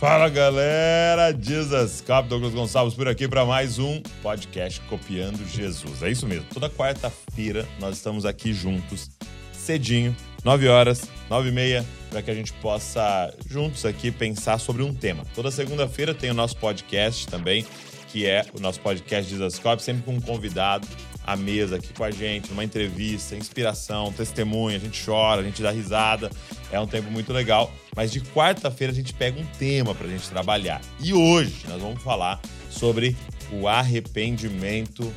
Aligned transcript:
Fala 0.00 0.30
galera, 0.30 1.30
Jesus 1.38 2.00
Cap, 2.00 2.26
Douglas 2.26 2.54
Gonçalves 2.54 2.94
por 2.94 3.06
aqui 3.06 3.28
para 3.28 3.44
mais 3.44 3.78
um 3.78 4.00
podcast 4.22 4.80
Copiando 4.88 5.46
Jesus. 5.46 6.02
É 6.02 6.10
isso 6.10 6.26
mesmo, 6.26 6.46
toda 6.54 6.70
quarta-feira 6.70 7.68
nós 7.78 7.98
estamos 7.98 8.24
aqui 8.24 8.54
juntos, 8.54 9.10
cedinho, 9.52 10.16
9 10.42 10.68
horas, 10.68 11.02
9 11.28 11.50
e 11.50 11.52
meia, 11.52 11.84
para 12.08 12.22
que 12.22 12.30
a 12.30 12.34
gente 12.34 12.50
possa 12.54 13.30
juntos 13.46 13.84
aqui 13.84 14.10
pensar 14.10 14.58
sobre 14.58 14.82
um 14.82 14.94
tema. 14.94 15.22
Toda 15.34 15.50
segunda-feira 15.50 16.14
tem 16.14 16.30
o 16.30 16.34
nosso 16.34 16.56
podcast 16.56 17.28
também, 17.28 17.66
que 18.08 18.24
é 18.24 18.46
o 18.54 18.60
nosso 18.60 18.80
podcast 18.80 19.30
Jesus 19.30 19.58
Cop, 19.58 19.82
sempre 19.82 20.04
com 20.04 20.14
um 20.14 20.20
convidado 20.20 20.88
à 21.24 21.36
mesa 21.36 21.76
aqui 21.76 21.92
com 21.92 22.04
a 22.04 22.10
gente, 22.10 22.50
numa 22.50 22.64
entrevista, 22.64 23.36
inspiração, 23.36 24.12
testemunho, 24.12 24.76
a 24.76 24.78
gente 24.78 25.04
chora, 25.04 25.40
a 25.40 25.44
gente 25.44 25.62
dá 25.62 25.70
risada. 25.70 26.30
É 26.70 26.80
um 26.80 26.86
tempo 26.86 27.10
muito 27.10 27.32
legal. 27.32 27.72
Mas 27.94 28.12
de 28.12 28.20
quarta-feira 28.20 28.92
a 28.92 28.96
gente 28.96 29.12
pega 29.12 29.40
um 29.40 29.46
tema 29.58 29.94
para 29.94 30.06
a 30.06 30.10
gente 30.10 30.28
trabalhar. 30.28 30.80
E 31.00 31.12
hoje 31.12 31.64
nós 31.68 31.80
vamos 31.80 32.02
falar 32.02 32.40
sobre 32.70 33.16
o 33.52 33.66
arrependimento 33.66 35.12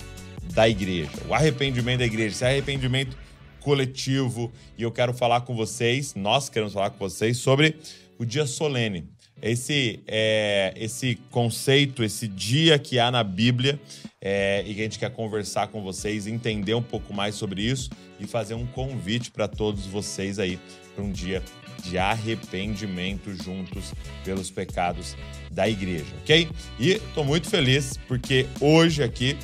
da 0.53 0.67
igreja. 0.67 1.11
O 1.27 1.33
arrependimento 1.33 1.99
da 1.99 2.05
igreja, 2.05 2.35
esse 2.35 2.45
arrependimento 2.45 3.17
coletivo. 3.59 4.51
E 4.77 4.83
eu 4.83 4.91
quero 4.91 5.13
falar 5.13 5.41
com 5.41 5.55
vocês, 5.55 6.13
nós 6.15 6.49
queremos 6.49 6.73
falar 6.73 6.89
com 6.89 6.97
vocês 6.97 7.37
sobre 7.37 7.77
o 8.19 8.25
dia 8.25 8.45
solene. 8.45 9.12
Esse, 9.45 9.99
é, 10.07 10.73
esse 10.77 11.15
conceito, 11.29 12.01
esse 12.01 12.29
dia 12.29 12.79
que 12.79 12.97
há 12.97 13.11
na 13.11 13.25
Bíblia, 13.25 13.77
é, 14.21 14.63
e 14.65 14.73
que 14.73 14.79
a 14.79 14.83
gente 14.85 14.97
quer 14.97 15.11
conversar 15.11 15.67
com 15.67 15.83
vocês, 15.83 16.27
entender 16.27 16.73
um 16.73 16.81
pouco 16.81 17.13
mais 17.13 17.35
sobre 17.35 17.61
isso 17.61 17.89
e 18.21 18.25
fazer 18.25 18.53
um 18.53 18.65
convite 18.65 19.29
para 19.29 19.49
todos 19.49 19.85
vocês 19.85 20.39
aí 20.39 20.57
para 20.95 21.03
um 21.03 21.11
dia 21.11 21.43
de 21.83 21.97
arrependimento 21.97 23.35
juntos 23.43 23.93
pelos 24.23 24.49
pecados 24.49 25.17
da 25.51 25.67
igreja, 25.67 26.15
ok? 26.21 26.49
E 26.79 26.91
estou 26.91 27.25
muito 27.25 27.49
feliz 27.49 27.97
porque 28.07 28.47
hoje 28.61 29.03
aqui, 29.03 29.37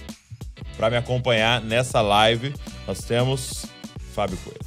para 0.77 0.89
me 0.89 0.95
acompanhar 0.95 1.61
nessa 1.61 1.99
live, 2.01 2.53
nós 2.87 3.03
temos 3.03 3.65
Fábio 4.13 4.37
Coelho. 4.37 4.59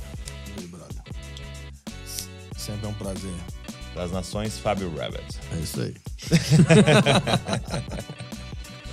Sempre 2.54 2.86
é 2.86 2.88
um 2.88 2.94
prazer. 2.94 3.51
Das 3.94 4.10
Nações, 4.10 4.58
Fábio 4.58 4.94
Rabbit. 4.96 5.38
É 5.52 5.56
isso 5.56 5.80
aí. 5.80 5.94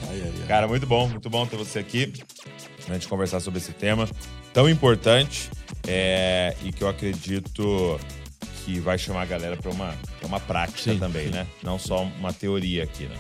ai, 0.09 0.22
ai, 0.22 0.33
ai. 0.42 0.47
Cara, 0.47 0.67
muito 0.67 0.86
bom, 0.86 1.08
muito 1.08 1.30
bom 1.30 1.45
ter 1.45 1.55
você 1.55 1.80
aqui 1.80 2.14
a 2.92 2.94
gente 2.94 3.08
conversar 3.08 3.39
sobre 3.39 3.59
esse 3.59 3.72
tema 3.72 4.09
tão 4.53 4.70
importante 4.70 5.50
é, 5.88 6.55
e 6.64 6.72
que 6.72 6.83
eu 6.83 6.88
acredito 6.88 8.00
que 8.64 8.80
vai 8.80 8.97
chamar 8.97 9.23
a 9.23 9.25
galera 9.25 9.58
para 9.58 9.72
uma, 9.72 9.95
uma 10.23 10.39
prática 10.39 10.94
sim, 10.94 11.00
também, 11.00 11.27
sim. 11.27 11.33
né? 11.33 11.47
Não 11.64 11.80
só 11.80 12.03
uma 12.03 12.33
teoria 12.33 12.83
aqui, 12.83 13.05
né? 13.05 13.16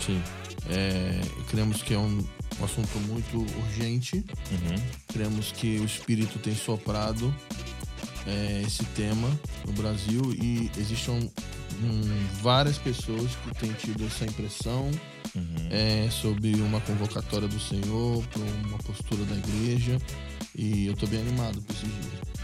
Sim. 0.00 0.22
É, 0.70 1.20
cremos 1.50 1.82
que 1.82 1.94
é 1.94 1.98
um, 1.98 2.24
um 2.60 2.64
assunto 2.64 2.98
muito 3.00 3.38
urgente. 3.58 4.16
Uhum. 4.16 4.82
Cremos 5.12 5.52
que 5.52 5.78
o 5.78 5.84
Espírito 5.84 6.38
tem 6.38 6.54
soprado 6.54 7.34
é, 8.26 8.62
esse 8.66 8.84
tema 8.86 9.28
no 9.66 9.72
Brasil 9.72 10.32
e 10.32 10.70
existem 10.78 11.14
um, 11.14 12.26
várias 12.42 12.78
pessoas 12.78 13.30
que 13.36 13.54
têm 13.58 13.72
tido 13.72 14.04
essa 14.06 14.24
impressão 14.24 14.90
uhum. 15.34 15.68
é, 15.70 16.08
sobre 16.10 16.54
uma 16.54 16.80
convocatória 16.80 17.48
do 17.48 17.60
Senhor, 17.60 18.24
para 18.28 18.42
uma 18.66 18.78
postura 18.78 19.24
da 19.24 19.36
igreja 19.36 19.98
e 20.56 20.86
eu 20.86 20.92
estou 20.92 21.08
bem 21.08 21.20
animado 21.20 21.60
por 21.62 21.74
esses 21.74 21.88
dias. 21.88 22.34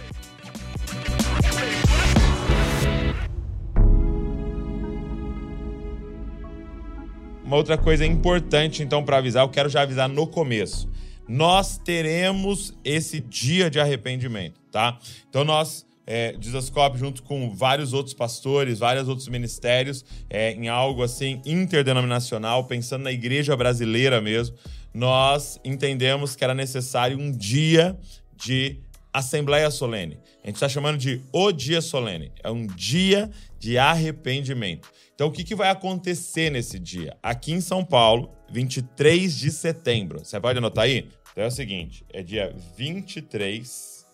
Uma 7.44 7.56
outra 7.56 7.76
coisa 7.76 8.06
importante, 8.06 8.80
então, 8.80 9.02
para 9.04 9.16
avisar, 9.16 9.42
eu 9.42 9.48
quero 9.48 9.68
já 9.68 9.82
avisar 9.82 10.08
no 10.08 10.24
começo. 10.24 10.88
Nós 11.30 11.78
teremos 11.78 12.74
esse 12.84 13.20
dia 13.20 13.70
de 13.70 13.78
arrependimento, 13.78 14.60
tá? 14.72 14.98
Então, 15.28 15.44
nós 15.44 15.86
é, 16.04 16.32
Dizascope, 16.32 16.98
junto 16.98 17.22
com 17.22 17.54
vários 17.54 17.92
outros 17.92 18.12
pastores, 18.12 18.80
vários 18.80 19.06
outros 19.06 19.28
ministérios, 19.28 20.04
é, 20.28 20.52
em 20.54 20.66
algo 20.66 21.04
assim 21.04 21.40
interdenominacional, 21.46 22.64
pensando 22.64 23.04
na 23.04 23.12
igreja 23.12 23.56
brasileira 23.56 24.20
mesmo, 24.20 24.56
nós 24.92 25.60
entendemos 25.64 26.34
que 26.34 26.42
era 26.42 26.52
necessário 26.52 27.16
um 27.16 27.30
dia 27.30 27.96
de 28.36 28.80
Assembleia 29.12 29.70
Solene. 29.70 30.18
A 30.42 30.48
gente 30.48 30.56
está 30.56 30.68
chamando 30.68 30.98
de 30.98 31.22
o 31.32 31.52
Dia 31.52 31.80
Solene. 31.80 32.32
É 32.42 32.50
um 32.50 32.66
dia 32.66 33.30
de 33.56 33.78
arrependimento. 33.78 34.88
Então, 35.14 35.28
o 35.28 35.30
que, 35.30 35.44
que 35.44 35.54
vai 35.54 35.68
acontecer 35.68 36.50
nesse 36.50 36.78
dia? 36.78 37.16
Aqui 37.22 37.52
em 37.52 37.60
São 37.60 37.84
Paulo, 37.84 38.32
23 38.50 39.36
de 39.36 39.50
setembro. 39.52 40.24
Você 40.24 40.40
pode 40.40 40.58
anotar 40.58 40.84
aí? 40.84 41.08
Então 41.32 41.44
é 41.44 41.46
o 41.46 41.50
seguinte: 41.50 42.04
é 42.12 42.22
dia 42.22 42.54
23 42.76 44.06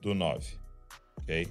do 0.00 0.14
9. 0.14 0.46
Ok? 1.18 1.48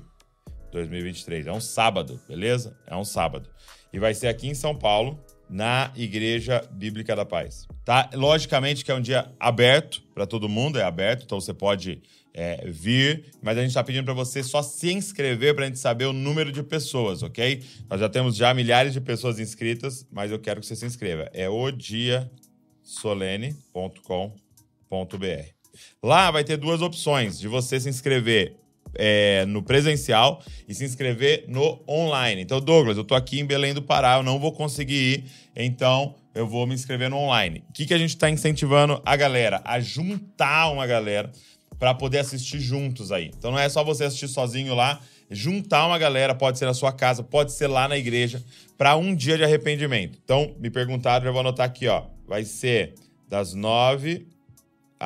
2023. 0.72 1.48
É 1.48 1.52
um 1.52 1.62
sábado, 1.62 2.20
beleza? 2.28 2.78
É 2.86 2.96
um 2.96 3.06
sábado. 3.06 3.50
E 3.92 4.00
vai 4.00 4.14
ser 4.14 4.28
aqui 4.28 4.48
em 4.48 4.54
São 4.54 4.76
Paulo, 4.76 5.20
na 5.50 5.92
Igreja 5.96 6.62
Bíblica 6.72 7.16
da 7.16 7.26
Paz. 7.26 7.68
Tá? 7.84 8.10
Logicamente 8.14 8.84
que 8.84 8.92
é 8.92 8.96
um 8.96 9.02
dia 9.02 9.32
aberto 9.40 10.04
para 10.14 10.28
todo 10.28 10.50
mundo, 10.50 10.78
é 10.78 10.84
aberto, 10.84 11.24
então 11.24 11.40
você 11.40 11.54
pode 11.54 12.02
é, 12.34 12.70
vir, 12.70 13.32
mas 13.42 13.58
a 13.58 13.62
gente 13.62 13.70
está 13.70 13.82
pedindo 13.84 14.04
para 14.04 14.14
você 14.14 14.44
só 14.44 14.62
se 14.62 14.92
inscrever 14.92 15.56
para 15.56 15.64
a 15.64 15.68
gente 15.68 15.80
saber 15.80 16.04
o 16.06 16.14
número 16.14 16.52
de 16.52 16.62
pessoas, 16.62 17.24
ok? 17.24 17.64
Nós 17.90 18.02
já 18.02 18.10
temos 18.10 18.36
já 18.36 18.54
milhares 18.54 18.92
de 18.92 19.00
pessoas 19.00 19.40
inscritas, 19.40 20.06
mas 20.12 20.32
eu 20.32 20.40
quero 20.40 20.60
que 20.60 20.66
você 20.66 20.76
se 20.76 20.86
inscreva. 20.86 21.30
É 21.34 21.48
odiasolene.com.br. 21.48 24.45
Lá 26.02 26.32
vai 26.32 26.44
ter 26.44 26.58
duas 26.58 26.82
opções 26.82 27.40
de 27.40 27.48
você 27.48 27.80
se 27.80 27.90
inscrever 27.90 28.56
é, 28.96 29.46
no 29.46 29.62
presencial 29.62 30.42
e 30.68 30.74
se 30.74 30.84
inscrever 30.86 31.46
no 31.48 31.84
online. 31.88 32.42
Então, 32.42 32.60
Douglas, 32.60 32.98
eu 32.98 33.04
tô 33.04 33.16
aqui 33.16 33.40
em 33.40 33.46
Belém 33.46 33.74
do 33.74 33.82
Pará, 33.82 34.18
eu 34.18 34.24
não 34.24 34.40
vou 34.40 34.52
conseguir 34.52 34.96
ir, 34.96 35.24
então 35.56 36.16
eu 36.34 36.48
vou 36.48 36.66
me 36.66 36.74
inscrever 36.74 37.10
no 37.10 37.18
online. 37.18 37.64
O 37.70 37.74
que, 37.74 37.86
que 37.86 37.94
a 37.94 37.98
gente 37.98 38.12
está 38.12 38.30
incentivando 38.30 39.02
a 39.06 39.16
galera? 39.16 39.62
A 39.66 39.80
juntar 39.80 40.70
uma 40.72 40.88
galera 40.88 41.32
para 41.78 41.94
poder 41.94 42.20
assistir 42.20 42.60
juntos 42.60 43.12
aí. 43.12 43.32
Então 43.38 43.52
não 43.52 43.60
é 43.60 43.68
só 43.68 43.84
você 43.84 44.06
assistir 44.06 44.28
sozinho 44.28 44.74
lá, 44.74 45.02
juntar 45.30 45.86
uma 45.88 45.98
galera, 45.98 46.34
pode 46.34 46.58
ser 46.58 46.66
na 46.66 46.74
sua 46.74 46.92
casa, 46.92 47.24
pode 47.24 47.52
ser 47.52 47.68
lá 47.68 47.88
na 47.88 47.98
igreja, 47.98 48.44
para 48.78 48.96
um 48.96 49.16
dia 49.16 49.38
de 49.38 49.44
arrependimento. 49.44 50.20
Então, 50.24 50.56
me 50.60 50.70
perguntaram, 50.70 51.26
já 51.26 51.32
vou 51.32 51.40
anotar 51.40 51.66
aqui, 51.66 51.88
ó. 51.88 52.04
Vai 52.28 52.44
ser 52.44 52.96
das 53.28 53.54
9 53.54 54.35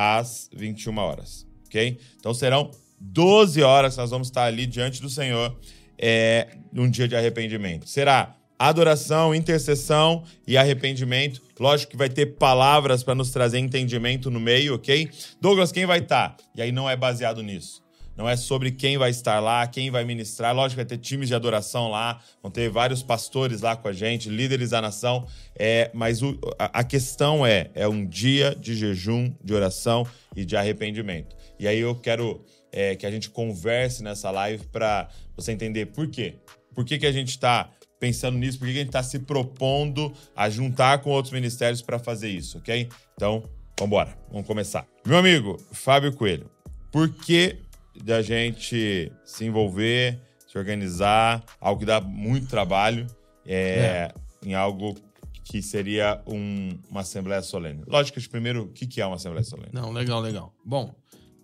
às 0.02 0.50
21 0.54 0.98
horas, 0.98 1.46
ok? 1.66 2.00
Então 2.18 2.34
serão 2.34 2.72
12 3.02 3.62
horas 3.62 3.98
nós 3.98 4.10
vamos 4.10 4.30
estar 4.30 4.46
ali 4.46 4.66
diante 4.66 5.02
do 5.02 5.10
Senhor 5.10 5.60
é, 5.98 6.48
num 6.72 6.90
dia 6.90 7.06
de 7.06 7.18
arrependimento. 7.18 7.86
Será 7.86 8.34
adoração, 8.58 9.36
intercessão 9.36 10.24
e 10.48 10.58
arrependimento. 10.58 11.42
Lógico 11.60 11.92
que 11.92 11.98
vai 11.98 12.08
ter 12.08 12.38
palavras 12.38 13.04
para 13.04 13.14
nos 13.14 13.32
trazer 13.32 13.60
entendimento 13.60 14.32
no 14.32 14.40
meio, 14.40 14.76
ok? 14.76 15.10
Douglas, 15.42 15.70
quem 15.70 15.86
vai 15.86 16.00
estar? 16.00 16.30
Tá? 16.30 16.44
E 16.56 16.62
aí 16.62 16.72
não 16.72 16.90
é 16.90 16.96
baseado 16.96 17.44
nisso. 17.44 17.84
Não 18.20 18.28
é 18.28 18.36
sobre 18.36 18.72
quem 18.72 18.98
vai 18.98 19.12
estar 19.12 19.40
lá, 19.40 19.66
quem 19.66 19.90
vai 19.90 20.04
ministrar. 20.04 20.54
Lógico 20.54 20.82
que 20.82 20.86
vai 20.86 20.98
ter 20.98 21.02
times 21.02 21.30
de 21.30 21.36
adoração 21.36 21.90
lá, 21.90 22.22
vão 22.44 22.52
ter 22.52 22.70
vários 22.70 23.02
pastores 23.02 23.62
lá 23.62 23.78
com 23.78 23.88
a 23.88 23.94
gente, 23.94 24.28
líderes 24.28 24.72
da 24.72 24.82
nação. 24.82 25.26
É, 25.58 25.90
mas 25.94 26.22
o, 26.22 26.38
a, 26.60 26.84
questão 26.84 27.46
é: 27.46 27.72
é 27.74 27.88
um 27.88 28.06
dia 28.06 28.54
de 28.54 28.76
jejum, 28.76 29.34
de 29.42 29.54
oração 29.54 30.06
e 30.36 30.44
de 30.44 30.58
arrependimento. 30.58 31.34
E 31.58 31.66
aí 31.66 31.80
eu 31.80 31.96
quero 31.96 32.44
é, 32.74 32.94
que 32.94 33.06
a 33.06 33.12
gente 33.12 33.30
converse 33.30 34.04
nessa 34.04 34.30
live 34.32 34.66
para 34.66 35.08
você 35.34 35.54
entender 35.54 35.86
por 35.86 36.10
quê. 36.10 36.36
Por 36.76 36.84
que, 36.84 36.98
que 36.98 37.06
a 37.06 37.14
gente 37.14 37.30
está 37.30 37.70
pensando 38.02 38.38
nisso, 38.38 38.60
por 38.60 38.66
que 38.66 38.72
a 38.72 38.80
gente 38.80 38.88
está 38.88 39.02
se 39.02 39.20
propondo 39.20 40.12
a 40.36 40.50
juntar 40.50 40.98
com 40.98 41.10
outros 41.10 41.32
ministérios 41.32 41.82
para 41.82 41.98
fazer 41.98 42.28
isso, 42.28 42.58
ok? 42.58 42.90
Então, 43.16 43.44
vamos 43.80 43.94
embora, 43.94 44.18
vamos 44.30 44.46
começar. 44.46 44.86
Meu 45.06 45.18
amigo 45.18 45.56
Fábio 45.72 46.12
Coelho, 46.12 46.52
por 46.92 47.08
que 47.14 47.60
da 48.04 48.22
gente 48.22 49.12
se 49.24 49.46
envolver, 49.46 50.20
se 50.48 50.58
organizar, 50.58 51.44
algo 51.60 51.80
que 51.80 51.86
dá 51.86 52.02
muito 52.02 52.48
trabalho, 52.48 53.06
é, 53.46 53.54
é. 53.56 54.14
em 54.46 54.54
algo 54.54 54.96
que 55.44 55.62
seria 55.62 56.22
um, 56.28 56.70
uma 56.90 57.02
Assembleia 57.02 57.42
Solene? 57.42 57.84
Lógico 57.88 58.20
que 58.20 58.30
primeiro, 58.30 58.64
o 58.64 58.68
que, 58.68 58.86
que 58.86 59.02
é 59.02 59.06
uma 59.06 59.16
Assembleia 59.16 59.44
Solene? 59.44 59.70
Não, 59.74 59.92
legal, 59.92 60.22
legal. 60.22 60.54
Bom, 60.64 60.94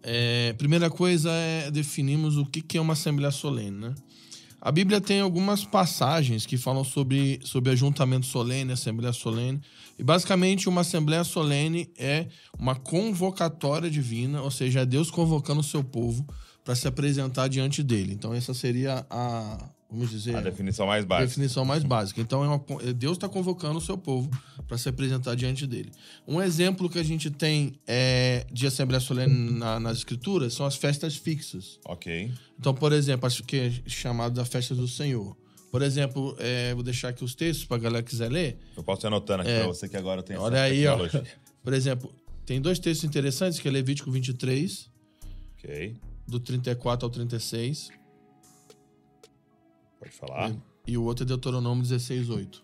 é, 0.03 0.53
primeira 0.53 0.89
coisa 0.89 1.31
é 1.31 1.71
definirmos 1.71 2.37
o 2.37 2.45
que, 2.45 2.61
que 2.61 2.77
é 2.77 2.81
uma 2.81 2.93
Assembleia 2.93 3.31
Solene, 3.31 3.71
né? 3.71 3.95
A 4.65 4.71
Bíblia 4.71 4.99
tem 4.99 5.19
algumas 5.19 5.63
passagens 5.63 6.43
que 6.43 6.57
falam 6.57 6.83
sobre, 6.83 7.39
sobre 7.43 7.71
ajuntamento 7.71 8.25
solene, 8.25 8.71
assembleia 8.71 9.13
solene. 9.13 9.61
E 9.95 10.03
basicamente, 10.03 10.67
uma 10.67 10.81
assembleia 10.81 11.23
solene 11.23 11.87
é 11.95 12.25
uma 12.57 12.73
convocatória 12.73 13.91
divina, 13.91 14.41
ou 14.41 14.49
seja, 14.49 14.79
é 14.79 14.85
Deus 14.85 15.11
convocando 15.11 15.61
o 15.61 15.63
seu 15.63 15.83
povo 15.83 16.25
para 16.63 16.73
se 16.73 16.87
apresentar 16.87 17.47
diante 17.47 17.83
dele. 17.83 18.13
Então, 18.13 18.33
essa 18.33 18.55
seria 18.55 19.05
a, 19.07 19.69
vamos 19.95 20.11
dizer. 20.11 20.35
A 20.35 20.41
definição 20.41 20.85
mais 20.85 21.05
básica. 21.05 21.23
A 21.23 21.27
definição 21.27 21.65
mais 21.65 21.83
básica. 21.83 22.21
Então, 22.21 22.43
é 22.43 22.47
uma, 22.47 22.63
Deus 22.93 23.17
está 23.17 23.27
convocando 23.27 23.77
o 23.77 23.81
seu 23.81 23.97
povo 23.97 24.29
para 24.67 24.77
se 24.77 24.89
apresentar 24.89 25.35
diante 25.35 25.65
dele. 25.65 25.91
Um 26.27 26.41
exemplo 26.41 26.89
que 26.89 26.99
a 26.99 27.03
gente 27.03 27.31
tem 27.31 27.79
é, 27.87 28.45
de 28.51 28.67
Assembleia 28.67 28.99
Solene 28.99 29.51
na, 29.51 29.79
nas 29.79 29.97
Escrituras 29.97 30.53
são 30.53 30.65
as 30.65 30.75
festas 30.75 31.15
fixas. 31.15 31.79
Ok. 31.85 32.31
Então, 32.59 32.73
por 32.73 32.93
exemplo, 32.93 33.25
acho 33.25 33.43
que 33.43 33.57
é 33.57 33.71
chamado 33.87 34.33
da 34.35 34.45
festa 34.45 34.75
do 34.75 34.87
Senhor. 34.87 35.35
Por 35.71 35.81
exemplo, 35.81 36.35
é, 36.39 36.73
vou 36.73 36.83
deixar 36.83 37.09
aqui 37.09 37.23
os 37.23 37.35
textos 37.35 37.65
para 37.65 37.77
a 37.77 37.79
galera 37.79 38.03
que 38.03 38.09
quiser 38.09 38.31
ler. 38.31 38.57
Eu 38.77 38.83
posso 38.83 39.05
ir 39.05 39.07
anotando 39.07 39.41
aqui 39.41 39.51
é, 39.51 39.59
para 39.59 39.67
você 39.67 39.89
que 39.89 39.97
agora 39.97 40.23
tem 40.23 40.37
Olha 40.37 40.61
aí, 40.61 40.87
ó. 40.87 40.97
Por 41.63 41.73
exemplo, 41.73 42.13
tem 42.45 42.61
dois 42.61 42.79
textos 42.79 43.03
interessantes, 43.03 43.59
que 43.59 43.67
é 43.67 43.71
Levítico 43.71 44.09
23. 44.11 44.89
Ok. 45.57 45.95
Do 46.27 46.39
34 46.39 47.05
ao 47.05 47.09
36. 47.09 47.89
Pode 50.05 50.15
falar. 50.15 50.51
E, 50.85 50.91
e 50.91 50.97
o 50.97 51.03
outro 51.03 51.23
é 51.23 51.27
Deuteronômio 51.27 51.81
16, 51.81 52.29
8. 52.29 52.63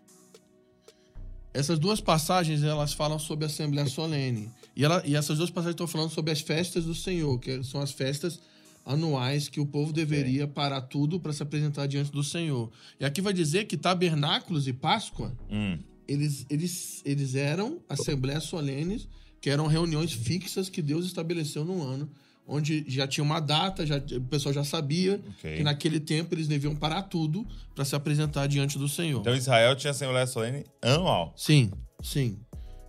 Essas 1.54 1.80
duas 1.80 2.00
passagens, 2.00 2.64
elas 2.64 2.94
falam 2.94 3.20
sobre 3.20 3.46
a 3.46 3.48
Assembleia 3.48 3.88
Solene. 3.88 4.50
E, 4.76 4.86
ela, 4.86 5.02
e 5.06 5.16
essas 5.16 5.38
duas 5.38 5.50
passagens 5.50 5.74
estão 5.74 5.88
falando 5.88 6.12
sobre 6.12 6.32
as 6.32 6.40
festas 6.40 6.86
do 6.86 6.96
Senhor, 6.96 7.38
que 7.40 7.64
são 7.64 7.82
as 7.82 7.92
festas 7.92 8.40
anuais 8.86 9.50
que 9.50 9.60
o 9.60 9.66
povo 9.66 9.92
deveria 9.92 10.48
parar 10.48 10.82
tudo 10.82 11.20
para 11.20 11.34
se 11.34 11.44
apresentar 11.44 11.88
diante 11.88 12.12
do 12.12 12.24
Senhor. 12.24 12.72
E 13.00 13.06
aqui 13.06 13.22
vai 13.22 13.34
dizer 13.34 13.66
que 13.66 13.76
tabernáculos 13.76 14.68
e 14.68 14.74
Páscoa, 14.74 15.36
hum. 15.50 15.78
eles, 16.08 16.46
eles, 16.50 17.02
eles 17.04 17.36
eram 17.36 17.82
assembleias 17.90 18.46
solenes, 18.46 19.08
que 19.42 19.50
eram 19.50 19.68
reuniões 19.68 20.14
fixas 20.14 20.70
que 20.70 20.82
Deus 20.82 21.06
estabeleceu 21.06 21.66
no 21.66 21.84
ano, 21.84 22.10
onde 22.52 22.84
já 22.88 23.08
tinha 23.08 23.24
uma 23.24 23.40
data, 23.40 23.86
já, 23.86 23.98
o 23.98 24.22
pessoal 24.22 24.54
já 24.54 24.64
sabia 24.64 25.22
okay. 25.38 25.58
que 25.58 25.64
naquele 25.64 26.00
tempo 26.02 26.36
eles 26.36 26.48
deviam 26.48 26.76
parar 26.76 27.04
tudo 27.04 27.48
para 27.74 27.86
se 27.86 27.96
apresentar 27.96 28.46
diante 28.48 28.78
do 28.78 28.90
Senhor. 28.90 29.22
Então 29.22 29.34
Israel 29.34 29.74
tinha 29.76 29.92
assembleia 29.92 30.28
solene 30.28 30.66
anual. 30.82 31.34
Sim, 31.38 31.72
sim. 32.04 32.38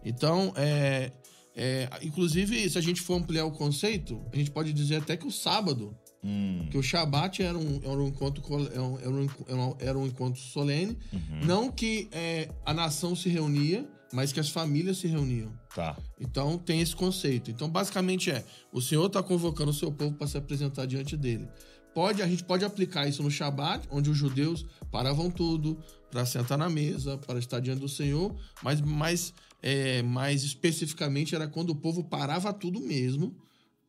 Então, 0.04 0.52
é, 0.56 1.12
é, 1.54 1.88
inclusive, 2.02 2.68
se 2.68 2.76
a 2.76 2.80
gente 2.80 3.00
for 3.00 3.14
ampliar 3.14 3.44
o 3.44 3.52
conceito, 3.52 4.20
a 4.32 4.36
gente 4.36 4.50
pode 4.50 4.72
dizer 4.72 4.96
até 4.96 5.16
que 5.16 5.26
o 5.26 5.30
sábado, 5.30 5.96
hum. 6.24 6.66
que 6.68 6.76
o 6.76 6.82
Shabat 6.82 7.40
era 7.40 7.56
um, 7.56 7.80
era 7.84 7.98
um, 7.98 8.08
encontro, 8.08 8.42
era 8.72 8.82
um, 8.82 9.76
era 9.78 9.96
um 9.96 10.06
encontro 10.06 10.40
solene, 10.40 10.98
uhum. 11.12 11.44
não 11.44 11.70
que 11.70 12.08
é, 12.10 12.48
a 12.66 12.74
nação 12.74 13.14
se 13.14 13.28
reunia, 13.28 13.86
mas 14.12 14.32
que 14.32 14.40
as 14.40 14.50
famílias 14.50 14.98
se 14.98 15.06
reuniam. 15.06 15.52
Tá. 15.74 15.96
Então 16.20 16.58
tem 16.58 16.80
esse 16.80 16.94
conceito. 16.94 17.50
Então, 17.50 17.68
basicamente 17.68 18.30
é: 18.30 18.44
o 18.72 18.80
Senhor 18.80 19.06
está 19.06 19.22
convocando 19.22 19.70
o 19.70 19.74
seu 19.74 19.90
povo 19.90 20.14
para 20.14 20.26
se 20.26 20.36
apresentar 20.36 20.86
diante 20.86 21.16
dele. 21.16 21.48
Pode, 21.94 22.22
a 22.22 22.26
gente 22.26 22.44
pode 22.44 22.64
aplicar 22.64 23.06
isso 23.06 23.22
no 23.22 23.30
Shabat, 23.30 23.86
onde 23.90 24.08
os 24.08 24.16
judeus 24.16 24.64
paravam 24.90 25.30
tudo 25.30 25.78
para 26.10 26.24
sentar 26.24 26.56
na 26.56 26.68
mesa, 26.68 27.18
para 27.18 27.38
estar 27.38 27.60
diante 27.60 27.80
do 27.80 27.88
Senhor, 27.88 28.34
mas 28.62 28.80
mais 28.80 29.34
é, 29.62 30.02
mais 30.02 30.42
especificamente 30.42 31.34
era 31.34 31.46
quando 31.46 31.70
o 31.70 31.76
povo 31.76 32.02
parava 32.02 32.52
tudo 32.52 32.80
mesmo, 32.80 33.36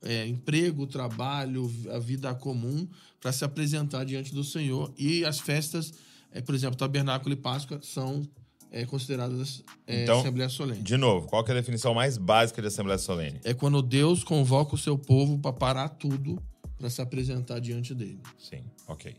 é, 0.04 0.28
emprego, 0.28 0.86
trabalho, 0.86 1.70
a 1.92 1.98
vida 1.98 2.34
comum, 2.36 2.88
para 3.20 3.32
se 3.32 3.44
apresentar 3.44 4.04
diante 4.04 4.34
do 4.34 4.44
Senhor. 4.44 4.94
E 4.98 5.26
as 5.26 5.40
festas, 5.40 5.94
é, 6.32 6.42
por 6.42 6.54
exemplo, 6.54 6.78
Tabernáculo 6.78 7.34
e 7.34 7.38
Páscoa, 7.38 7.80
são 7.82 8.22
é, 8.74 8.86
consideradas 8.86 9.64
é, 9.86 10.04
então, 10.04 10.20
Assembleia 10.20 10.50
Solene. 10.50 10.82
De 10.82 10.98
novo, 10.98 11.28
qual 11.28 11.46
é 11.48 11.52
a 11.52 11.54
definição 11.54 11.94
mais 11.94 12.18
básica 12.18 12.62
de 12.62 12.68
Assembleia 12.68 12.98
Solene? 12.98 13.40
É 13.44 13.54
quando 13.54 13.82
Deus 13.82 14.24
convoca 14.24 14.74
o 14.74 14.78
seu 14.78 14.98
povo 14.98 15.38
para 15.38 15.54
parar 15.54 15.90
tudo 15.90 16.42
para 16.78 16.90
se 16.90 17.02
apresentar 17.02 17.60
diante 17.60 17.94
dele. 17.94 18.20
Sim, 18.38 18.64
ok. 18.88 19.16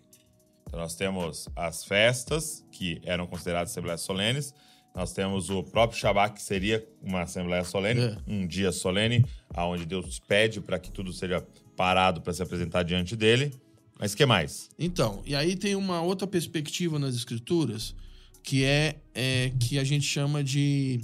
Então 0.66 0.80
nós 0.80 0.96
temos 0.96 1.48
as 1.54 1.84
festas, 1.84 2.64
que 2.72 3.00
eram 3.04 3.26
consideradas 3.26 3.70
Assembleias 3.70 4.00
Solenes, 4.00 4.52
nós 4.94 5.12
temos 5.12 5.50
o 5.50 5.62
próprio 5.62 5.98
Shabat, 5.98 6.34
que 6.34 6.42
seria 6.42 6.86
uma 7.02 7.22
assembleia 7.22 7.64
solene, 7.64 8.00
é. 8.00 8.16
um 8.28 8.46
dia 8.46 8.70
solene, 8.70 9.24
aonde 9.52 9.84
Deus 9.84 10.20
pede 10.20 10.60
para 10.60 10.78
que 10.78 10.90
tudo 10.90 11.12
seja 11.12 11.44
parado 11.76 12.20
para 12.20 12.32
se 12.32 12.42
apresentar 12.42 12.84
diante 12.84 13.16
dele. 13.16 13.52
Mas 13.98 14.14
que 14.14 14.24
mais? 14.24 14.68
Então, 14.78 15.20
e 15.24 15.34
aí 15.34 15.56
tem 15.56 15.74
uma 15.74 16.00
outra 16.00 16.26
perspectiva 16.28 16.98
nas 16.98 17.14
escrituras, 17.16 17.94
que 18.44 18.62
é, 18.62 18.98
é 19.14 19.52
que 19.58 19.78
a 19.78 19.84
gente 19.84 20.04
chama 20.04 20.44
de 20.44 21.00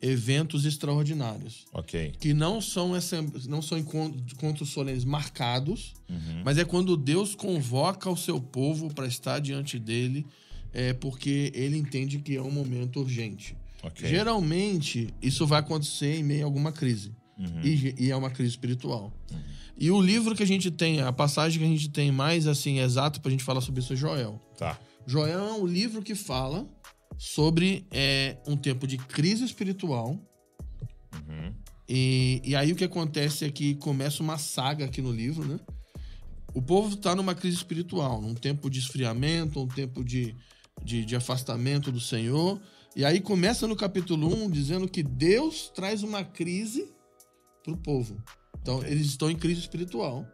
eventos 0.00 0.64
extraordinários. 0.64 1.66
Ok. 1.72 2.12
Que 2.20 2.32
não 2.32 2.60
são, 2.60 2.92
não 3.48 3.60
são 3.60 3.76
encontros 3.76 4.70
solenes 4.70 5.04
marcados, 5.04 5.92
uhum. 6.08 6.42
mas 6.44 6.56
é 6.56 6.64
quando 6.64 6.96
Deus 6.96 7.34
convoca 7.34 8.08
o 8.08 8.16
seu 8.16 8.40
povo 8.40 8.94
para 8.94 9.06
estar 9.06 9.40
diante 9.40 9.78
dele 9.78 10.24
é 10.72 10.92
porque 10.92 11.52
ele 11.54 11.76
entende 11.76 12.18
que 12.18 12.36
é 12.36 12.42
um 12.42 12.50
momento 12.50 13.00
urgente. 13.00 13.56
Okay. 13.82 14.08
Geralmente, 14.08 15.08
isso 15.22 15.46
vai 15.46 15.60
acontecer 15.60 16.16
em 16.16 16.22
meio 16.22 16.42
a 16.42 16.44
alguma 16.44 16.72
crise. 16.72 17.12
Uhum. 17.38 17.60
E, 17.62 17.94
e, 17.98 18.10
é 18.10 18.16
uma 18.16 18.30
crise 18.30 18.50
espiritual. 18.50 19.12
Uhum. 19.30 19.38
E 19.76 19.90
o 19.90 20.00
livro 20.00 20.34
que 20.34 20.42
a 20.42 20.46
gente 20.46 20.70
tem, 20.70 21.00
a 21.00 21.12
passagem 21.12 21.58
que 21.58 21.64
a 21.64 21.68
gente 21.68 21.90
tem 21.90 22.12
mais 22.12 22.46
assim 22.46 22.78
exato 22.78 23.20
pra 23.20 23.30
gente 23.30 23.42
falar 23.42 23.60
sobre 23.60 23.80
isso 23.80 23.92
é 23.92 23.96
Joel. 23.96 24.40
Tá. 24.56 24.78
Joel 25.06 25.38
é 25.38 25.52
um 25.52 25.66
livro 25.66 26.02
que 26.02 26.14
fala 26.14 26.66
sobre 27.18 27.86
é, 27.90 28.38
um 28.46 28.56
tempo 28.56 28.86
de 28.86 28.96
crise 28.96 29.44
espiritual. 29.44 30.18
Uhum. 31.14 31.54
E, 31.88 32.40
e 32.44 32.56
aí 32.56 32.72
o 32.72 32.76
que 32.76 32.84
acontece 32.84 33.44
é 33.44 33.50
que 33.50 33.74
começa 33.76 34.22
uma 34.22 34.38
saga 34.38 34.84
aqui 34.84 35.02
no 35.02 35.12
livro, 35.12 35.44
né? 35.46 35.60
O 36.54 36.62
povo 36.62 36.94
está 36.94 37.14
numa 37.14 37.34
crise 37.34 37.56
espiritual, 37.56 38.20
num 38.20 38.34
tempo 38.34 38.70
de 38.70 38.78
esfriamento, 38.78 39.60
um 39.60 39.66
tempo 39.66 40.04
de, 40.04 40.34
de, 40.82 41.04
de 41.04 41.16
afastamento 41.16 41.90
do 41.90 42.00
Senhor. 42.00 42.60
E 42.94 43.04
aí 43.04 43.20
começa 43.20 43.66
no 43.66 43.74
capítulo 43.74 44.32
1 44.44 44.50
dizendo 44.50 44.88
que 44.88 45.02
Deus 45.02 45.70
traz 45.74 46.04
uma 46.04 46.22
crise 46.22 46.94
para 47.62 47.72
o 47.72 47.76
povo. 47.76 48.22
Então, 48.62 48.78
okay. 48.78 48.92
eles 48.92 49.06
estão 49.06 49.28
em 49.28 49.36
crise 49.36 49.60
espiritual. 49.60 50.24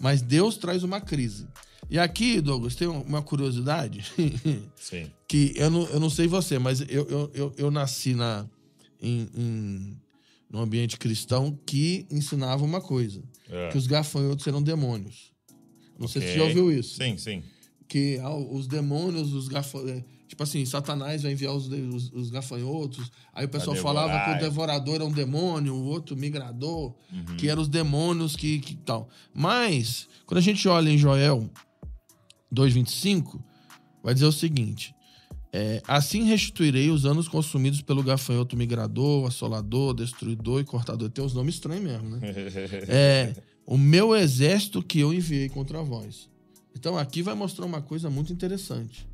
Mas 0.00 0.20
Deus 0.20 0.56
traz 0.56 0.82
uma 0.82 1.00
crise. 1.00 1.46
E 1.90 1.98
aqui, 1.98 2.40
Douglas, 2.40 2.74
tem 2.74 2.88
uma 2.88 3.22
curiosidade. 3.22 4.04
Sim. 4.76 5.10
que 5.28 5.52
eu 5.56 5.70
não, 5.70 5.86
eu 5.88 6.00
não 6.00 6.10
sei 6.10 6.26
você, 6.26 6.58
mas 6.58 6.80
eu, 6.80 7.06
eu, 7.08 7.30
eu, 7.34 7.52
eu 7.56 7.70
nasci 7.70 8.14
na, 8.14 8.46
em, 9.00 9.28
em, 9.34 9.96
num 10.50 10.60
ambiente 10.60 10.98
cristão 10.98 11.58
que 11.66 12.06
ensinava 12.10 12.64
uma 12.64 12.80
coisa: 12.80 13.22
é. 13.48 13.68
que 13.68 13.78
os 13.78 13.86
gafanhotos 13.86 14.46
eram 14.46 14.62
demônios. 14.62 15.32
Não 15.98 16.06
okay. 16.06 16.20
sei 16.20 16.22
se 16.22 16.28
você 16.28 16.38
já 16.38 16.44
ouviu 16.44 16.72
isso. 16.72 16.96
Sim, 16.96 17.16
sim 17.16 17.42
que 17.88 18.18
ah, 18.18 18.34
os 18.34 18.66
demônios, 18.66 19.32
os 19.32 19.48
gafanhotos. 19.48 19.92
É, 19.92 20.04
tipo 20.26 20.42
assim, 20.42 20.64
Satanás 20.64 21.22
vai 21.22 21.32
enviar 21.32 21.54
os, 21.54 21.68
os, 21.68 22.12
os 22.12 22.30
gafanhotos. 22.30 23.10
Aí 23.32 23.46
o 23.46 23.48
pessoal 23.48 23.76
falava 23.76 24.24
que 24.24 24.36
o 24.36 24.40
devorador 24.40 24.96
era 24.96 25.04
um 25.04 25.12
demônio, 25.12 25.74
o 25.74 25.84
outro 25.84 26.16
migrador, 26.16 26.94
uhum. 27.12 27.36
que 27.36 27.48
eram 27.48 27.62
os 27.62 27.68
demônios 27.68 28.34
que, 28.34 28.58
que 28.58 28.74
tal. 28.74 29.08
Mas, 29.32 30.08
quando 30.26 30.38
a 30.38 30.42
gente 30.42 30.66
olha 30.66 30.90
em 30.90 30.98
Joel 30.98 31.48
2,25, 32.54 33.40
vai 34.02 34.14
dizer 34.14 34.26
o 34.26 34.32
seguinte: 34.32 34.94
é, 35.52 35.82
Assim 35.86 36.24
restituirei 36.24 36.90
os 36.90 37.06
anos 37.06 37.28
consumidos 37.28 37.80
pelo 37.80 38.02
gafanhoto 38.02 38.56
migrador, 38.56 39.26
assolador, 39.26 39.94
destruidor 39.94 40.60
e 40.60 40.64
cortador. 40.64 41.08
Tem 41.10 41.24
uns 41.24 41.34
nomes 41.34 41.54
estranhos 41.54 41.84
mesmo, 41.84 42.10
né? 42.10 42.18
é, 42.88 43.34
o 43.66 43.78
meu 43.78 44.16
exército 44.16 44.82
que 44.82 44.98
eu 44.98 45.12
enviei 45.14 45.48
contra 45.48 45.82
vós. 45.82 46.28
Então 46.74 46.98
aqui 46.98 47.22
vai 47.22 47.34
mostrar 47.34 47.64
uma 47.64 47.80
coisa 47.80 48.10
muito 48.10 48.32
interessante. 48.32 49.06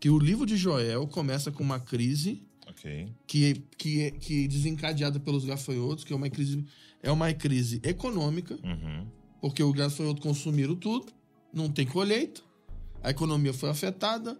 Que 0.00 0.10
o 0.10 0.18
livro 0.18 0.44
de 0.44 0.56
Joel 0.56 1.06
começa 1.06 1.50
com 1.50 1.62
uma 1.62 1.80
crise 1.80 2.42
okay. 2.68 3.08
que, 3.26 3.54
que, 3.78 4.02
é, 4.02 4.10
que 4.10 4.48
desencadeada 4.48 5.20
pelos 5.20 5.44
gafanhotos, 5.44 6.04
que 6.04 6.12
é 6.12 6.16
uma 6.16 6.28
crise, 6.28 6.64
é 7.02 7.10
uma 7.10 7.32
crise 7.32 7.80
econômica, 7.84 8.58
uhum. 8.62 9.06
porque 9.40 9.62
os 9.62 9.72
gafanhotos 9.72 10.22
consumiram 10.22 10.74
tudo, 10.74 11.06
não 11.52 11.70
tem 11.70 11.86
colheita, 11.86 12.42
a 13.02 13.10
economia 13.10 13.52
foi 13.52 13.70
afetada, 13.70 14.38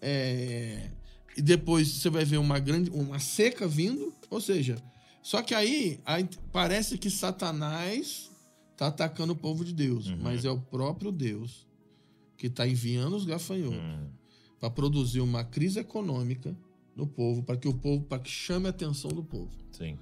é, 0.00 0.90
e 1.36 1.42
depois 1.42 1.88
você 1.88 2.10
vai 2.10 2.24
ver 2.24 2.38
uma 2.38 2.58
grande 2.58 2.90
uma 2.90 3.18
seca 3.18 3.66
vindo, 3.66 4.12
ou 4.30 4.40
seja, 4.40 4.76
só 5.22 5.42
que 5.42 5.54
aí, 5.54 6.00
aí 6.04 6.28
parece 6.52 6.96
que 6.98 7.10
Satanás 7.10 8.30
está 8.72 8.86
atacando 8.86 9.32
o 9.32 9.36
povo 9.36 9.64
de 9.64 9.72
Deus, 9.72 10.06
uhum. 10.06 10.18
mas 10.20 10.44
é 10.44 10.50
o 10.50 10.58
próprio 10.58 11.10
Deus 11.10 11.66
que 12.36 12.46
está 12.46 12.66
enviando 12.66 13.16
os 13.16 13.24
gafanhotos 13.24 13.78
hum. 13.78 14.06
para 14.60 14.70
produzir 14.70 15.20
uma 15.20 15.42
crise 15.42 15.80
econômica 15.80 16.56
no 16.94 17.06
povo, 17.06 17.42
para 17.42 17.56
que 17.56 17.68
o 17.68 17.74
povo, 17.74 18.04
para 18.04 18.20
que 18.20 18.30
chame 18.30 18.66
a 18.66 18.70
atenção 18.70 19.10
do 19.10 19.22
povo. 19.22 19.50
Sim. 19.72 19.98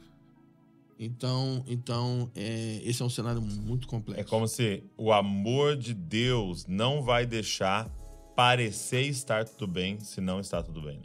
Então, 0.99 1.65
então 1.67 2.31
é, 2.35 2.81
esse 2.83 3.03
é 3.03 3.05
um 3.05 3.11
cenário 3.11 3.43
muito 3.43 3.87
complexo. 3.87 4.21
É 4.21 4.25
como 4.25 4.49
se 4.49 4.83
o 4.97 5.13
amor 5.13 5.77
de 5.77 5.93
Deus 5.93 6.67
não 6.67 7.03
vai 7.03 7.27
deixar 7.27 7.89
parecer 8.35 9.03
estar 9.03 9.45
tudo 9.45 9.67
bem 9.67 10.01
se 10.01 10.21
não 10.21 10.41
está 10.41 10.63
tudo 10.63 10.83
bem. 10.83 10.99
Né? 10.99 11.05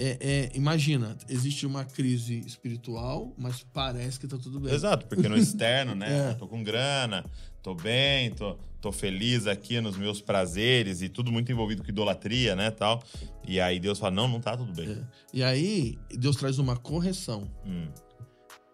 é, 0.00 0.16
é, 0.20 0.50
imagina, 0.54 1.16
existe 1.28 1.66
uma 1.66 1.84
crise 1.84 2.40
espiritual, 2.40 3.34
mas 3.36 3.62
parece 3.72 4.18
que 4.18 4.26
tá 4.26 4.38
tudo 4.38 4.58
bem. 4.58 4.72
Exato, 4.72 5.06
porque 5.06 5.28
no 5.28 5.36
externo, 5.38 5.94
né? 5.94 6.30
é. 6.30 6.34
Tô 6.34 6.48
com 6.48 6.62
grana, 6.62 7.24
tô 7.62 7.74
bem, 7.74 8.30
tô, 8.30 8.56
tô 8.80 8.90
feliz 8.90 9.46
aqui 9.46 9.78
nos 9.78 9.98
meus 9.98 10.22
prazeres 10.22 11.02
e 11.02 11.08
tudo 11.10 11.30
muito 11.30 11.52
envolvido 11.52 11.82
com 11.82 11.90
idolatria, 11.90 12.56
né, 12.56 12.70
tal. 12.70 13.02
E 13.46 13.60
aí 13.60 13.78
Deus 13.78 13.98
fala, 13.98 14.12
não, 14.12 14.26
não 14.26 14.40
tá 14.40 14.56
tudo 14.56 14.72
bem. 14.72 14.90
É. 14.90 15.02
E 15.34 15.42
aí 15.42 15.98
Deus 16.10 16.36
traz 16.36 16.58
uma 16.58 16.76
correção. 16.76 17.46
Hum. 17.66 17.88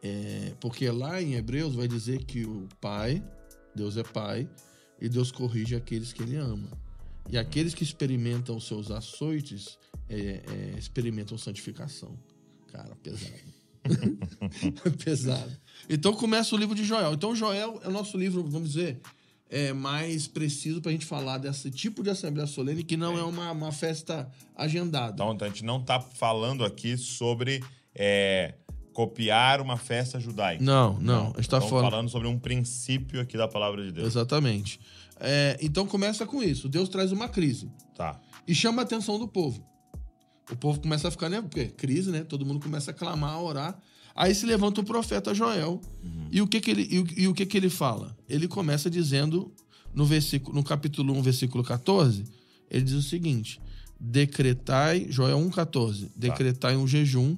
É, 0.06 0.54
porque 0.60 0.88
lá 0.88 1.20
em 1.20 1.34
Hebreus 1.34 1.74
vai 1.74 1.88
dizer 1.88 2.24
que 2.24 2.44
o 2.44 2.68
Pai, 2.80 3.22
Deus 3.74 3.96
é 3.96 4.04
Pai, 4.04 4.48
e 5.00 5.08
Deus 5.08 5.32
corrige 5.32 5.74
aqueles 5.74 6.12
que 6.12 6.22
Ele 6.22 6.36
ama. 6.36 6.70
E 7.28 7.36
aqueles 7.36 7.74
que 7.74 7.82
experimentam 7.82 8.56
os 8.56 8.66
seus 8.66 8.90
açoites 8.90 9.78
é, 10.08 10.16
é, 10.16 10.78
experimentam 10.78 11.36
santificação. 11.36 12.16
Cara, 12.68 12.94
pesado. 13.02 13.56
pesado. 15.04 15.60
Então 15.88 16.12
começa 16.12 16.54
o 16.54 16.58
livro 16.58 16.74
de 16.74 16.84
Joel. 16.84 17.14
Então 17.14 17.34
Joel 17.34 17.80
é 17.82 17.88
o 17.88 17.92
nosso 17.92 18.16
livro, 18.16 18.44
vamos 18.44 18.70
dizer, 18.70 19.00
é 19.50 19.72
mais 19.72 20.28
preciso 20.28 20.80
para 20.80 20.90
a 20.90 20.92
gente 20.92 21.06
falar 21.06 21.38
desse 21.38 21.70
tipo 21.70 22.02
de 22.02 22.10
Assembleia 22.10 22.46
Solene 22.46 22.84
que 22.84 22.96
não 22.96 23.16
é, 23.16 23.20
é 23.20 23.24
uma, 23.24 23.50
uma, 23.50 23.72
festa 23.72 24.30
agendada. 24.54 25.14
Então, 25.14 25.36
a 25.40 25.48
gente 25.48 25.64
não 25.64 25.80
está 25.80 26.00
falando 26.00 26.64
aqui 26.64 26.96
sobre 26.96 27.62
é, 27.94 28.54
copiar 28.96 29.60
uma 29.60 29.76
festa 29.76 30.18
judaica. 30.18 30.64
Não, 30.64 30.94
não. 30.94 31.00
não. 31.00 31.22
A 31.24 31.26
gente 31.26 31.40
está 31.40 31.60
falando... 31.60 31.90
falando 31.90 32.08
sobre 32.08 32.28
um 32.28 32.38
princípio 32.38 33.20
aqui 33.20 33.36
da 33.36 33.46
palavra 33.46 33.84
de 33.84 33.92
Deus. 33.92 34.06
Exatamente. 34.06 34.80
É, 35.20 35.58
então 35.60 35.86
começa 35.86 36.24
com 36.24 36.42
isso. 36.42 36.66
Deus 36.66 36.88
traz 36.88 37.12
uma 37.12 37.28
crise. 37.28 37.70
Tá. 37.94 38.18
E 38.48 38.54
chama 38.54 38.80
a 38.80 38.84
atenção 38.84 39.18
do 39.18 39.28
povo. 39.28 39.62
O 40.50 40.56
povo 40.56 40.80
começa 40.80 41.08
a 41.08 41.10
ficar, 41.10 41.28
né? 41.28 41.42
Porque 41.42 41.66
crise, 41.66 42.10
né? 42.10 42.24
Todo 42.24 42.46
mundo 42.46 42.58
começa 42.58 42.90
a 42.90 42.94
clamar, 42.94 43.34
a 43.34 43.38
orar. 43.38 43.78
Aí 44.14 44.34
se 44.34 44.46
levanta 44.46 44.80
o 44.80 44.84
profeta 44.84 45.34
Joel. 45.34 45.78
Uhum. 46.02 46.28
E 46.30 46.40
o 46.40 46.48
que 46.48 46.58
que 46.58 46.70
ele 46.70 46.88
e, 46.90 47.24
e, 47.24 47.28
o 47.28 47.34
que 47.34 47.44
que 47.44 47.58
ele 47.58 47.68
fala? 47.68 48.16
Ele 48.26 48.48
começa 48.48 48.88
dizendo 48.88 49.52
no 49.94 50.06
versículo 50.06 50.56
no 50.56 50.64
capítulo 50.64 51.12
1, 51.18 51.22
versículo 51.22 51.62
14, 51.62 52.24
ele 52.70 52.82
diz 52.82 52.94
o 52.94 53.02
seguinte: 53.02 53.60
Decretai, 54.00 55.06
Joel 55.10 55.38
1:14, 55.38 56.04
tá. 56.04 56.10
decretai 56.16 56.76
um 56.78 56.86
jejum, 56.86 57.36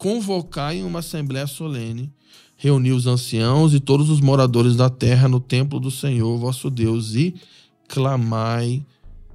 convocai 0.00 0.82
uma 0.82 1.00
assembléia 1.00 1.46
solene, 1.46 2.10
reuni 2.56 2.90
os 2.90 3.06
anciãos 3.06 3.74
e 3.74 3.78
todos 3.78 4.08
os 4.08 4.18
moradores 4.18 4.74
da 4.74 4.88
terra 4.88 5.28
no 5.28 5.38
templo 5.38 5.78
do 5.78 5.90
Senhor, 5.90 6.38
vosso 6.38 6.70
Deus, 6.70 7.14
e 7.14 7.34
clamai 7.86 8.82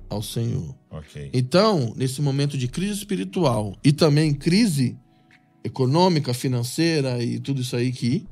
ao 0.10 0.24
Senhor. 0.24 0.76
Okay. 0.90 1.30
Então, 1.32 1.94
nesse 1.96 2.20
momento 2.20 2.58
de 2.58 2.68
crise 2.68 2.94
espiritual 2.94 3.78
e 3.84 3.92
também 3.92 4.34
crise 4.34 4.98
econômica, 5.64 6.34
financeira 6.34 7.24
e 7.24 7.40
tudo 7.40 7.62
isso 7.62 7.76
aí 7.76 7.92
que 7.92 8.26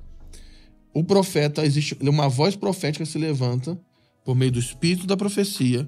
o 0.92 1.04
profeta 1.04 1.64
existe 1.64 1.96
uma 2.02 2.28
voz 2.28 2.56
profética 2.56 3.06
se 3.06 3.20
levanta 3.20 3.80
por 4.26 4.36
meio 4.36 4.54
do 4.54 4.60
espírito 4.60 5.06
da 5.06 5.16
profecia 5.16 5.88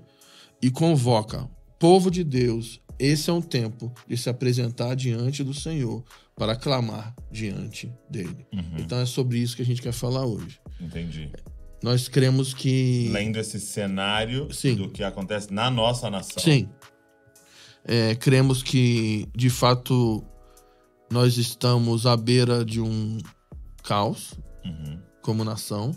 e 0.61 0.69
convoca 0.69 1.49
povo 1.79 2.11
de 2.11 2.23
Deus. 2.23 2.79
Esse 2.97 3.29
é 3.29 3.33
um 3.33 3.41
tempo 3.41 3.93
de 4.07 4.17
se 4.17 4.29
apresentar 4.29 4.95
diante 4.95 5.43
do 5.43 5.53
Senhor 5.53 6.03
para 6.35 6.55
clamar 6.55 7.15
diante 7.31 7.91
dele. 8.09 8.45
Uhum. 8.53 8.77
Então 8.79 8.99
é 8.99 9.05
sobre 9.05 9.37
isso 9.37 9.55
que 9.55 9.61
a 9.61 9.65
gente 9.65 9.81
quer 9.81 9.93
falar 9.93 10.25
hoje. 10.25 10.59
Entendi. 10.79 11.31
Nós 11.83 12.07
cremos 12.07 12.53
que. 12.53 13.09
Lendo 13.11 13.37
esse 13.37 13.59
cenário 13.59 14.51
Sim. 14.51 14.75
do 14.75 14.89
que 14.89 15.03
acontece 15.03 15.53
na 15.53 15.69
nossa 15.69 16.09
nação. 16.09 16.41
Sim. 16.41 16.69
É, 17.83 18.15
cremos 18.15 18.63
que, 18.63 19.27
de 19.35 19.49
fato, 19.49 20.23
nós 21.11 21.37
estamos 21.37 22.07
à 22.07 22.17
beira 22.17 22.65
de 22.65 22.81
um 22.81 23.19
caos 23.83 24.33
uhum. 24.65 24.99
como 25.21 25.43
nação. 25.43 25.95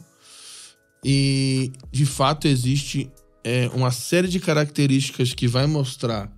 E, 1.02 1.73
de 1.90 2.05
fato, 2.05 2.47
existe 2.47 3.11
é, 3.43 3.69
uma 3.69 3.90
série 3.90 4.28
de 4.28 4.40
características 4.40 5.33
que 5.33 5.49
vai 5.49 5.67
mostrar 5.67 6.31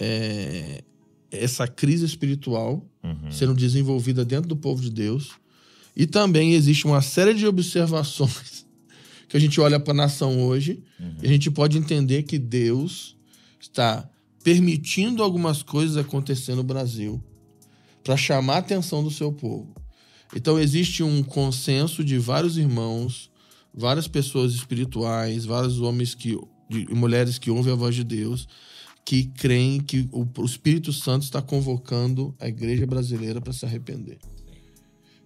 é, 0.00 0.82
essa 1.30 1.68
crise 1.68 2.04
espiritual 2.04 2.84
uhum. 3.04 3.30
sendo 3.30 3.54
desenvolvida 3.54 4.24
dentro 4.24 4.48
do 4.48 4.56
povo 4.56 4.82
de 4.82 4.90
Deus. 4.90 5.32
E 5.94 6.06
também 6.06 6.54
existe 6.54 6.86
uma 6.86 7.02
série 7.02 7.34
de 7.34 7.46
observações 7.46 8.66
que 9.28 9.36
a 9.36 9.40
gente 9.40 9.60
olha 9.60 9.78
para 9.78 9.92
a 9.92 9.96
nação 9.96 10.42
hoje 10.42 10.82
uhum. 10.98 11.16
e 11.22 11.26
a 11.26 11.28
gente 11.28 11.50
pode 11.50 11.76
entender 11.76 12.22
que 12.22 12.38
Deus 12.38 13.16
está 13.60 14.08
permitindo 14.42 15.22
algumas 15.22 15.62
coisas 15.62 15.98
acontecer 15.98 16.54
no 16.54 16.62
Brasil 16.62 17.22
para 18.02 18.16
chamar 18.16 18.54
a 18.54 18.58
atenção 18.58 19.04
do 19.04 19.10
seu 19.10 19.30
povo. 19.30 19.74
Então 20.34 20.58
existe 20.58 21.02
um 21.02 21.22
consenso 21.22 22.02
de 22.02 22.16
vários 22.16 22.56
irmãos, 22.56 23.30
várias 23.74 24.08
pessoas 24.08 24.54
espirituais, 24.54 25.44
vários 25.44 25.80
homens 25.80 26.14
que 26.14 26.38
e 26.70 26.94
mulheres 26.94 27.36
que 27.36 27.50
ouvem 27.50 27.72
a 27.72 27.76
voz 27.76 27.96
de 27.96 28.04
Deus, 28.04 28.46
que 29.04 29.24
creem 29.24 29.80
que 29.80 30.08
o, 30.12 30.26
o 30.38 30.44
Espírito 30.44 30.92
Santo 30.92 31.24
está 31.24 31.42
convocando 31.42 32.34
a 32.38 32.48
igreja 32.48 32.86
brasileira 32.86 33.40
para 33.40 33.52
se 33.52 33.64
arrepender. 33.64 34.18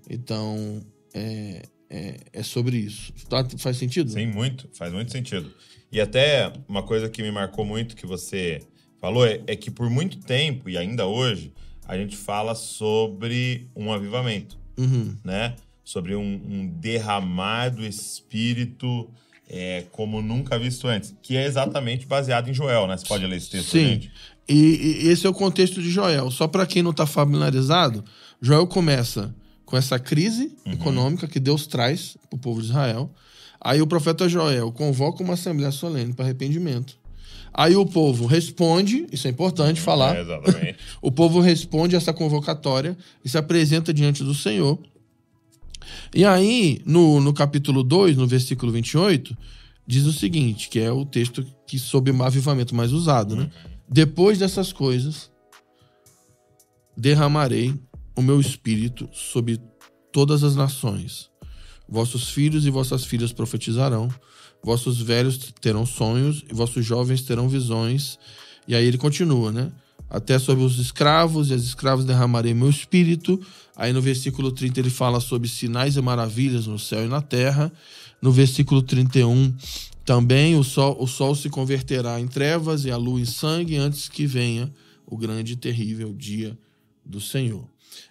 Então, 0.08 0.80
é, 1.12 1.62
é, 1.90 2.16
é 2.32 2.42
sobre 2.42 2.76
isso. 2.76 3.12
Tá, 3.28 3.46
faz 3.58 3.76
sentido? 3.76 4.10
Sim, 4.10 4.26
muito. 4.26 4.68
Faz 4.74 4.92
muito 4.92 5.12
sentido. 5.12 5.52
E 5.90 6.00
até 6.00 6.52
uma 6.68 6.82
coisa 6.82 7.08
que 7.08 7.22
me 7.22 7.30
marcou 7.30 7.64
muito 7.64 7.94
que 7.94 8.06
você 8.06 8.60
falou 9.00 9.26
é, 9.26 9.40
é 9.46 9.54
que 9.54 9.70
por 9.70 9.88
muito 9.88 10.18
tempo, 10.18 10.68
e 10.68 10.76
ainda 10.76 11.06
hoje, 11.06 11.52
a 11.86 11.96
gente 11.96 12.16
fala 12.16 12.54
sobre 12.54 13.68
um 13.76 13.92
avivamento, 13.92 14.58
uhum. 14.78 15.16
né? 15.22 15.54
Sobre 15.84 16.16
um, 16.16 16.22
um, 16.22 16.66
derramar 16.66 17.68
do 17.68 17.84
Espírito 17.84 19.10
é, 19.48 19.84
como 19.92 20.22
nunca 20.22 20.58
visto 20.58 20.86
antes, 20.86 21.14
que 21.22 21.36
é 21.36 21.46
exatamente 21.46 22.06
baseado 22.06 22.48
em 22.48 22.54
Joel, 22.54 22.86
né? 22.86 22.96
Você 22.96 23.06
pode 23.06 23.26
ler 23.26 23.36
esse 23.36 23.50
texto, 23.50 23.70
Sim. 23.70 23.86
Gente? 23.86 24.12
E, 24.48 25.04
e 25.04 25.08
esse 25.08 25.26
é 25.26 25.30
o 25.30 25.34
contexto 25.34 25.80
de 25.80 25.90
Joel. 25.90 26.30
Só 26.30 26.46
para 26.46 26.66
quem 26.66 26.82
não 26.82 26.90
está 26.90 27.06
familiarizado, 27.06 28.04
Joel 28.40 28.66
começa 28.66 29.34
com 29.64 29.76
essa 29.76 29.98
crise 29.98 30.52
uhum. 30.66 30.72
econômica 30.72 31.26
que 31.26 31.40
Deus 31.40 31.66
traz 31.66 32.16
para 32.28 32.36
o 32.36 32.40
povo 32.40 32.60
de 32.60 32.68
Israel. 32.68 33.10
Aí 33.60 33.80
o 33.80 33.86
profeta 33.86 34.28
Joel 34.28 34.70
convoca 34.72 35.22
uma 35.22 35.34
assembleia 35.34 35.72
solene 35.72 36.12
para 36.12 36.26
arrependimento. 36.26 36.98
Aí 37.52 37.76
o 37.76 37.86
povo 37.86 38.26
responde, 38.26 39.06
isso 39.12 39.28
é 39.28 39.30
importante 39.30 39.78
uhum, 39.78 39.84
falar. 39.84 40.16
É, 40.16 40.20
exatamente. 40.20 40.78
o 41.00 41.10
povo 41.10 41.40
responde 41.40 41.94
a 41.94 41.98
essa 41.98 42.12
convocatória 42.12 42.96
e 43.24 43.28
se 43.28 43.38
apresenta 43.38 43.94
diante 43.94 44.22
do 44.24 44.34
Senhor. 44.34 44.78
E 46.14 46.24
aí, 46.24 46.80
no, 46.84 47.20
no 47.20 47.32
capítulo 47.32 47.82
2, 47.82 48.16
no 48.16 48.26
versículo 48.26 48.72
28, 48.72 49.36
diz 49.86 50.06
o 50.06 50.12
seguinte, 50.12 50.68
que 50.68 50.78
é 50.78 50.90
o 50.90 51.04
texto 51.04 51.44
que 51.66 51.78
sob 51.78 52.10
o 52.10 52.22
avivamento 52.22 52.74
mais 52.74 52.92
usado, 52.92 53.36
né? 53.36 53.50
Depois 53.88 54.38
dessas 54.38 54.72
coisas, 54.72 55.30
derramarei 56.96 57.74
o 58.16 58.22
meu 58.22 58.40
espírito 58.40 59.08
sobre 59.12 59.60
todas 60.12 60.42
as 60.44 60.54
nações. 60.54 61.30
Vossos 61.88 62.30
filhos 62.30 62.64
e 62.64 62.70
vossas 62.70 63.04
filhas 63.04 63.32
profetizarão, 63.32 64.08
vossos 64.62 65.00
velhos 65.00 65.52
terão 65.60 65.84
sonhos 65.84 66.44
e 66.50 66.54
vossos 66.54 66.84
jovens 66.84 67.22
terão 67.22 67.48
visões. 67.48 68.18
E 68.66 68.74
aí 68.74 68.86
ele 68.86 68.96
continua, 68.96 69.52
né? 69.52 69.70
Até 70.08 70.38
sobre 70.38 70.64
os 70.64 70.78
escravos 70.78 71.50
e 71.50 71.54
as 71.54 71.62
escravas 71.62 72.04
derramarei 72.04 72.54
meu 72.54 72.70
espírito. 72.70 73.40
Aí 73.76 73.92
no 73.92 74.00
versículo 74.00 74.52
30 74.52 74.80
ele 74.80 74.90
fala 74.90 75.20
sobre 75.20 75.48
sinais 75.48 75.96
e 75.96 76.00
maravilhas 76.00 76.66
no 76.66 76.78
céu 76.78 77.04
e 77.04 77.08
na 77.08 77.20
terra. 77.20 77.72
No 78.22 78.30
versículo 78.30 78.82
31 78.82 79.54
também 80.04 80.56
o 80.56 80.62
sol, 80.62 80.96
o 81.00 81.06
sol 81.06 81.34
se 81.34 81.48
converterá 81.48 82.20
em 82.20 82.28
trevas 82.28 82.84
e 82.84 82.90
a 82.90 82.96
lua 82.96 83.20
em 83.20 83.24
sangue 83.24 83.76
antes 83.76 84.08
que 84.08 84.26
venha 84.26 84.72
o 85.06 85.16
grande 85.16 85.54
e 85.54 85.56
terrível 85.56 86.12
dia 86.12 86.56
do 87.04 87.20
Senhor. 87.20 87.66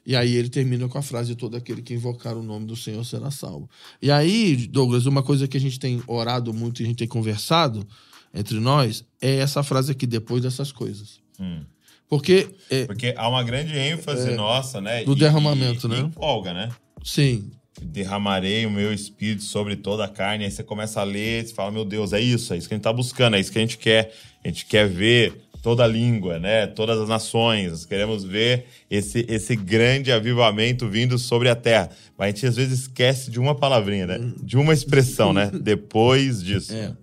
E 0.05 0.15
aí 0.15 0.35
ele 0.35 0.49
termina 0.49 0.87
com 0.87 0.97
a 0.97 1.01
frase: 1.01 1.35
todo 1.35 1.55
aquele 1.55 1.81
que 1.81 1.93
invocar 1.93 2.35
o 2.35 2.43
nome 2.43 2.65
do 2.65 2.75
Senhor 2.75 3.03
será 3.05 3.29
salvo. 3.29 3.69
E 4.01 4.09
aí, 4.09 4.55
Douglas, 4.67 5.05
uma 5.05 5.21
coisa 5.21 5.47
que 5.47 5.57
a 5.57 5.59
gente 5.59 5.79
tem 5.79 6.01
orado 6.07 6.53
muito 6.53 6.81
e 6.81 6.83
a 6.83 6.87
gente 6.87 6.97
tem 6.97 7.07
conversado 7.07 7.85
entre 8.33 8.59
nós 8.59 9.05
é 9.21 9.37
essa 9.37 9.61
frase 9.61 9.91
aqui, 9.91 10.07
depois 10.07 10.41
dessas 10.41 10.71
coisas. 10.71 11.19
Hum. 11.39 11.63
Porque. 12.09 12.49
É, 12.69 12.85
Porque 12.85 13.13
há 13.17 13.27
uma 13.27 13.43
grande 13.43 13.77
ênfase 13.77 14.31
é, 14.31 14.35
nossa, 14.35 14.79
né? 14.79 15.03
Do 15.03 15.15
derramamento, 15.15 15.87
e, 15.87 15.89
né? 15.89 15.99
empolga, 15.99 16.53
né? 16.53 16.69
Sim. 17.03 17.51
Derramarei 17.81 18.65
o 18.65 18.71
meu 18.71 18.93
espírito 18.93 19.43
sobre 19.43 19.75
toda 19.75 20.05
a 20.05 20.07
carne. 20.07 20.45
Aí 20.45 20.51
você 20.51 20.63
começa 20.63 21.01
a 21.01 21.03
ler, 21.03 21.45
você 21.45 21.53
fala: 21.53 21.71
Meu 21.71 21.83
Deus, 21.83 22.13
é 22.13 22.21
isso, 22.21 22.53
é 22.53 22.57
isso 22.57 22.67
que 22.67 22.73
a 22.73 22.77
gente 22.77 22.83
tá 22.83 22.93
buscando, 22.93 23.35
é 23.35 23.39
isso 23.39 23.51
que 23.51 23.57
a 23.57 23.61
gente 23.61 23.77
quer. 23.77 24.13
A 24.43 24.47
gente 24.47 24.65
quer 24.65 24.87
ver 24.87 25.43
toda 25.63 25.85
a 25.85 25.87
língua, 25.87 26.37
né? 26.37 26.67
Todas 26.67 26.99
as 26.99 27.07
nações. 27.07 27.71
Nós 27.71 27.85
queremos 27.85 28.23
ver 28.23 28.65
esse, 28.91 29.25
esse 29.29 29.55
grande 29.55 30.11
avivamento 30.11 30.87
vindo 30.89 31.17
sobre 31.17 31.47
a 31.49 31.55
terra. 31.55 31.89
Mas 32.17 32.27
a 32.27 32.29
gente 32.31 32.45
às 32.45 32.55
vezes 32.57 32.81
esquece 32.81 33.31
de 33.31 33.39
uma 33.39 33.55
palavrinha, 33.55 34.05
né? 34.05 34.19
De 34.43 34.57
uma 34.57 34.73
expressão, 34.73 35.31
né? 35.31 35.49
Depois 35.63 36.43
disso. 36.43 36.73
É. 36.73 36.93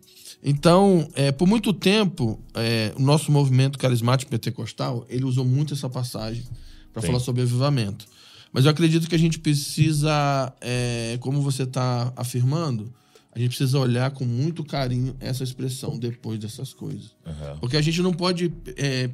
Então, 0.43 1.07
é, 1.15 1.31
por 1.31 1.47
muito 1.47 1.73
tempo, 1.73 2.41
é, 2.55 2.93
o 2.97 3.03
nosso 3.03 3.31
movimento 3.31 3.79
carismático 3.79 4.31
pentecostal, 4.31 5.05
ele 5.09 5.25
usou 5.25 5.45
muito 5.45 5.75
essa 5.75 5.89
passagem 5.89 6.45
para 6.93 7.03
falar 7.03 7.21
sobre 7.21 7.43
avivamento. 7.43 8.07
Mas 8.53 8.65
eu 8.65 8.71
acredito 8.71 9.09
que 9.09 9.15
a 9.15 9.19
gente 9.19 9.39
precisa, 9.39 10.53
é, 10.61 11.19
como 11.21 11.41
você 11.41 11.65
está 11.65 12.13
afirmando, 12.17 12.93
a 13.33 13.39
gente 13.39 13.51
precisa 13.51 13.79
olhar 13.79 14.11
com 14.11 14.25
muito 14.25 14.65
carinho 14.65 15.15
essa 15.21 15.45
expressão 15.45 15.99
depois 15.99 16.39
dessas 16.39 16.73
coisas. 16.73 17.15
Uhum. 17.25 17.59
Porque 17.61 17.77
a 17.77 17.83
gente 17.83 18.03
não 18.03 18.13
pode 18.13 18.53
é, 18.77 19.09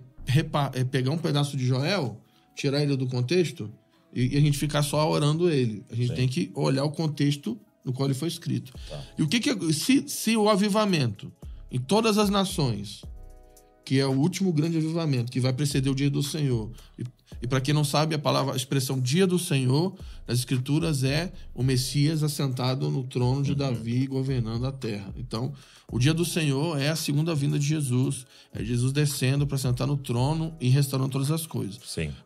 é, 0.75 0.85
pegar 0.85 1.11
um 1.11 1.19
pedaço 1.19 1.57
de 1.57 1.67
Joel, 1.67 2.19
tirar 2.55 2.83
ele 2.83 2.97
do 2.97 3.07
contexto 3.07 3.71
e, 4.15 4.35
e 4.35 4.39
a 4.39 4.41
gente 4.41 4.57
ficar 4.57 4.83
só 4.83 5.11
orando 5.11 5.51
ele. 5.51 5.85
A 5.91 5.95
gente 5.95 6.09
Sim. 6.09 6.15
tem 6.15 6.29
que 6.29 6.51
olhar 6.55 6.85
o 6.85 6.91
contexto 6.91 7.59
no 7.87 7.93
qual 7.93 8.09
ele 8.09 8.19
foi 8.19 8.27
escrito. 8.27 8.73
Tá. 8.91 9.01
E 9.17 9.23
o 9.23 9.29
que, 9.29 9.39
que 9.39 9.73
se, 9.73 10.09
se 10.09 10.37
o 10.37 10.51
avivamento 10.51 11.33
em 11.71 11.79
todas 11.79 12.19
as 12.19 12.29
nações, 12.29 13.03
que 13.85 14.01
é 14.01 14.07
o 14.07 14.11
último 14.11 14.53
grande 14.53 14.77
avivamento 14.77 15.31
que 15.31 15.39
vai 15.39 15.53
preceder 15.53 15.93
o 15.93 15.95
dia 15.95 16.11
do 16.11 16.21
Senhor, 16.21 16.73
e, 16.99 17.05
e 17.41 17.47
para 17.47 17.61
quem 17.61 17.73
não 17.73 17.85
sabe, 17.85 18.17
a 18.17 18.19
palavra, 18.19 18.55
a 18.55 18.57
expressão 18.57 18.99
dia 19.01 19.25
do 19.25 19.39
Senhor 19.39 19.97
nas 20.27 20.41
escrituras 20.41 21.05
é 21.05 21.33
o 21.55 21.63
Messias 21.63 22.25
assentado 22.25 22.91
no 22.91 23.05
trono 23.05 23.45
de 23.45 23.53
uhum. 23.53 23.57
Davi 23.57 24.07
governando 24.09 24.67
a 24.67 24.73
terra. 24.73 25.15
Então, 25.17 25.53
o 25.93 26.01
dia 26.01 26.13
do 26.13 26.25
Senhor 26.25 26.81
é 26.81 26.89
a 26.89 26.97
segunda 26.97 27.33
vinda 27.37 27.57
de 27.57 27.67
Jesus, 27.67 28.27
é 28.53 28.65
Jesus 28.65 28.93
descendo 28.93 29.47
para 29.47 29.59
sentar 29.59 29.87
no 29.87 29.97
trono 29.97 30.57
e 30.61 30.69
restaurando 30.69 31.13
todas 31.13 31.31
as 31.31 31.47
coisas. 31.47 31.79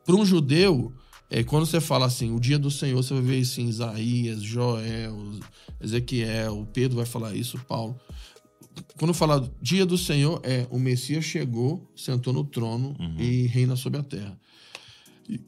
Para 0.07 0.17
um 0.17 0.25
judeu, 0.25 0.95
é, 1.31 1.45
quando 1.45 1.65
você 1.65 1.81
fala 1.81 2.07
assim, 2.07 2.35
o 2.35 2.41
dia 2.41 2.59
do 2.59 2.71
Senhor, 2.71 3.01
você 3.01 3.15
vai 3.15 3.23
ver 3.23 3.39
isso 3.39 3.61
em 3.61 3.69
Isaías, 3.69 4.43
Joel, 4.43 5.17
Ezequiel, 5.81 6.69
Pedro 6.73 6.97
vai 6.97 7.07
falar 7.07 7.35
isso, 7.37 7.57
Paulo. 7.69 7.99
Quando 8.99 9.15
fala 9.15 9.49
dia 9.63 9.87
do 9.87 9.97
Senhor, 9.97 10.41
é 10.43 10.67
o 10.71 10.79
Messias 10.79 11.25
chegou, 11.25 11.89
sentou 11.95 12.33
no 12.33 12.45
trono 12.45 12.97
uhum. 12.99 13.17
e 13.19 13.47
reina 13.47 13.77
sobre 13.77 14.01
a 14.01 14.03
terra. 14.03 14.39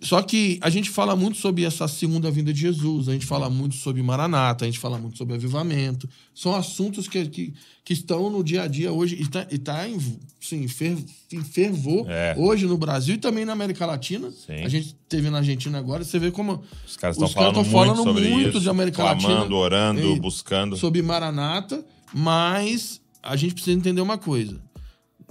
Só 0.01 0.23
que 0.23 0.59
a 0.61 0.71
gente 0.71 0.91
fala 0.91 1.17
muito 1.17 1.39
sobre 1.39 1.65
essa 1.65 1.89
segunda 1.89 2.31
vinda 2.31 2.53
de 2.53 2.61
Jesus, 2.61 3.09
a 3.09 3.12
gente 3.12 3.27
fala 3.27 3.51
muito 3.51 3.75
sobre 3.75 4.03
Maranata, 4.03 4.65
a 4.65 4.69
gente 4.69 4.79
fala 4.79 4.99
muito 4.99 5.19
sobre 5.19 5.35
avivamento. 5.35 6.09
São 6.35 6.55
assuntos 6.55 7.09
que, 7.09 7.27
que, 7.27 7.55
que 7.85 7.93
estão 7.93 8.31
no 8.31 8.45
dia 8.45 8.62
a 8.62 8.69
dia 8.69 8.93
hoje 8.93 9.17
e 9.17 9.23
está 9.23 9.45
tá 9.45 9.89
em, 9.89 9.99
assim, 10.41 10.69
fer, 10.69 10.97
em 11.33 11.43
fervor 11.43 12.07
é. 12.09 12.35
hoje 12.37 12.67
no 12.67 12.77
Brasil 12.77 13.17
e 13.17 13.19
também 13.19 13.45
na 13.45 13.53
América 13.53 13.85
Latina. 13.87 14.31
Sim. 14.31 14.62
A 14.62 14.69
gente 14.69 14.95
teve 15.09 15.31
na 15.31 15.39
Argentina 15.39 15.79
agora, 15.79 16.05
você 16.05 16.19
vê 16.19 16.31
como 16.31 16.62
os 16.87 16.97
caras 16.97 17.17
estão 17.17 17.29
falando, 17.29 17.65
falando, 17.65 18.05
muito, 18.05 18.29
muito 18.29 18.49
isso, 18.51 18.61
de 18.61 18.69
América 18.69 19.03
clamando, 19.03 19.29
Latina. 19.29 19.57
orando, 19.57 20.17
buscando. 20.17 20.77
Sobre 20.77 21.03
Maranata, 21.03 21.85
mas 22.15 23.01
a 23.23 23.35
gente 23.37 23.55
precisa 23.55 23.77
entender 23.77 24.01
uma 24.01 24.19
coisa. 24.19 24.61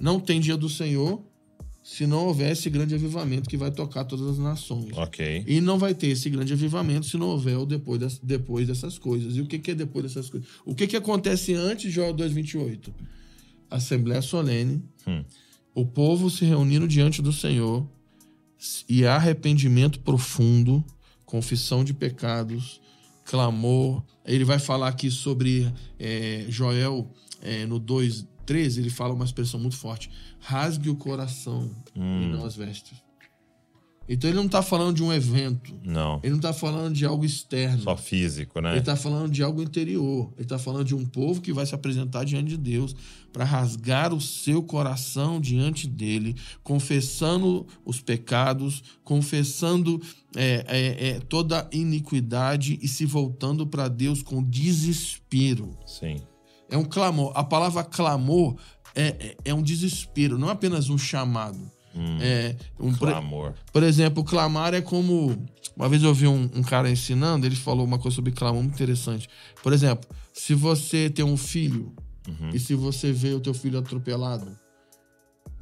Não 0.00 0.18
tem 0.18 0.40
dia 0.40 0.56
do 0.56 0.68
Senhor 0.68 1.22
se 1.92 2.06
não 2.06 2.26
houver 2.26 2.52
esse 2.52 2.70
grande 2.70 2.94
avivamento 2.94 3.50
que 3.50 3.56
vai 3.56 3.70
tocar 3.70 4.04
todas 4.04 4.26
as 4.26 4.38
nações. 4.38 4.96
Ok. 4.96 5.44
E 5.46 5.60
não 5.60 5.78
vai 5.78 5.94
ter 5.94 6.06
esse 6.06 6.30
grande 6.30 6.54
avivamento 6.54 7.04
se 7.04 7.18
não 7.18 7.26
houver 7.26 7.58
o 7.58 7.66
depois, 7.66 8.00
das, 8.00 8.18
depois 8.18 8.66
dessas 8.66 8.96
coisas. 8.96 9.36
E 9.36 9.42
o 9.42 9.46
que, 9.46 9.58
que 9.58 9.72
é 9.72 9.74
depois 9.74 10.06
dessas 10.06 10.30
coisas? 10.30 10.48
O 10.64 10.74
que, 10.74 10.86
que 10.86 10.96
acontece 10.96 11.52
antes 11.52 11.84
de 11.84 11.90
Joel 11.90 12.14
2,28? 12.14 12.88
Assembleia 13.70 14.22
solene, 14.22 14.82
hum. 15.06 15.22
o 15.74 15.84
povo 15.84 16.30
se 16.30 16.46
reunindo 16.46 16.88
diante 16.88 17.20
do 17.20 17.30
Senhor 17.30 17.86
e 18.88 19.04
arrependimento 19.04 20.00
profundo, 20.00 20.82
confissão 21.26 21.84
de 21.84 21.92
pecados, 21.92 22.80
clamor. 23.26 24.02
Ele 24.24 24.46
vai 24.46 24.58
falar 24.58 24.88
aqui 24.88 25.10
sobre 25.10 25.70
é, 25.98 26.46
Joel 26.48 27.12
é, 27.42 27.66
no 27.66 27.78
2, 27.78 28.26
13, 28.44 28.80
ele 28.80 28.90
fala 28.90 29.14
uma 29.14 29.24
expressão 29.24 29.58
muito 29.58 29.76
forte: 29.76 30.10
rasgue 30.40 30.90
o 30.90 30.96
coração 30.96 31.70
hum. 31.96 32.22
e 32.22 32.26
não 32.26 32.44
as 32.44 32.56
vestes. 32.56 33.02
Então 34.08 34.28
ele 34.28 34.36
não 34.36 34.46
está 34.46 34.62
falando 34.62 34.96
de 34.96 35.02
um 35.02 35.12
evento. 35.12 35.72
Não. 35.84 36.18
Ele 36.22 36.30
não 36.30 36.36
está 36.36 36.52
falando 36.52 36.94
de 36.94 37.04
algo 37.04 37.24
externo. 37.24 37.82
Só 37.82 37.96
físico, 37.96 38.60
né? 38.60 38.70
Ele 38.70 38.80
está 38.80 38.96
falando 38.96 39.30
de 39.30 39.42
algo 39.42 39.62
interior. 39.62 40.32
Ele 40.34 40.42
está 40.42 40.58
falando 40.58 40.84
de 40.84 40.94
um 40.94 41.06
povo 41.06 41.40
que 41.40 41.52
vai 41.52 41.64
se 41.64 41.74
apresentar 41.74 42.24
diante 42.24 42.50
de 42.50 42.56
Deus 42.56 42.96
para 43.32 43.44
rasgar 43.44 44.12
o 44.12 44.20
seu 44.20 44.62
coração 44.62 45.40
diante 45.40 45.86
dele, 45.86 46.36
confessando 46.62 47.66
os 47.84 48.00
pecados, 48.00 48.82
confessando 49.04 50.00
é, 50.36 50.64
é, 50.66 51.08
é, 51.08 51.20
toda 51.20 51.68
iniquidade 51.72 52.78
e 52.82 52.88
se 52.88 53.06
voltando 53.06 53.66
para 53.66 53.88
Deus 53.88 54.22
com 54.22 54.42
desespero. 54.42 55.70
Sim. 55.86 56.20
É 56.72 56.76
um 56.78 56.84
clamor. 56.84 57.32
A 57.34 57.44
palavra 57.44 57.84
clamor 57.84 58.56
é, 58.94 59.08
é, 59.08 59.36
é 59.44 59.54
um 59.54 59.62
desespero, 59.62 60.38
não 60.38 60.48
é 60.48 60.52
apenas 60.52 60.88
um 60.88 60.96
chamado. 60.96 61.70
Hum, 61.94 62.16
é 62.18 62.56
um 62.80 62.94
clamor. 62.94 63.52
Por, 63.52 63.72
por, 63.74 63.82
exemplo, 63.82 64.24
clamar 64.24 64.72
é 64.72 64.80
como. 64.80 65.36
Uma 65.76 65.88
vez 65.88 66.02
eu 66.02 66.08
ouvi 66.08 66.26
um, 66.26 66.48
um, 66.54 66.62
cara 66.62 66.90
ensinando, 66.90 67.44
ele 67.46 67.54
falou 67.54 67.84
uma 67.84 67.98
coisa 67.98 68.14
sobre 68.14 68.32
clamor 68.32 68.62
muito 68.62 68.74
interessante. 68.74 69.28
Por 69.62 69.74
exemplo, 69.74 70.08
se 70.32 70.54
você 70.54 71.10
tem 71.10 71.24
um 71.24 71.36
filho 71.36 71.94
uhum. 72.26 72.48
e 72.54 72.58
se 72.58 72.74
você 72.74 73.12
vê 73.12 73.34
o 73.34 73.40
teu 73.40 73.52
filho 73.52 73.78
atropelado, 73.78 74.50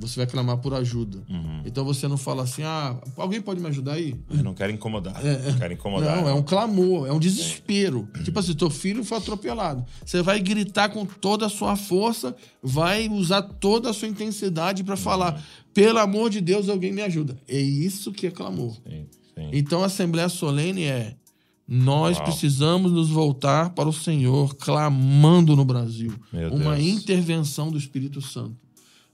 você 0.01 0.17
vai 0.17 0.27
clamar 0.27 0.59
por 0.59 0.73
ajuda. 0.75 1.23
Uhum. 1.29 1.63
Então 1.65 1.85
você 1.85 2.09
não 2.09 2.17
fala 2.17 2.43
assim, 2.43 2.63
ah, 2.63 2.97
alguém 3.17 3.41
pode 3.41 3.61
me 3.61 3.69
ajudar 3.69 3.93
aí? 3.93 4.17
Eu 4.31 4.43
não 4.43 4.55
quero 4.55 4.73
incomodar. 4.73 5.15
É, 5.25 5.51
não 5.51 5.59
quero 5.59 5.75
incomodar. 5.75 6.17
Não, 6.17 6.29
é 6.29 6.35
um 6.35 6.43
clamor, 6.43 7.07
é 7.07 7.13
um 7.13 7.19
desespero. 7.19 8.09
É. 8.15 8.23
Tipo 8.23 8.39
assim, 8.39 8.55
teu 8.55 8.71
filho 8.71 9.05
foi 9.05 9.19
atropelado. 9.19 9.85
Você 10.05 10.23
vai 10.23 10.41
gritar 10.41 10.89
com 10.89 11.05
toda 11.05 11.47
a 11.47 11.49
sua 11.49 11.77
força, 11.77 12.35
vai 12.63 13.09
usar 13.09 13.43
toda 13.43 13.91
a 13.91 13.93
sua 13.93 14.09
intensidade 14.09 14.83
para 14.83 14.95
uhum. 14.95 15.01
falar, 15.01 15.45
pelo 15.75 15.99
amor 15.99 16.31
de 16.31 16.41
Deus, 16.41 16.69
alguém 16.69 16.93
me 16.93 17.03
ajuda. 17.03 17.39
É 17.47 17.61
isso 17.61 18.11
que 18.13 18.27
é 18.27 18.31
clamor. 18.31 18.75
Sim, 18.75 19.07
sim. 19.35 19.51
Então 19.53 19.83
a 19.83 19.87
Assembleia 19.87 20.29
Solene 20.29 20.85
é 20.85 21.15
nós 21.73 22.17
Uau. 22.17 22.25
precisamos 22.25 22.91
nos 22.91 23.11
voltar 23.11 23.71
para 23.71 23.89
o 23.89 23.93
Senhor, 23.93 24.57
clamando 24.57 25.55
no 25.55 25.65
Brasil. 25.65 26.13
Meu 26.33 26.53
uma 26.53 26.75
Deus. 26.75 26.89
intervenção 26.89 27.71
do 27.71 27.79
Espírito 27.79 28.21
Santo. 28.21 28.57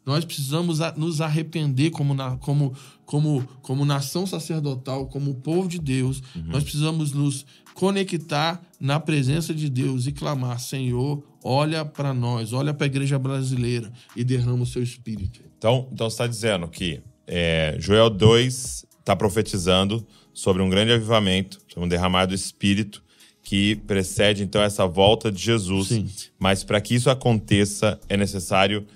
Nós 0.07 0.25
precisamos 0.25 0.79
nos 0.97 1.21
arrepender 1.21 1.91
como, 1.91 2.15
na, 2.15 2.37
como, 2.37 2.73
como, 3.05 3.47
como 3.61 3.85
nação 3.85 4.25
sacerdotal, 4.25 5.09
como 5.09 5.35
povo 5.35 5.69
de 5.69 5.81
Deus. 5.81 6.23
Uhum. 6.37 6.45
Nós 6.47 6.63
precisamos 6.63 7.13
nos 7.13 7.45
conectar 7.75 8.63
na 8.79 9.01
presença 9.01 9.53
de 9.53 9.69
Deus 9.69 10.07
e 10.07 10.13
clamar: 10.13 10.61
Senhor, 10.61 11.23
olha 11.43 11.85
para 11.85 12.15
nós, 12.15 12.53
olha 12.53 12.73
para 12.73 12.87
a 12.87 12.89
igreja 12.89 13.19
brasileira 13.19 13.93
e 14.15 14.23
derrama 14.23 14.63
o 14.63 14.67
seu 14.67 14.83
espírito. 14.83 15.41
Então, 15.59 15.89
então 15.93 16.09
você 16.09 16.15
está 16.15 16.27
dizendo 16.29 16.69
que 16.69 17.03
é, 17.27 17.77
Joel 17.81 18.09
2 18.09 18.87
está 19.01 19.17
profetizando 19.17 20.07
sobre 20.33 20.63
um 20.63 20.71
grande 20.71 20.93
avivamento, 20.93 21.61
sobre 21.67 21.85
um 21.85 21.89
derramado 21.89 22.33
espírito 22.33 23.03
que 23.43 23.77
precede 23.77 24.43
então 24.43 24.61
essa 24.63 24.87
volta 24.87 25.33
de 25.33 25.41
Jesus. 25.43 25.89
Sim. 25.89 26.09
Mas 26.39 26.63
para 26.63 26.81
que 26.81 26.95
isso 26.95 27.11
aconteça 27.11 27.99
é 28.09 28.17
necessário 28.17 28.87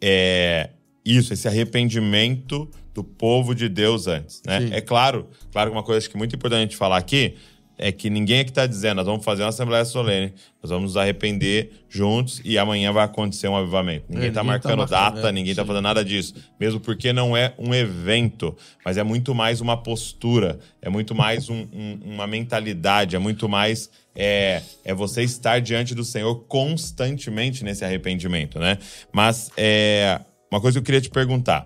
é, 0.00 0.70
isso, 1.04 1.32
esse 1.32 1.48
arrependimento 1.48 2.68
do 2.94 3.04
povo 3.04 3.54
de 3.54 3.68
Deus 3.68 4.06
antes, 4.06 4.42
né? 4.44 4.68
É 4.72 4.80
claro, 4.80 5.28
claro 5.52 5.70
que 5.70 5.76
uma 5.76 5.82
coisa 5.82 6.08
que 6.08 6.16
é 6.16 6.18
muito 6.18 6.34
importante 6.34 6.58
a 6.58 6.62
gente 6.62 6.76
falar 6.76 6.96
aqui 6.96 7.36
é 7.78 7.92
que 7.92 8.10
ninguém 8.10 8.40
aqui 8.40 8.50
está 8.50 8.66
dizendo, 8.66 8.96
nós 8.96 9.06
vamos 9.06 9.24
fazer 9.24 9.44
uma 9.44 9.50
Assembleia 9.50 9.84
Solene, 9.84 10.34
nós 10.60 10.70
vamos 10.70 10.90
nos 10.90 10.96
arrepender 10.96 11.84
juntos 11.88 12.42
e 12.44 12.58
amanhã 12.58 12.92
vai 12.92 13.04
acontecer 13.04 13.46
um 13.46 13.56
avivamento. 13.56 14.06
Ninguém 14.08 14.30
está 14.30 14.40
é, 14.40 14.42
marcando 14.42 14.84
tá 14.84 14.96
marcando, 14.96 15.14
data, 15.14 15.28
é, 15.28 15.32
ninguém 15.32 15.52
está 15.52 15.64
fazendo 15.64 15.84
nada 15.84 16.04
disso. 16.04 16.34
Mesmo 16.58 16.80
porque 16.80 17.12
não 17.12 17.36
é 17.36 17.54
um 17.56 17.72
evento, 17.72 18.56
mas 18.84 18.96
é 18.96 19.04
muito 19.04 19.32
mais 19.32 19.60
uma 19.60 19.76
postura, 19.76 20.58
é 20.82 20.90
muito 20.90 21.14
mais 21.14 21.48
um, 21.48 21.68
um, 21.72 22.00
uma 22.04 22.26
mentalidade, 22.26 23.14
é 23.14 23.18
muito 23.18 23.48
mais 23.48 23.88
é, 24.18 24.60
é 24.84 24.92
você 24.92 25.22
estar 25.22 25.60
diante 25.60 25.94
do 25.94 26.04
Senhor 26.04 26.34
constantemente 26.48 27.62
nesse 27.62 27.84
arrependimento, 27.84 28.58
né? 28.58 28.76
Mas 29.12 29.48
é, 29.56 30.20
uma 30.50 30.60
coisa 30.60 30.74
que 30.74 30.80
eu 30.80 30.84
queria 30.84 31.00
te 31.00 31.08
perguntar. 31.08 31.64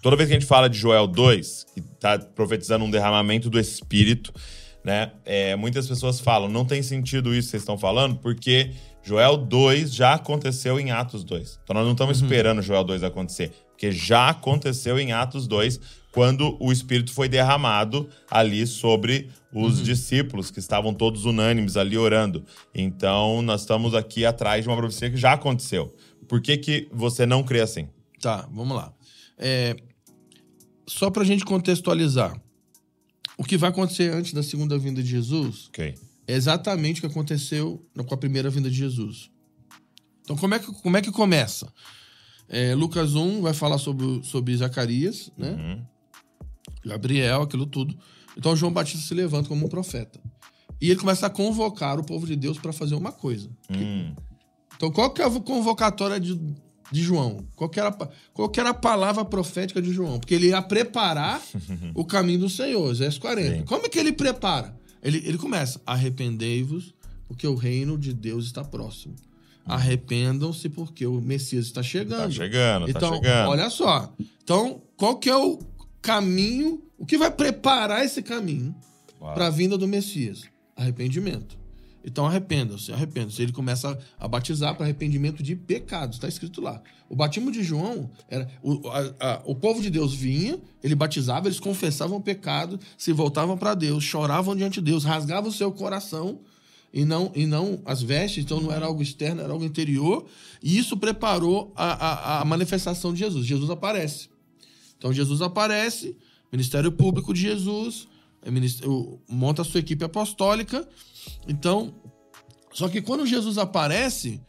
Toda 0.00 0.16
vez 0.16 0.28
que 0.28 0.34
a 0.34 0.40
gente 0.40 0.48
fala 0.48 0.68
de 0.68 0.78
Joel 0.78 1.06
2, 1.06 1.66
que 1.74 1.80
está 1.80 2.18
profetizando 2.18 2.84
um 2.86 2.90
derramamento 2.90 3.50
do 3.50 3.60
Espírito, 3.60 4.32
né? 4.82 5.12
É, 5.26 5.54
muitas 5.54 5.86
pessoas 5.86 6.18
falam, 6.18 6.48
não 6.48 6.64
tem 6.64 6.82
sentido 6.82 7.34
isso 7.34 7.48
que 7.48 7.50
vocês 7.52 7.62
estão 7.62 7.76
falando, 7.78 8.16
porque 8.16 8.70
Joel 9.02 9.36
2 9.36 9.94
já 9.94 10.14
aconteceu 10.14 10.80
em 10.80 10.90
Atos 10.90 11.22
2. 11.22 11.60
Então 11.62 11.74
nós 11.74 11.84
não 11.84 11.92
estamos 11.92 12.18
uhum. 12.18 12.26
esperando 12.26 12.62
Joel 12.62 12.82
2 12.82 13.04
acontecer, 13.04 13.52
porque 13.68 13.92
já 13.92 14.30
aconteceu 14.30 14.98
em 14.98 15.12
Atos 15.12 15.46
2, 15.46 15.78
quando 16.12 16.56
o 16.60 16.70
Espírito 16.70 17.12
foi 17.12 17.28
derramado 17.28 18.08
ali 18.30 18.66
sobre 18.66 19.30
os 19.52 19.78
uhum. 19.78 19.84
discípulos, 19.84 20.50
que 20.50 20.58
estavam 20.58 20.94
todos 20.94 21.24
unânimes 21.24 21.76
ali 21.76 21.96
orando. 21.96 22.44
Então 22.74 23.42
nós 23.42 23.62
estamos 23.62 23.94
aqui 23.94 24.24
atrás 24.24 24.62
de 24.62 24.68
uma 24.68 24.76
profecia 24.76 25.10
que 25.10 25.16
já 25.16 25.32
aconteceu. 25.32 25.94
Por 26.28 26.40
que, 26.40 26.56
que 26.58 26.88
você 26.92 27.26
não 27.26 27.42
crê 27.42 27.60
assim? 27.60 27.88
Tá, 28.20 28.48
vamos 28.52 28.76
lá. 28.76 28.92
É, 29.36 29.74
só 30.86 31.10
para 31.10 31.22
a 31.22 31.26
gente 31.26 31.44
contextualizar. 31.44 32.40
O 33.36 33.44
que 33.44 33.56
vai 33.56 33.70
acontecer 33.70 34.12
antes 34.12 34.34
da 34.34 34.42
segunda 34.42 34.78
vinda 34.78 35.02
de 35.02 35.08
Jesus 35.08 35.68
okay. 35.68 35.94
é 36.28 36.34
exatamente 36.34 36.98
o 36.98 37.00
que 37.00 37.06
aconteceu 37.06 37.84
com 38.06 38.14
a 38.14 38.16
primeira 38.16 38.50
vinda 38.50 38.70
de 38.70 38.76
Jesus. 38.76 39.30
Então, 40.22 40.36
como 40.36 40.54
é 40.54 40.58
que, 40.58 40.66
como 40.66 40.96
é 40.96 41.02
que 41.02 41.10
começa? 41.10 41.72
É, 42.48 42.74
Lucas 42.74 43.14
1 43.14 43.40
vai 43.40 43.54
falar 43.54 43.78
sobre, 43.78 44.22
sobre 44.22 44.54
Zacarias, 44.54 45.32
né? 45.36 45.52
Uhum. 45.52 45.91
Gabriel, 46.84 47.42
aquilo 47.42 47.66
tudo. 47.66 47.96
Então, 48.36 48.56
João 48.56 48.72
Batista 48.72 49.06
se 49.06 49.14
levanta 49.14 49.48
como 49.48 49.66
um 49.66 49.68
profeta. 49.68 50.20
E 50.80 50.90
ele 50.90 50.98
começa 50.98 51.26
a 51.26 51.30
convocar 51.30 51.98
o 52.00 52.04
povo 52.04 52.26
de 52.26 52.34
Deus 52.34 52.58
para 52.58 52.72
fazer 52.72 52.94
uma 52.94 53.12
coisa. 53.12 53.48
Hum. 53.70 54.14
Então, 54.76 54.90
qual 54.90 55.10
que 55.10 55.22
é 55.22 55.24
a 55.24 55.30
convocatória 55.30 56.18
de, 56.18 56.34
de 56.90 57.02
João? 57.02 57.46
Qual 57.54 57.70
que, 57.70 57.78
era, 57.78 57.92
qual 58.32 58.48
que 58.48 58.58
era 58.58 58.70
a 58.70 58.74
palavra 58.74 59.24
profética 59.24 59.80
de 59.80 59.92
João? 59.92 60.18
Porque 60.18 60.34
ele 60.34 60.48
ia 60.48 60.60
preparar 60.60 61.40
o 61.94 62.04
caminho 62.04 62.40
do 62.40 62.48
Senhor, 62.48 62.90
Exército 62.90 63.22
40. 63.22 63.56
Sim. 63.58 63.64
Como 63.64 63.86
é 63.86 63.88
que 63.88 63.98
ele 63.98 64.12
prepara? 64.12 64.76
Ele, 65.00 65.22
ele 65.24 65.38
começa: 65.38 65.80
arrependei-vos, 65.86 66.92
porque 67.28 67.46
o 67.46 67.54
reino 67.54 67.96
de 67.96 68.12
Deus 68.12 68.46
está 68.46 68.64
próximo. 68.64 69.14
Arrependam-se, 69.64 70.68
porque 70.68 71.06
o 71.06 71.20
Messias 71.20 71.66
está 71.66 71.82
chegando. 71.82 72.30
Está 72.30 72.44
chegando, 72.44 72.90
então, 72.90 73.10
tá 73.10 73.16
chegando. 73.16 73.48
Olha 73.50 73.70
só. 73.70 74.12
Então, 74.42 74.82
qual 74.96 75.16
que 75.16 75.30
é 75.30 75.36
o 75.36 75.60
caminho? 76.02 76.82
O 76.98 77.06
que 77.06 77.16
vai 77.16 77.30
preparar 77.30 78.04
esse 78.04 78.22
caminho 78.22 78.74
para 79.18 79.46
a 79.46 79.50
vinda 79.50 79.78
do 79.78 79.88
Messias? 79.88 80.42
Arrependimento. 80.76 81.62
Então 82.04 82.26
arrependam-se, 82.26 82.92
arrependam-se. 82.92 83.40
Ele 83.40 83.52
começa 83.52 83.96
a 84.18 84.26
batizar 84.26 84.74
para 84.74 84.84
arrependimento 84.84 85.42
de 85.42 85.54
pecados, 85.54 86.16
está 86.16 86.28
escrito 86.28 86.60
lá. 86.60 86.82
O 87.08 87.14
batismo 87.14 87.52
de 87.52 87.62
João 87.62 88.10
era. 88.28 88.48
O, 88.62 88.88
a, 88.88 89.14
a, 89.20 89.42
o 89.44 89.54
povo 89.54 89.80
de 89.80 89.88
Deus 89.88 90.12
vinha, 90.12 90.58
ele 90.82 90.94
batizava, 90.94 91.46
eles 91.46 91.60
confessavam 91.60 92.16
o 92.16 92.22
pecado, 92.22 92.80
se 92.98 93.12
voltavam 93.12 93.56
para 93.56 93.74
Deus, 93.74 94.02
choravam 94.02 94.56
diante 94.56 94.80
de 94.80 94.90
Deus, 94.90 95.04
rasgavam 95.04 95.50
o 95.50 95.52
seu 95.52 95.70
coração 95.70 96.40
e 96.92 97.04
não, 97.04 97.30
e 97.34 97.46
não 97.46 97.80
as 97.84 98.02
vestes, 98.02 98.44
então 98.44 98.60
não 98.60 98.72
era 98.72 98.86
algo 98.86 99.02
externo, 99.02 99.40
era 99.40 99.52
algo 99.52 99.64
interior. 99.64 100.26
E 100.62 100.76
isso 100.76 100.96
preparou 100.96 101.72
a, 101.76 102.38
a, 102.38 102.40
a 102.40 102.44
manifestação 102.44 103.12
de 103.12 103.20
Jesus. 103.20 103.46
Jesus 103.46 103.70
aparece. 103.70 104.31
Então 105.02 105.12
Jesus 105.12 105.42
aparece, 105.42 106.16
Ministério 106.52 106.92
Público 106.92 107.34
de 107.34 107.40
Jesus, 107.40 108.06
é 108.40 108.50
monta 109.28 109.62
a 109.62 109.64
sua 109.64 109.80
equipe 109.80 110.04
apostólica. 110.04 110.88
Então, 111.48 111.92
só 112.72 112.88
que 112.88 113.02
quando 113.02 113.26
Jesus 113.26 113.58
aparece, 113.58 114.40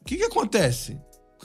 o 0.00 0.04
que, 0.04 0.16
que 0.16 0.22
acontece? 0.22 0.96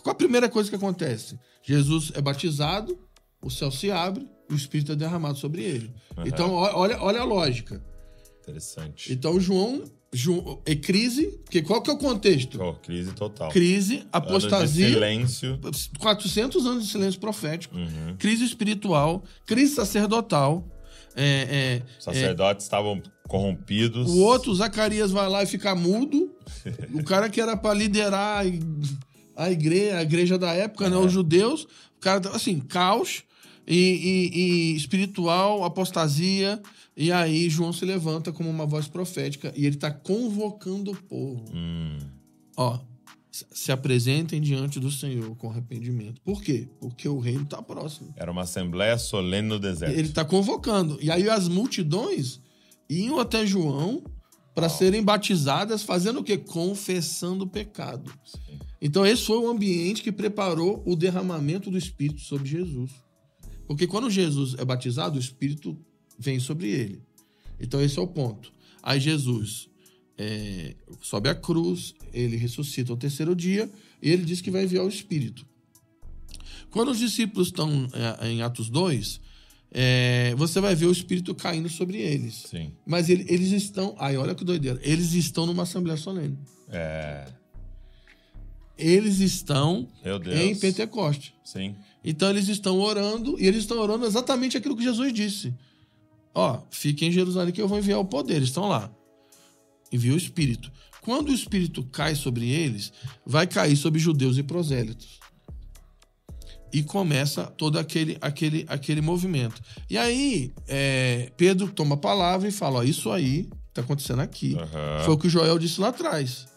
Qual 0.03 0.13
a 0.13 0.15
primeira 0.15 0.47
coisa 0.47 0.69
que 0.69 0.75
acontece? 0.75 1.39
Jesus 1.63 2.11
é 2.13 2.21
batizado, 2.21 2.99
o 3.41 3.49
céu 3.49 3.71
se 3.71 3.89
abre 3.89 4.29
e 4.47 4.53
o 4.53 4.55
Espírito 4.55 4.91
é 4.91 4.95
derramado 4.95 5.39
sobre 5.39 5.63
ele. 5.63 5.91
Uhum. 6.15 6.27
Então, 6.27 6.53
olha, 6.53 7.01
olha 7.01 7.21
a 7.21 7.25
lógica. 7.25 7.83
Interessante. 8.41 9.11
Então, 9.11 9.39
João 9.39 9.83
é 10.65 10.75
crise, 10.75 11.39
porque 11.43 11.61
qual 11.61 11.81
que 11.81 11.89
é 11.89 11.93
o 11.93 11.97
contexto? 11.97 12.61
Oh, 12.61 12.73
crise 12.73 13.13
total. 13.13 13.49
Crise, 13.49 14.03
apostasia. 14.11 14.89
silêncio. 14.89 15.59
400 15.99 16.65
anos 16.65 16.85
de 16.85 16.91
silêncio 16.91 17.19
profético. 17.19 17.75
Uhum. 17.75 18.17
Crise 18.17 18.43
espiritual, 18.43 19.23
crise 19.45 19.73
sacerdotal. 19.73 20.67
É, 21.15 21.79
é, 21.79 21.81
Sacerdotes 21.99 22.65
é, 22.65 22.67
estavam 22.67 23.01
corrompidos. 23.27 24.09
O 24.09 24.19
outro, 24.19 24.53
Zacarias, 24.53 25.11
vai 25.11 25.29
lá 25.29 25.43
e 25.43 25.45
fica 25.45 25.73
mudo. 25.75 26.33
o 26.93 27.03
cara 27.03 27.29
que 27.29 27.39
era 27.39 27.55
para 27.55 27.73
liderar 27.73 28.45
a 29.35 29.49
igreja, 29.49 29.97
a 29.97 30.01
igreja 30.01 30.37
da 30.37 30.51
época, 30.51 30.89
né, 30.89 30.97
os 30.97 31.11
judeus. 31.11 31.63
O 31.97 32.01
cara, 32.01 32.29
assim, 32.31 32.59
caos 32.59 33.23
e, 33.71 34.31
e, 34.33 34.39
e 34.39 34.75
espiritual, 34.75 35.63
apostasia. 35.63 36.61
E 36.95 37.11
aí 37.11 37.49
João 37.49 37.71
se 37.71 37.85
levanta 37.85 38.31
como 38.33 38.49
uma 38.49 38.65
voz 38.65 38.87
profética 38.87 39.53
e 39.55 39.65
ele 39.65 39.75
está 39.75 39.89
convocando 39.89 40.91
o 40.91 40.95
povo. 40.95 41.45
Hum. 41.53 41.97
Ó, 42.57 42.79
se 43.31 43.71
apresentem 43.71 44.41
diante 44.41 44.77
do 44.77 44.91
Senhor 44.91 45.35
com 45.37 45.49
arrependimento. 45.49 46.21
Por 46.21 46.43
quê? 46.43 46.67
Porque 46.81 47.07
o 47.07 47.17
reino 47.17 47.43
está 47.43 47.61
próximo. 47.61 48.13
Era 48.17 48.29
uma 48.29 48.41
assembleia 48.41 48.97
solene 48.97 49.47
no 49.47 49.57
deserto. 49.57 49.97
Ele 49.97 50.09
está 50.09 50.25
convocando. 50.25 50.99
E 51.01 51.09
aí 51.09 51.29
as 51.29 51.47
multidões 51.47 52.41
iam 52.89 53.19
até 53.19 53.45
João 53.45 54.03
para 54.53 54.67
serem 54.67 55.01
batizadas, 55.01 55.81
fazendo 55.81 56.19
o 56.19 56.23
quê? 56.25 56.37
Confessando 56.37 57.45
o 57.45 57.47
pecado. 57.47 58.11
Sim. 58.25 58.59
Então 58.81 59.05
esse 59.05 59.23
foi 59.23 59.37
o 59.37 59.49
ambiente 59.49 60.03
que 60.03 60.11
preparou 60.11 60.83
o 60.85 60.93
derramamento 60.93 61.71
do 61.71 61.77
Espírito 61.77 62.19
sobre 62.19 62.49
Jesus. 62.49 62.91
Porque 63.73 63.87
quando 63.87 64.09
Jesus 64.09 64.55
é 64.57 64.65
batizado, 64.65 65.17
o 65.17 65.19
Espírito 65.19 65.77
vem 66.17 66.39
sobre 66.39 66.69
ele. 66.69 67.01
Então 67.59 67.81
esse 67.81 67.97
é 67.97 68.01
o 68.01 68.07
ponto. 68.07 68.51
Aí 68.81 68.99
Jesus 68.99 69.69
é, 70.17 70.75
sobe 71.01 71.29
a 71.29 71.35
cruz, 71.35 71.93
ele 72.13 72.35
ressuscita 72.37 72.91
ao 72.91 72.97
terceiro 72.97 73.35
dia 73.35 73.71
e 74.01 74.09
ele 74.09 74.25
diz 74.25 74.41
que 74.41 74.51
vai 74.51 74.63
enviar 74.63 74.83
o 74.83 74.89
Espírito. 74.89 75.45
Quando 76.69 76.91
os 76.91 76.99
discípulos 76.99 77.47
estão 77.47 77.87
é, 78.19 78.27
em 78.27 78.41
Atos 78.41 78.69
2, 78.69 79.19
é, 79.71 80.33
você 80.35 80.59
vai 80.59 80.75
ver 80.75 80.85
o 80.85 80.91
Espírito 80.91 81.33
caindo 81.33 81.69
sobre 81.69 81.97
eles. 81.97 82.45
Sim. 82.49 82.73
Mas 82.85 83.09
ele, 83.09 83.25
eles 83.27 83.51
estão. 83.51 83.95
Ai, 83.97 84.17
olha 84.17 84.35
que 84.35 84.43
doideira. 84.43 84.79
Eles 84.83 85.13
estão 85.13 85.45
numa 85.45 85.63
Assembleia 85.63 85.97
Solene. 85.97 86.37
É. 86.69 87.25
Eles 88.77 89.19
estão 89.19 89.87
em 90.33 90.55
Pentecoste. 90.55 91.33
Sim. 91.43 91.75
Então 92.03 92.29
eles 92.29 92.47
estão 92.47 92.79
orando 92.79 93.39
e 93.39 93.47
eles 93.47 93.61
estão 93.61 93.77
orando 93.79 94.05
exatamente 94.05 94.57
aquilo 94.57 94.75
que 94.75 94.83
Jesus 94.83 95.13
disse. 95.13 95.53
Ó, 96.33 96.61
fiquem 96.71 97.09
em 97.09 97.11
Jerusalém 97.11 97.53
que 97.53 97.61
eu 97.61 97.67
vou 97.67 97.77
enviar 97.77 97.99
o 97.99 98.05
poder. 98.05 98.35
Eles 98.35 98.49
estão 98.49 98.67
lá 98.67 98.91
envia 99.91 100.13
o 100.13 100.17
Espírito. 100.17 100.71
Quando 101.01 101.29
o 101.29 101.33
Espírito 101.33 101.83
cai 101.83 102.15
sobre 102.15 102.49
eles, 102.49 102.93
vai 103.25 103.45
cair 103.45 103.75
sobre 103.75 103.99
judeus 103.99 104.37
e 104.37 104.43
prosélitos. 104.43 105.19
E 106.71 106.81
começa 106.83 107.43
todo 107.45 107.77
aquele, 107.77 108.17
aquele, 108.21 108.65
aquele 108.67 109.01
movimento. 109.01 109.61
E 109.89 109.97
aí, 109.97 110.53
é, 110.67 111.31
Pedro 111.35 111.67
toma 111.67 111.95
a 111.95 111.97
palavra 111.97 112.47
e 112.47 112.51
fala: 112.51 112.79
Ó, 112.79 112.83
Isso 112.83 113.11
aí 113.11 113.49
está 113.67 113.81
acontecendo 113.81 114.21
aqui. 114.21 114.53
Uhum. 114.53 115.03
Foi 115.03 115.13
o 115.13 115.17
que 115.17 115.27
o 115.27 115.29
Joel 115.29 115.59
disse 115.59 115.81
lá 115.81 115.89
atrás. 115.89 116.47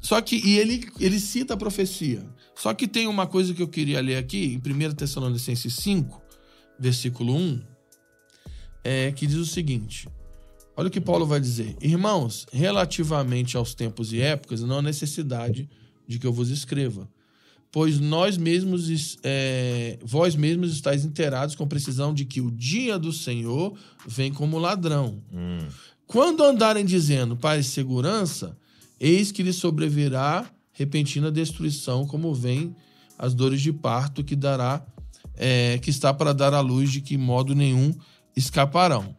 Só 0.00 0.20
que, 0.20 0.36
e 0.36 0.58
ele, 0.58 0.88
ele 0.98 1.20
cita 1.20 1.54
a 1.54 1.56
profecia. 1.56 2.24
Só 2.56 2.72
que 2.72 2.88
tem 2.88 3.06
uma 3.06 3.26
coisa 3.26 3.52
que 3.52 3.62
eu 3.62 3.68
queria 3.68 4.00
ler 4.00 4.16
aqui, 4.16 4.54
em 4.54 4.88
1 4.88 4.94
Tessalonicenses 4.94 5.74
5, 5.74 6.22
versículo 6.78 7.36
1, 7.36 7.60
é, 8.82 9.12
que 9.12 9.26
diz 9.26 9.36
o 9.36 9.46
seguinte: 9.46 10.08
Olha 10.74 10.88
o 10.88 10.90
que 10.90 11.00
Paulo 11.00 11.26
vai 11.26 11.38
dizer. 11.38 11.76
Irmãos, 11.80 12.46
relativamente 12.50 13.56
aos 13.56 13.74
tempos 13.74 14.12
e 14.12 14.20
épocas, 14.20 14.62
não 14.62 14.78
há 14.78 14.82
necessidade 14.82 15.68
de 16.08 16.18
que 16.18 16.26
eu 16.26 16.32
vos 16.32 16.50
escreva. 16.50 17.08
Pois 17.70 18.00
nós 18.00 18.38
mesmos, 18.38 19.18
é, 19.22 19.98
vós 20.02 20.34
mesmos 20.34 20.72
estáis 20.72 21.04
inteirados 21.04 21.54
com 21.54 21.68
precisão 21.68 22.14
de 22.14 22.24
que 22.24 22.40
o 22.40 22.50
dia 22.50 22.98
do 22.98 23.12
Senhor 23.12 23.76
vem 24.06 24.32
como 24.32 24.58
ladrão. 24.58 25.22
Hum. 25.30 25.58
Quando 26.06 26.42
andarem 26.42 26.84
dizendo 26.84 27.36
paz 27.36 27.66
e 27.66 27.68
segurança, 27.68 28.56
eis 28.98 29.30
que 29.30 29.42
lhes 29.42 29.56
sobrevirá 29.56 30.50
repentina 30.76 31.30
destruição, 31.30 32.06
como 32.06 32.34
vem 32.34 32.76
as 33.18 33.34
dores 33.34 33.60
de 33.60 33.72
parto 33.72 34.22
que 34.22 34.36
dará, 34.36 34.84
é, 35.34 35.78
que 35.78 35.90
está 35.90 36.12
para 36.12 36.32
dar 36.32 36.54
à 36.54 36.60
luz, 36.60 36.92
de 36.92 37.00
que 37.00 37.16
modo 37.16 37.54
nenhum 37.54 37.94
escaparão. 38.36 39.16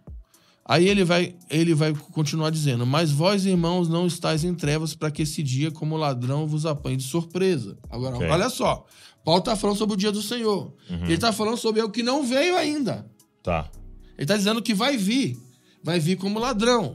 Aí 0.64 0.88
ele 0.88 1.04
vai, 1.04 1.36
ele 1.50 1.74
vai 1.74 1.94
continuar 1.94 2.50
dizendo: 2.50 2.86
Mas 2.86 3.12
vós, 3.12 3.46
irmãos, 3.46 3.90
não 3.90 4.06
estáis 4.06 4.44
em 4.44 4.54
trevas 4.54 4.94
para 4.94 5.10
que 5.10 5.24
esse 5.24 5.42
dia, 5.42 5.72
como 5.72 5.98
ladrão, 5.98 6.46
vos 6.46 6.66
apanhe 6.66 6.98
de 6.98 7.04
surpresa. 7.04 7.78
Agora, 7.90 8.18
okay. 8.18 8.30
olha 8.30 8.50
só. 8.50 8.86
Paulo 9.24 9.40
está 9.40 9.56
falando 9.56 9.78
sobre 9.78 9.96
o 9.96 9.98
dia 9.98 10.12
do 10.12 10.22
Senhor. 10.22 10.74
Uhum. 10.90 11.04
Ele 11.04 11.14
está 11.14 11.34
falando 11.34 11.58
sobre 11.58 11.82
o 11.82 11.90
que 11.90 12.04
não 12.04 12.24
veio 12.24 12.56
ainda. 12.56 13.10
Tá. 13.42 13.70
Ele 14.16 14.24
está 14.24 14.38
dizendo 14.38 14.62
que 14.62 14.74
vai 14.74 14.96
vir. 14.98 15.38
Vai 15.84 16.00
vir 16.00 16.18
como 16.18 16.40
ladrão. 16.40 16.94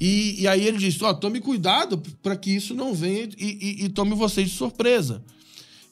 E, 0.00 0.42
e 0.42 0.48
aí 0.48 0.66
ele 0.66 0.78
diz: 0.78 1.00
Ó, 1.02 1.12
tome 1.14 1.40
cuidado 1.40 1.98
para 2.22 2.36
que 2.36 2.50
isso 2.50 2.74
não 2.74 2.94
venha 2.94 3.28
e, 3.38 3.78
e, 3.80 3.84
e 3.84 3.88
tome 3.88 4.14
vocês 4.14 4.50
de 4.50 4.56
surpresa. 4.56 5.22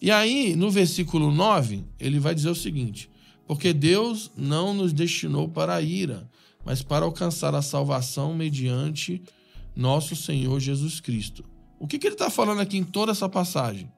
E 0.01 0.11
aí, 0.11 0.55
no 0.55 0.71
versículo 0.71 1.31
9, 1.33 1.85
ele 1.99 2.19
vai 2.19 2.35
dizer 2.35 2.51
o 2.51 2.55
seguinte: 2.55 3.11
Porque 3.47 3.73
Deus 3.73 4.31
não 4.37 4.75
nos 4.75 4.93
destinou 4.93 5.49
para 5.49 5.75
a 5.75 5.83
ira 5.83 6.29
mas 6.67 6.83
para 6.83 7.05
alcançar 7.05 7.55
a 7.55 7.63
salvação 7.63 8.35
mediante 8.35 9.23
nosso 9.75 10.17
Senhor 10.17 10.59
Jesus 10.59 10.99
Cristo. 10.99 11.45
O 11.79 11.87
que, 11.87 11.97
que 11.97 12.09
ele 12.09 12.17
está 12.17 12.29
falando 12.29 12.61
aqui 12.61 12.77
em 12.77 12.83
toda 12.83 13.13
essa 13.13 13.29
passagem? 13.29 13.89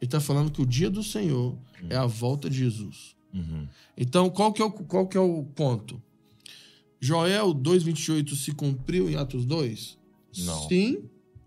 Ele 0.00 0.06
está 0.06 0.20
falando 0.20 0.52
que 0.52 0.62
o 0.62 0.66
dia 0.66 0.88
do 0.88 1.02
Senhor 1.02 1.58
é 1.88 1.96
a 1.96 2.06
volta 2.06 2.48
de 2.48 2.58
Jesus. 2.58 3.16
Uhum. 3.34 3.66
Então, 3.96 4.30
qual 4.30 4.52
que, 4.52 4.62
é 4.62 4.64
o, 4.64 4.70
qual 4.70 5.08
que 5.08 5.16
é 5.16 5.20
o 5.20 5.42
ponto? 5.42 6.00
Joel 7.00 7.54
2,28 7.54 8.34
se 8.36 8.52
cumpriu 8.52 9.08
em 9.08 9.16
Atos 9.16 9.44
2? 9.46 9.98
Não. 10.38 10.68
Sim 10.68 11.02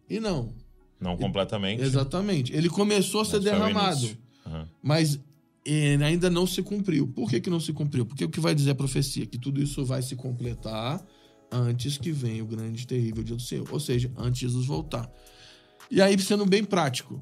e 0.10 0.20
não. 0.20 0.54
Não 1.00 1.18
completamente. 1.18 1.82
Exatamente. 1.82 2.54
Ele 2.54 2.70
começou 2.70 3.22
a 3.22 3.26
ser 3.26 3.40
derramado. 3.40 4.08
Uhum. 4.46 4.66
Mas 4.82 5.20
ele 5.66 6.04
ainda 6.04 6.30
não 6.30 6.48
se 6.48 6.62
cumpriu. 6.62 7.08
Por 7.08 7.30
que, 7.30 7.40
que 7.40 7.50
não 7.50 7.60
se 7.60 7.74
cumpriu? 7.74 8.06
Porque 8.06 8.26
o 8.26 8.30
que 8.30 8.40
vai 8.40 8.56
dizer 8.56 8.72
a 8.72 8.76
profecia? 8.76 9.26
Que 9.26 9.38
tudo 9.38 9.62
isso 9.62 9.84
vai 9.86 10.02
se 10.02 10.16
completar 10.16 11.06
antes 11.52 11.98
que 11.98 12.12
venha 12.12 12.44
o 12.44 12.48
grande 12.48 12.84
e 12.84 12.88
terrível 12.88 13.24
dia 13.24 13.36
do 13.36 13.42
Senhor. 13.42 13.68
Ou 13.72 13.80
seja, 13.80 14.12
antes 14.18 14.40
de 14.40 14.48
Jesus 14.48 14.66
voltar. 14.66 15.10
E 15.92 16.02
aí, 16.02 16.18
sendo 16.20 16.46
bem 16.46 16.64
prático, 16.64 17.22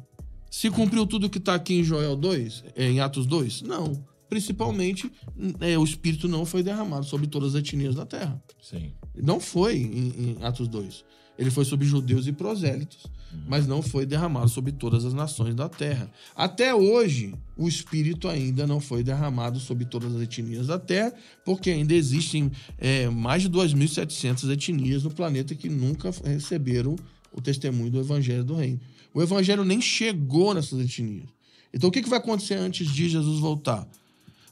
se 0.50 0.70
cumpriu 0.70 1.06
tudo 1.06 1.30
que 1.30 1.38
está 1.38 1.56
aqui 1.56 1.76
em 1.76 1.84
Joel 1.84 2.15
2, 2.15 2.63
é, 2.76 2.89
em 2.89 3.00
Atos 3.00 3.26
2? 3.26 3.63
Não. 3.63 4.11
Principalmente, 4.32 5.12
é, 5.60 5.78
o 5.78 5.84
Espírito 5.84 6.26
não 6.26 6.46
foi 6.46 6.63
derramado 6.63 7.06
sobre 7.06 7.28
todas 7.28 7.54
as 7.54 7.60
etnias 7.60 7.96
da 7.96 8.06
terra. 8.06 8.41
Sim. 8.62 8.94
Não 9.13 9.41
foi 9.41 9.76
em, 9.76 10.38
em 10.38 10.38
Atos 10.41 10.70
2. 10.70 11.04
Ele 11.38 11.52
foi 11.52 11.65
sobre 11.65 11.86
judeus 11.86 12.28
e 12.28 12.32
prosélitos, 12.32 13.04
uhum. 13.04 13.41
mas 13.46 13.67
não 13.67 13.82
foi 13.82 14.06
derramado 14.06 14.48
sobre 14.48 14.72
todas 14.72 15.04
as 15.04 15.13
nações 15.13 15.54
da 15.54 15.67
terra. 15.67 16.10
Até 16.34 16.74
hoje, 16.74 17.36
o 17.58 17.67
Espírito 17.67 18.30
ainda 18.30 18.65
não 18.65 18.80
foi 18.80 19.04
derramado 19.04 19.60
sobre 19.60 19.84
todas 19.84 20.15
as 20.15 20.22
etnias 20.22 20.67
da 20.67 20.80
terra, 20.80 21.13
porque 21.44 21.70
ainda 21.70 21.94
existem 21.94 22.50
é, 22.78 23.10
mais 23.10 23.41
de 23.41 23.50
2.700 23.50 24.50
etnias 24.50 25.04
no 25.04 25.12
planeta 25.12 25.54
que 25.54 25.67
nunca 25.67 26.10
receberam 26.24 26.96
o 27.34 27.41
testemunho 27.41 27.91
do 27.91 28.00
Evangelho 28.00 28.46
do 28.46 28.56
Reino. 28.56 28.80
O 29.13 29.22
Evangelho 29.22 29.65
nem 29.65 29.82
chegou 29.82 30.54
nessas 30.54 30.80
etnias. 30.80 31.28
Então, 31.74 31.89
o 31.89 31.91
que 31.91 32.02
vai 32.08 32.20
acontecer 32.20 32.56
antes 32.56 32.89
de 32.89 33.10
Jesus 33.10 33.41
voltar? 33.41 33.86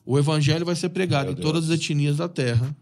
O 0.10 0.18
Evangelho 0.18 0.66
vai 0.66 0.76
ser 0.76 0.90
pregado 0.90 1.34
em 1.34 1.36
todas 1.36 1.66
as 1.66 1.80
etnias 1.80 2.18
da 2.18 2.28
terra 2.28 2.76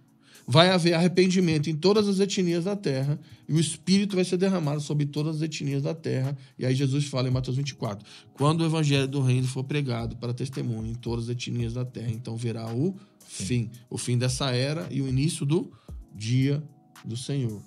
vai 0.50 0.70
haver 0.70 0.94
arrependimento 0.94 1.70
em 1.70 1.76
todas 1.76 2.08
as 2.08 2.22
etnias 2.22 2.64
da 2.64 2.74
terra 2.74 3.20
e 3.50 3.54
o 3.54 3.60
Espírito 3.60 4.16
vai 4.16 4.24
ser 4.24 4.38
derramado 4.38 4.80
sobre 4.80 5.06
todas 5.06 5.36
as 5.36 5.42
etnias 5.42 5.84
da 5.84 5.94
terra. 5.94 6.38
E 6.58 6.66
aí 6.66 6.74
Jesus 6.74 7.06
fala 7.08 7.28
em 7.28 7.32
Mateus 7.32 7.58
24: 7.58 8.08
quando 8.34 8.62
o 8.62 8.66
evangelho 8.66 9.10
do 9.10 9.22
reino 9.22 9.46
for 9.46 9.66
pregado 9.66 10.16
para 10.16 10.34
testemunho 10.34 10.90
em 10.90 10.96
todas 10.96 11.26
as 11.26 11.32
etnias 11.32 11.74
da 11.74 11.84
terra, 11.84 12.12
então 12.12 12.38
verá 12.38 12.74
o 12.74 12.96
fim, 13.28 13.70
o 13.90 13.98
fim 13.98 14.18
dessa 14.18 14.52
era 14.52 14.88
e 14.90 15.02
o 15.02 15.08
início 15.10 15.46
do 15.46 15.70
dia 16.16 16.64
do 17.04 17.18
Senhor. 17.18 17.62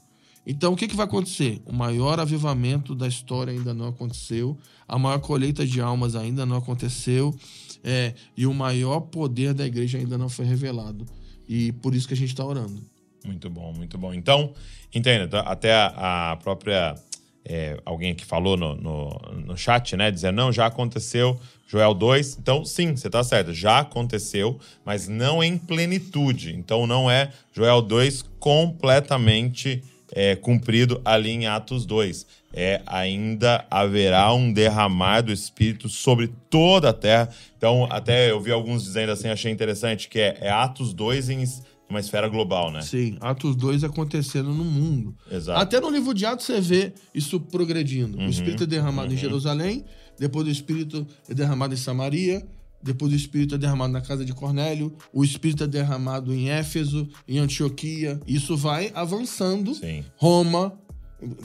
Então, 0.46 0.72
o 0.72 0.76
que, 0.76 0.88
que 0.88 0.96
vai 0.96 1.04
acontecer? 1.04 1.60
O 1.66 1.72
maior 1.72 2.18
avivamento 2.18 2.94
da 2.94 3.06
história 3.06 3.52
ainda 3.52 3.74
não 3.74 3.88
aconteceu, 3.88 4.56
a 4.88 4.98
maior 4.98 5.18
colheita 5.18 5.66
de 5.66 5.82
almas 5.82 6.16
ainda 6.16 6.46
não 6.46 6.56
aconteceu, 6.56 7.34
é, 7.82 8.14
e 8.36 8.46
o 8.46 8.54
maior 8.54 9.00
poder 9.00 9.54
da 9.54 9.66
igreja 9.66 9.98
ainda 9.98 10.18
não 10.18 10.28
foi 10.28 10.44
revelado. 10.44 11.06
E 11.48 11.72
por 11.72 11.94
isso 11.94 12.06
que 12.06 12.14
a 12.14 12.16
gente 12.16 12.30
está 12.30 12.44
orando. 12.44 12.80
Muito 13.24 13.50
bom, 13.50 13.72
muito 13.72 13.98
bom. 13.98 14.14
Então, 14.14 14.52
entenda, 14.94 15.28
tá? 15.28 15.40
até 15.40 15.72
a, 15.72 16.38
própria. 16.42 16.94
É, 17.42 17.80
alguém 17.86 18.14
que 18.14 18.24
falou 18.24 18.54
no, 18.54 18.74
no, 18.76 19.08
no, 19.46 19.56
chat, 19.56 19.96
né? 19.96 20.10
Dizendo, 20.10 20.36
não, 20.36 20.52
já 20.52 20.66
aconteceu, 20.66 21.40
Joel 21.66 21.94
2. 21.94 22.36
Então, 22.38 22.64
sim, 22.66 22.94
você 22.94 23.06
está 23.06 23.24
certo, 23.24 23.54
já 23.54 23.78
aconteceu, 23.78 24.60
mas 24.84 25.08
não 25.08 25.42
em 25.42 25.56
plenitude. 25.56 26.54
Então, 26.54 26.86
não 26.86 27.10
é 27.10 27.32
Joel 27.52 27.80
2 27.80 28.22
completamente 28.38 29.82
é, 30.12 30.36
cumprido 30.36 31.00
ali 31.04 31.30
em 31.30 31.46
Atos 31.46 31.86
2. 31.86 32.26
É, 32.52 32.82
ainda 32.86 33.64
haverá 33.70 34.32
um 34.34 34.52
derramar 34.52 35.22
do 35.22 35.32
Espírito 35.32 35.88
sobre 35.88 36.28
toda 36.48 36.90
a 36.90 36.92
terra. 36.92 37.28
Então, 37.56 37.86
até 37.90 38.30
eu 38.30 38.40
vi 38.40 38.50
alguns 38.50 38.82
dizendo 38.82 39.12
assim, 39.12 39.28
achei 39.28 39.52
interessante, 39.52 40.08
que 40.08 40.18
é, 40.18 40.38
é 40.40 40.50
Atos 40.50 40.92
2 40.92 41.30
em 41.30 41.44
uma 41.90 42.00
esfera 42.00 42.28
global, 42.28 42.70
né? 42.70 42.82
Sim, 42.82 43.16
Atos 43.20 43.56
2 43.56 43.84
acontecendo 43.84 44.54
no 44.54 44.64
mundo. 44.64 45.14
Exato. 45.30 45.60
Até 45.60 45.80
no 45.80 45.90
livro 45.90 46.14
de 46.14 46.24
Atos 46.24 46.46
você 46.46 46.60
vê 46.60 46.92
isso 47.12 47.40
progredindo. 47.40 48.16
Uhum, 48.16 48.26
o 48.26 48.30
Espírito 48.30 48.62
é 48.62 48.66
derramado 48.66 49.08
uhum. 49.08 49.14
em 49.14 49.18
Jerusalém, 49.18 49.84
depois 50.18 50.46
o 50.46 50.50
Espírito 50.50 51.06
é 51.28 51.34
derramado 51.34 51.74
em 51.74 51.76
Samaria, 51.76 52.46
depois 52.82 53.12
o 53.12 53.16
Espírito 53.16 53.56
é 53.56 53.58
derramado 53.58 53.92
na 53.92 54.00
casa 54.00 54.24
de 54.24 54.32
Cornélio, 54.32 54.96
o 55.12 55.22
Espírito 55.22 55.64
é 55.64 55.66
derramado 55.66 56.32
em 56.32 56.48
Éfeso, 56.48 57.08
em 57.28 57.38
Antioquia. 57.38 58.20
Isso 58.26 58.56
vai 58.56 58.90
avançando. 58.94 59.74
Sim. 59.74 60.04
Roma, 60.16 60.79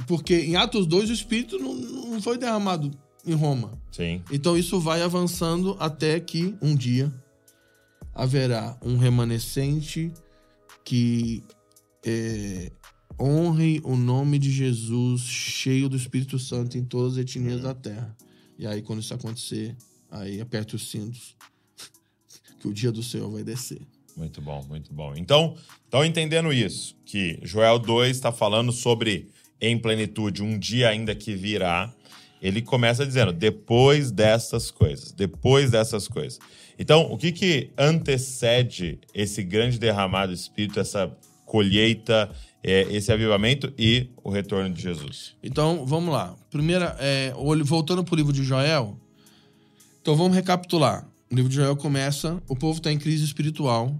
porque 0.07 0.35
em 0.35 0.55
Atos 0.55 0.85
2 0.85 1.09
o 1.09 1.13
Espírito 1.13 1.57
não, 1.59 1.73
não 1.73 2.21
foi 2.21 2.37
derramado 2.37 2.91
em 3.25 3.33
Roma. 3.33 3.79
Sim. 3.91 4.21
Então 4.31 4.57
isso 4.57 4.79
vai 4.79 5.01
avançando 5.01 5.75
até 5.79 6.19
que 6.19 6.55
um 6.61 6.75
dia 6.75 7.13
haverá 8.13 8.77
um 8.81 8.97
remanescente 8.97 10.11
que 10.83 11.43
é, 12.05 12.71
honre 13.19 13.81
o 13.83 13.95
nome 13.95 14.37
de 14.39 14.51
Jesus 14.51 15.21
cheio 15.21 15.89
do 15.89 15.97
Espírito 15.97 16.37
Santo 16.37 16.77
em 16.77 16.83
todas 16.83 17.13
as 17.13 17.19
etnias 17.19 17.61
da 17.61 17.73
terra. 17.73 18.15
E 18.57 18.65
aí, 18.65 18.81
quando 18.81 19.01
isso 19.01 19.13
acontecer, 19.13 19.75
Aí 20.15 20.39
aperte 20.39 20.75
os 20.75 20.89
cintos, 20.89 21.35
que 22.59 22.67
o 22.67 22.73
dia 22.73 22.91
do 22.91 23.03
Senhor 23.03 23.29
vai 23.29 23.43
descer. 23.43 23.81
Muito 24.15 24.41
bom, 24.41 24.63
muito 24.63 24.93
bom. 24.93 25.13
Então, 25.15 25.57
estão 25.83 26.05
entendendo 26.05 26.53
isso, 26.53 26.95
que 27.05 27.37
Joel 27.43 27.77
2 27.79 28.15
está 28.15 28.31
falando 28.31 28.71
sobre 28.71 29.29
em 29.59 29.77
plenitude 29.77 30.43
um 30.43 30.57
dia 30.57 30.89
ainda 30.89 31.15
que 31.15 31.33
virá. 31.33 31.93
Ele 32.41 32.61
começa 32.61 33.05
dizendo 33.05 33.31
depois 33.31 34.11
dessas 34.11 34.69
coisas, 34.69 35.11
depois 35.11 35.71
dessas 35.71 36.07
coisas. 36.07 36.39
Então, 36.77 37.11
o 37.11 37.17
que 37.17 37.31
que 37.31 37.71
antecede 37.77 38.99
esse 39.13 39.41
grande 39.41 39.79
derramado 39.79 40.33
do 40.33 40.35
Espírito, 40.35 40.79
essa 40.79 41.11
colheita, 41.45 42.29
é, 42.61 42.81
esse 42.91 43.11
avivamento 43.11 43.73
e 43.77 44.09
o 44.23 44.29
retorno 44.29 44.73
de 44.73 44.81
Jesus? 44.81 45.35
Então, 45.41 45.85
vamos 45.85 46.13
lá. 46.13 46.35
Primeira, 46.51 46.95
é, 46.99 47.33
voltando 47.63 48.03
para 48.03 48.13
o 48.13 48.17
livro 48.17 48.33
de 48.33 48.43
Joel, 48.43 48.99
então 50.01 50.15
vamos 50.15 50.35
recapitular. 50.35 51.07
O 51.31 51.35
livro 51.35 51.49
de 51.49 51.55
Joel 51.55 51.75
começa, 51.75 52.41
o 52.47 52.55
povo 52.55 52.77
está 52.77 52.91
em 52.91 52.99
crise 52.99 53.23
espiritual 53.23 53.97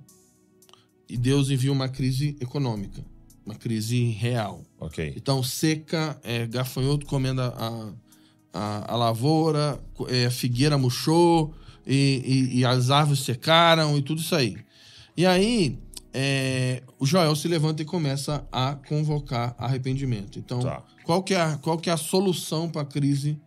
e 1.09 1.17
Deus 1.17 1.49
envia 1.49 1.71
uma 1.71 1.89
crise 1.89 2.35
econômica, 2.39 3.03
uma 3.45 3.55
crise 3.55 4.05
real. 4.05 4.61
Ok. 4.79 5.13
Então 5.15 5.43
seca, 5.43 6.19
é, 6.23 6.47
gafanhoto 6.47 7.05
comendo 7.05 7.41
a, 7.41 7.93
a, 8.53 8.93
a 8.93 8.95
lavoura, 8.95 9.79
é, 10.09 10.25
a 10.25 10.31
figueira 10.31 10.77
murchou 10.77 11.53
e, 11.85 12.49
e, 12.53 12.59
e, 12.59 12.65
as 12.65 12.89
árvores 12.89 13.19
secaram 13.19 13.97
e 13.97 14.01
tudo 14.01 14.19
isso 14.21 14.35
aí. 14.35 14.57
E 15.15 15.25
aí 15.25 15.77
é, 16.13 16.81
o 16.97 17.05
Joel 17.05 17.35
se 17.35 17.47
levanta 17.47 17.83
e 17.83 17.85
começa 17.85 18.47
a 18.51 18.75
convocar 18.87 19.55
arrependimento. 19.57 20.39
Então 20.39 20.59
tá. 20.59 20.83
qual, 21.03 21.21
que 21.21 21.33
é 21.33 21.41
a, 21.41 21.57
qual 21.57 21.77
que 21.77 21.89
é 21.89 21.93
a 21.93 21.97
solução 21.97 22.69
para 22.69 22.81
a 22.81 22.85
crise 22.85 23.39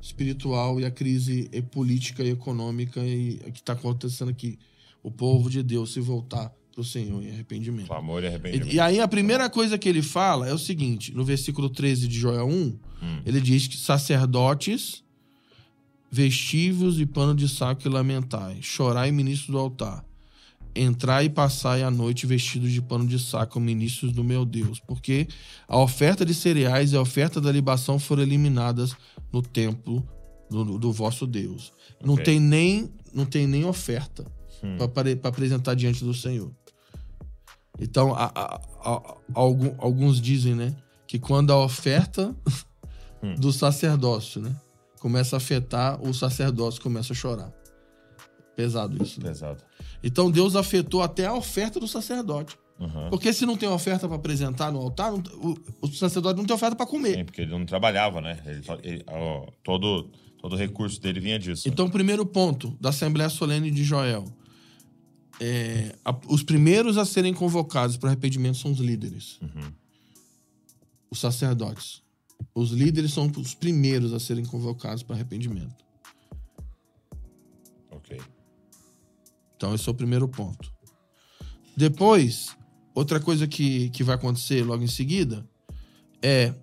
espiritual 0.00 0.80
e 0.80 0.84
a 0.84 0.90
crise 0.90 1.48
política 1.70 2.22
e 2.22 2.30
econômica 2.30 3.00
e, 3.04 3.38
que 3.52 3.60
está 3.60 3.72
acontecendo 3.72 4.30
aqui. 4.30 4.58
O 5.02 5.10
povo 5.10 5.48
de 5.48 5.62
Deus 5.62 5.92
se 5.92 6.00
voltar 6.00 6.52
para 6.76 6.82
o 6.82 6.84
Senhor 6.84 7.22
em 7.22 7.30
arrependimento. 7.30 7.90
Amor 7.90 8.22
e 8.22 8.26
arrependimento. 8.26 8.70
E, 8.70 8.76
e, 8.76 8.80
aí 8.80 9.00
a 9.00 9.08
primeira 9.08 9.48
coisa 9.48 9.78
que 9.78 9.88
ele 9.88 10.02
fala 10.02 10.46
é 10.46 10.52
o 10.52 10.58
seguinte, 10.58 11.14
no 11.14 11.24
versículo 11.24 11.70
13 11.70 12.06
de 12.06 12.18
Joel 12.18 12.46
1, 12.46 12.50
hum. 12.50 12.78
ele 13.24 13.40
diz 13.40 13.66
que 13.66 13.78
sacerdotes, 13.78 15.02
vestivos 16.10 17.00
e 17.00 17.06
pano 17.06 17.34
de 17.34 17.48
saco 17.48 17.80
e 17.86 17.88
lamentai, 17.88 18.58
chorai 18.60 19.10
ministros 19.10 19.48
do 19.48 19.58
altar, 19.58 20.04
entrai 20.74 21.24
e 21.24 21.30
passai 21.30 21.82
a 21.82 21.90
noite 21.90 22.26
vestidos 22.26 22.70
de 22.70 22.82
pano 22.82 23.06
de 23.06 23.18
saco, 23.18 23.58
ministros 23.58 24.12
do 24.12 24.22
meu 24.22 24.44
Deus, 24.44 24.78
porque 24.78 25.26
a 25.66 25.78
oferta 25.78 26.26
de 26.26 26.34
cereais 26.34 26.92
e 26.92 26.96
a 26.96 27.00
oferta 27.00 27.40
da 27.40 27.50
libação 27.50 27.98
foram 27.98 28.22
eliminadas 28.22 28.94
no 29.32 29.40
templo 29.40 30.06
do, 30.50 30.78
do 30.78 30.92
vosso 30.92 31.26
Deus. 31.26 31.72
Okay. 31.94 32.06
Não 32.06 32.16
tem 32.16 32.38
nem 32.38 32.90
não 33.14 33.24
tem 33.24 33.46
nem 33.46 33.64
oferta 33.64 34.30
hum. 34.62 34.76
para 34.88 35.10
apresentar 35.26 35.72
diante 35.72 36.04
do 36.04 36.12
Senhor. 36.12 36.52
Então, 37.78 38.14
a, 38.14 38.30
a, 38.34 38.60
a, 38.84 39.16
alguns 39.78 40.20
dizem, 40.20 40.54
né, 40.54 40.74
que 41.06 41.18
quando 41.18 41.52
a 41.52 41.58
oferta 41.62 42.34
hum. 43.22 43.34
do 43.34 43.52
sacerdócio, 43.52 44.40
né, 44.40 44.54
começa 45.00 45.36
a 45.36 45.38
afetar, 45.38 46.00
o 46.02 46.12
sacerdócio 46.14 46.82
começa 46.82 47.12
a 47.12 47.16
chorar. 47.16 47.52
Pesado 48.56 49.02
isso. 49.02 49.20
Né? 49.20 49.28
Pesado. 49.28 49.62
Então 50.02 50.30
Deus 50.30 50.56
afetou 50.56 51.02
até 51.02 51.26
a 51.26 51.34
oferta 51.34 51.78
do 51.78 51.86
sacerdote. 51.86 52.56
Uhum. 52.78 53.08
Porque 53.10 53.32
se 53.32 53.46
não 53.46 53.56
tem 53.56 53.68
oferta 53.68 54.06
para 54.06 54.16
apresentar 54.16 54.70
no 54.70 54.78
altar, 54.80 55.10
não, 55.10 55.22
o, 55.36 55.56
o, 55.80 55.88
sacerdote 55.88 56.36
não 56.36 56.44
tem 56.44 56.54
oferta 56.54 56.76
para 56.76 56.86
comer. 56.86 57.14
Sim, 57.14 57.24
porque 57.24 57.42
ele 57.42 57.50
não 57.50 57.64
trabalhava, 57.64 58.20
né? 58.20 58.38
Ele, 58.44 58.62
ele, 58.82 59.04
ó, 59.06 59.46
todo, 59.62 60.10
todo 60.40 60.54
o 60.54 60.56
recurso 60.56 61.00
dele 61.00 61.18
vinha 61.18 61.38
disso. 61.38 61.68
Então, 61.68 61.86
o 61.86 61.90
primeiro 61.90 62.26
ponto 62.26 62.76
da 62.80 62.90
Assembleia 62.90 63.30
Solene 63.30 63.70
de 63.70 63.82
Joel. 63.82 64.24
É, 65.40 65.94
a, 66.04 66.18
os 66.28 66.42
primeiros 66.42 66.96
a 66.96 67.04
serem 67.04 67.34
convocados 67.34 67.96
para 67.96 68.10
arrependimento 68.10 68.58
são 68.58 68.72
os 68.72 68.78
líderes. 68.78 69.38
Uhum. 69.42 69.72
Os 71.10 71.20
sacerdotes. 71.20 72.02
Os 72.54 72.70
líderes 72.70 73.12
são 73.12 73.30
os 73.36 73.54
primeiros 73.54 74.12
a 74.12 74.20
serem 74.20 74.44
convocados 74.44 75.02
para 75.02 75.16
arrependimento. 75.16 75.84
Ok. 77.90 78.20
Então, 79.56 79.74
esse 79.74 79.88
é 79.88 79.92
o 79.92 79.94
primeiro 79.94 80.28
ponto. 80.28 80.72
Depois, 81.76 82.56
outra 82.94 83.20
coisa 83.20 83.46
que, 83.46 83.90
que 83.90 84.02
vai 84.02 84.14
acontecer 84.14 84.64
logo 84.64 84.82
em 84.82 84.88
seguida 84.88 85.46
é, 86.22 86.54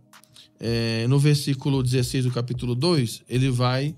é, 0.59 1.07
no 1.07 1.19
versículo 1.19 1.83
16 1.83 2.25
do 2.25 2.31
capítulo 2.31 2.75
2, 2.75 3.23
ele 3.27 3.49
vai 3.49 3.95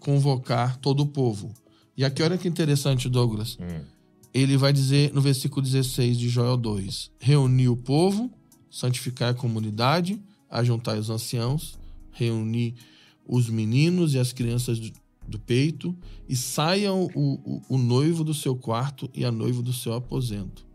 convocar 0.00 0.76
todo 0.78 1.00
o 1.00 1.06
povo. 1.06 1.52
E 1.96 2.04
aqui, 2.04 2.22
olha 2.22 2.36
que 2.38 2.48
interessante, 2.48 3.08
Douglas. 3.08 3.56
Hum. 3.60 3.95
Ele 4.36 4.58
vai 4.58 4.70
dizer 4.70 5.14
no 5.14 5.22
versículo 5.22 5.62
16 5.62 6.18
de 6.18 6.28
Joel 6.28 6.58
2: 6.58 7.10
Reunir 7.18 7.68
o 7.68 7.76
povo, 7.76 8.30
santificar 8.70 9.30
a 9.30 9.34
comunidade, 9.34 10.20
ajuntar 10.50 10.98
os 10.98 11.08
anciãos, 11.08 11.78
reunir 12.10 12.74
os 13.26 13.48
meninos 13.48 14.12
e 14.12 14.18
as 14.18 14.34
crianças 14.34 14.78
do, 14.78 14.92
do 15.26 15.38
peito 15.38 15.96
e 16.28 16.36
saiam 16.36 17.08
o, 17.14 17.32
o, 17.46 17.62
o 17.70 17.78
noivo 17.78 18.22
do 18.22 18.34
seu 18.34 18.54
quarto 18.54 19.08
e 19.14 19.24
a 19.24 19.32
noiva 19.32 19.62
do 19.62 19.72
seu 19.72 19.94
aposento. 19.94 20.66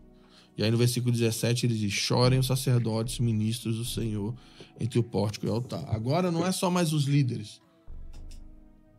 E 0.58 0.64
aí 0.64 0.70
no 0.72 0.76
versículo 0.76 1.12
17 1.12 1.64
ele 1.64 1.78
diz: 1.78 1.92
Chorem 1.92 2.40
os 2.40 2.48
sacerdotes, 2.48 3.20
ministros 3.20 3.76
do 3.76 3.84
Senhor, 3.84 4.34
entre 4.80 4.98
o 4.98 5.04
pórtico 5.04 5.46
e 5.46 5.48
o 5.48 5.52
altar. 5.52 5.84
Agora 5.88 6.32
não 6.32 6.44
é 6.44 6.50
só 6.50 6.68
mais 6.68 6.92
os 6.92 7.04
líderes. 7.04 7.62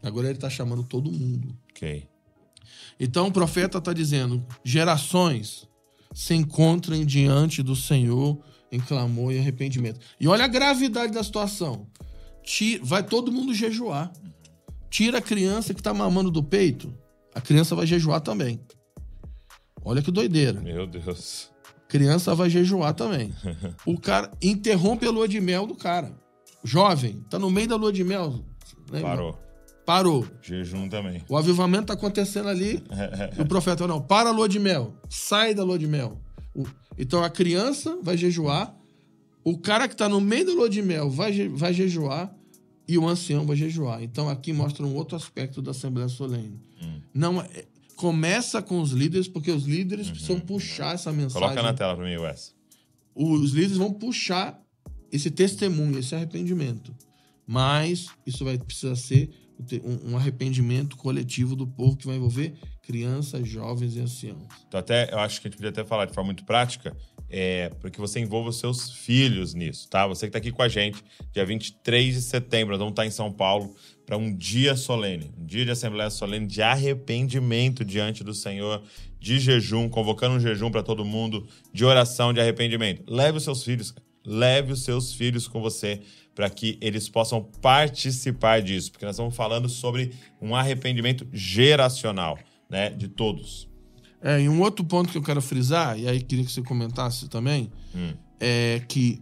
Agora 0.02 0.28
ele 0.28 0.38
está 0.38 0.50
chamando 0.50 0.86
todo 0.86 1.12
mundo. 1.12 1.54
Ok. 1.70 2.13
Então 3.00 3.28
o 3.28 3.32
profeta 3.32 3.78
está 3.78 3.94
dizendo: 3.94 4.46
gerações 4.64 5.68
se 6.14 6.34
encontrem 6.34 7.06
diante 7.06 7.64
do 7.64 7.76
Senhor 7.76 8.40
em 8.72 8.80
clamor 8.80 9.34
e 9.34 9.40
arrependimento. 9.40 10.00
E 10.20 10.28
olha 10.28 10.46
a 10.46 10.48
gravidade 10.48 11.14
da 11.14 11.24
situação. 11.24 11.88
Vai 12.82 13.04
todo 13.04 13.32
mundo 13.32 13.54
jejuar. 13.54 14.12
Tira 14.90 15.18
a 15.18 15.22
criança 15.22 15.74
que 15.74 15.80
está 15.80 15.94
mamando 15.94 16.30
do 16.30 16.44
peito, 16.44 16.94
a 17.34 17.42
criança 17.42 17.76
vai 17.76 17.88
jejuar 17.88 18.22
também. 18.22 18.60
Olha 19.84 20.02
que 20.02 20.12
doideira. 20.12 20.62
Meu 20.62 20.86
Deus. 20.86 21.52
Criança 21.88 22.34
vai 22.36 22.50
jejuar 22.50 22.94
também. 22.94 23.34
o 23.86 24.00
cara 24.00 24.32
interrompe 24.42 25.06
a 25.06 25.12
lua 25.12 25.28
de 25.28 25.40
mel 25.42 25.66
do 25.66 25.76
cara. 25.76 26.12
Jovem, 26.64 27.24
tá 27.30 27.38
no 27.38 27.50
meio 27.50 27.68
da 27.68 27.76
lua 27.76 27.92
de 27.92 28.04
mel. 28.04 28.44
Né, 28.92 29.02
Parou. 29.02 29.38
Parou. 29.86 30.26
Jejum 30.42 30.88
também. 30.88 31.22
O 31.28 31.38
avivamento 31.38 31.88
tá 31.88 31.94
acontecendo 31.94 32.50
ali. 32.50 32.82
o 33.38 33.46
profeta 33.46 33.86
não, 33.88 34.02
para 34.02 34.30
a 34.30 34.32
lua 34.32 34.48
de 34.48 34.60
mel. 34.60 34.94
Sai 35.10 35.54
da 35.54 35.64
lua 35.64 35.78
de 35.78 35.88
mel. 35.88 36.20
O, 36.56 36.66
então 36.98 37.24
a 37.24 37.30
criança 37.30 37.98
vai 38.02 38.18
jejuar. 38.18 38.76
O 39.44 39.58
cara 39.58 39.88
que 39.88 39.96
tá 39.96 40.08
no 40.08 40.22
meio 40.22 40.46
da 40.46 40.54
lua 40.54 40.70
de 40.70 40.82
mel 40.82 41.10
vai, 41.10 41.50
vai 41.50 41.74
jejuar 41.74 42.34
e 42.88 42.98
o 42.98 43.08
ancião 43.08 43.46
vai 43.46 43.56
jejuar. 43.56 44.02
Então 44.02 44.30
aqui 44.30 44.54
mostra 44.54 44.86
um 44.86 44.96
outro 44.96 45.16
aspecto 45.16 45.62
da 45.62 45.72
Assembleia 45.72 46.08
Solene. 46.08 46.62
Hum. 46.82 47.02
Não, 47.14 47.42
é, 47.42 47.66
começa 47.96 48.62
com 48.62 48.82
os 48.82 48.92
líderes, 48.92 49.28
porque 49.28 49.52
os 49.52 49.66
líderes 49.66 50.08
uhum. 50.08 50.14
precisam 50.14 50.40
puxar 50.40 50.96
essa 50.96 51.12
mensagem. 51.12 51.42
Coloca 51.42 51.62
na 51.62 51.74
tela 51.74 51.96
para 51.96 52.06
mim, 52.06 52.18
Wes. 52.18 52.54
Os 53.16 53.52
líderes 53.52 53.78
vão 53.78 53.94
puxar 53.94 54.62
esse 55.12 55.30
testemunho, 55.30 56.00
esse 56.00 56.16
arrependimento. 56.16 56.94
Mas 57.46 58.08
isso 58.26 58.44
vai 58.44 58.58
precisar 58.58 58.96
ser 58.96 59.30
um 59.84 60.18
arrependimento 60.18 60.98
coletivo 60.98 61.56
do 61.56 61.68
povo 61.68 61.96
que 61.96 62.08
vai 62.08 62.16
envolver 62.16 62.54
crianças, 62.82 63.48
jovens 63.48 63.96
e 63.96 64.00
anciãos. 64.00 64.44
Então, 64.68 64.80
até 64.80 65.12
eu 65.12 65.20
acho 65.20 65.40
que 65.42 65.48
a 65.48 65.50
gente 65.50 65.58
podia 65.58 65.70
até 65.70 65.84
falar 65.84 66.06
de 66.06 66.14
forma 66.14 66.28
muito 66.28 66.44
prática, 66.44 66.96
é, 67.30 67.70
para 67.80 67.90
que 67.90 68.00
você 68.00 68.20
envolva 68.20 68.50
os 68.50 68.60
seus 68.60 68.92
filhos 68.92 69.54
nisso, 69.54 69.90
tá? 69.90 70.06
Você 70.06 70.28
que 70.28 70.30
está 70.30 70.38
aqui 70.38 70.52
com 70.52 70.62
a 70.62 70.68
gente, 70.68 71.04
dia 71.32 71.46
23 71.46 72.14
de 72.14 72.22
setembro, 72.22 72.74
nós 72.74 72.80
vamos 72.80 72.92
estar 72.92 73.06
em 73.06 73.12
São 73.12 73.32
Paulo 73.32 73.74
para 74.06 74.18
um 74.18 74.36
dia 74.36 74.76
solene, 74.76 75.34
um 75.40 75.46
dia 75.46 75.66
de 75.66 75.72
Assembleia 75.72 76.10
Solene 76.10 76.46
de 76.46 76.62
arrependimento 76.62 77.84
diante 77.84 78.24
do 78.24 78.34
Senhor, 78.34 78.84
de 79.20 79.40
jejum, 79.40 79.90
convocando 79.90 80.36
um 80.36 80.40
jejum 80.40 80.70
para 80.70 80.84
todo 80.84 81.04
mundo, 81.06 81.48
de 81.74 81.86
oração, 81.86 82.34
de 82.34 82.42
arrependimento. 82.42 83.04
Leve 83.08 83.38
os 83.38 83.44
seus 83.44 83.64
filhos, 83.64 83.96
leve 84.26 84.74
os 84.74 84.84
seus 84.84 85.14
filhos 85.14 85.48
com 85.48 85.62
você 85.62 86.02
para 86.36 86.50
que 86.50 86.78
eles 86.82 87.08
possam 87.08 87.44
participar 87.62 88.62
disso, 88.62 88.92
porque 88.92 89.06
nós 89.06 89.16
estamos 89.16 89.36
falando 89.36 89.70
sobre 89.70 90.12
um 90.42 90.56
arrependimento 90.56 91.28
geracional, 91.32 92.38
né, 92.70 92.90
de 92.90 93.08
todos. 93.08 93.70
É, 94.22 94.42
e 94.42 94.50
um 94.50 94.62
outro 94.62 94.84
ponto 94.86 95.12
que 95.12 95.18
eu 95.18 95.22
quero 95.22 95.42
frisar, 95.42 96.00
e 96.00 96.08
aí 96.08 96.22
queria 96.22 96.46
que 96.46 96.52
você 96.52 96.62
comentasse 96.62 97.28
também, 97.28 97.70
hum. 97.94 98.14
é 98.40 98.82
que 98.88 99.22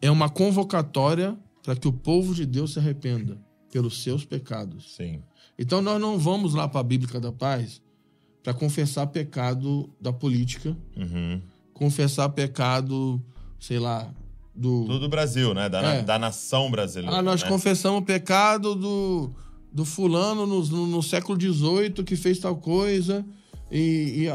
é 0.00 0.10
uma 0.10 0.28
convocatória 0.28 1.36
para 1.62 1.76
que 1.76 1.86
o 1.86 1.92
povo 1.92 2.34
de 2.34 2.44
Deus 2.44 2.72
se 2.72 2.78
arrependa 2.78 3.38
pelos 3.70 4.02
seus 4.02 4.24
pecados. 4.24 4.96
Sim. 4.96 5.22
Então 5.58 5.80
nós 5.80 6.00
não 6.00 6.18
vamos 6.18 6.54
lá 6.54 6.66
para 6.66 6.80
a 6.80 6.84
Bíblica 6.84 7.20
da 7.20 7.30
Paz 7.30 7.80
para 8.42 8.52
confessar 8.52 9.06
pecado 9.06 9.88
da 10.00 10.12
política, 10.12 10.76
uhum. 10.96 11.40
confessar 11.72 12.28
pecado, 12.30 13.22
sei 13.60 13.78
lá, 13.78 14.12
do. 14.54 14.84
Tudo 14.84 15.00
do 15.00 15.08
Brasil, 15.08 15.54
né? 15.54 15.68
Da, 15.68 15.80
é. 15.80 16.02
da 16.02 16.18
nação 16.18 16.70
brasileira. 16.70 17.16
Ah, 17.16 17.22
nós 17.22 17.42
né? 17.42 17.48
confessamos 17.48 18.00
o 18.00 18.04
pecado 18.04 18.74
do, 18.74 19.30
do 19.72 19.84
fulano 19.84 20.46
no, 20.46 20.64
no, 20.64 20.86
no 20.86 21.02
século 21.02 21.40
XVIII 21.40 22.04
que 22.04 22.16
fez 22.16 22.38
tal 22.38 22.56
coisa. 22.56 23.24
E, 23.70 24.26
e, 24.26 24.28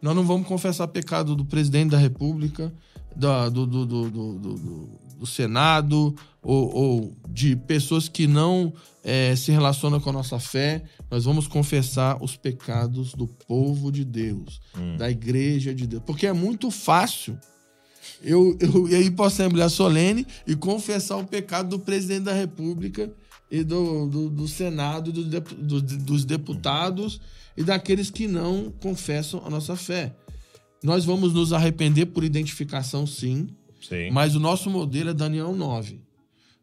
nós 0.00 0.14
não 0.14 0.24
vamos 0.24 0.46
confessar 0.46 0.86
pecado 0.86 1.34
do 1.34 1.44
presidente 1.44 1.90
da 1.90 1.98
República, 1.98 2.72
da, 3.16 3.48
do, 3.48 3.66
do, 3.66 3.84
do, 3.84 4.10
do, 4.10 4.88
do 5.18 5.26
Senado, 5.26 6.14
ou, 6.40 6.72
ou, 6.72 7.16
de 7.28 7.56
pessoas 7.56 8.08
que 8.08 8.28
não 8.28 8.72
é, 9.02 9.34
se 9.34 9.50
relacionam 9.50 9.98
com 9.98 10.10
a 10.10 10.12
nossa 10.12 10.38
fé. 10.38 10.84
Nós 11.10 11.24
vamos 11.24 11.48
confessar 11.48 12.22
os 12.22 12.36
pecados 12.36 13.12
do 13.12 13.26
povo 13.26 13.90
de 13.90 14.04
Deus, 14.04 14.60
hum. 14.78 14.96
da 14.96 15.10
igreja 15.10 15.74
de 15.74 15.84
Deus. 15.84 16.04
Porque 16.06 16.24
é 16.24 16.32
muito 16.32 16.70
fácil 16.70 17.36
eu, 18.26 18.58
eu 18.60 19.00
ir 19.00 19.12
para 19.12 19.26
a 19.26 19.28
Assembleia 19.28 19.68
Solene 19.68 20.26
e 20.46 20.56
confessar 20.56 21.16
o 21.16 21.24
pecado 21.24 21.70
do 21.70 21.78
presidente 21.78 22.24
da 22.24 22.32
República 22.32 23.10
e 23.48 23.62
do, 23.62 24.08
do, 24.08 24.28
do 24.28 24.48
Senado, 24.48 25.12
do, 25.12 25.24
do, 25.24 25.80
dos 25.80 26.24
deputados 26.24 27.20
e 27.56 27.62
daqueles 27.62 28.10
que 28.10 28.26
não 28.26 28.72
confessam 28.80 29.42
a 29.46 29.48
nossa 29.48 29.76
fé. 29.76 30.12
Nós 30.82 31.04
vamos 31.04 31.32
nos 31.32 31.52
arrepender 31.52 32.06
por 32.06 32.24
identificação, 32.24 33.06
sim, 33.06 33.48
sim. 33.80 34.10
mas 34.10 34.34
o 34.34 34.40
nosso 34.40 34.68
modelo 34.68 35.10
é 35.10 35.14
Daniel 35.14 35.54
9. 35.54 36.00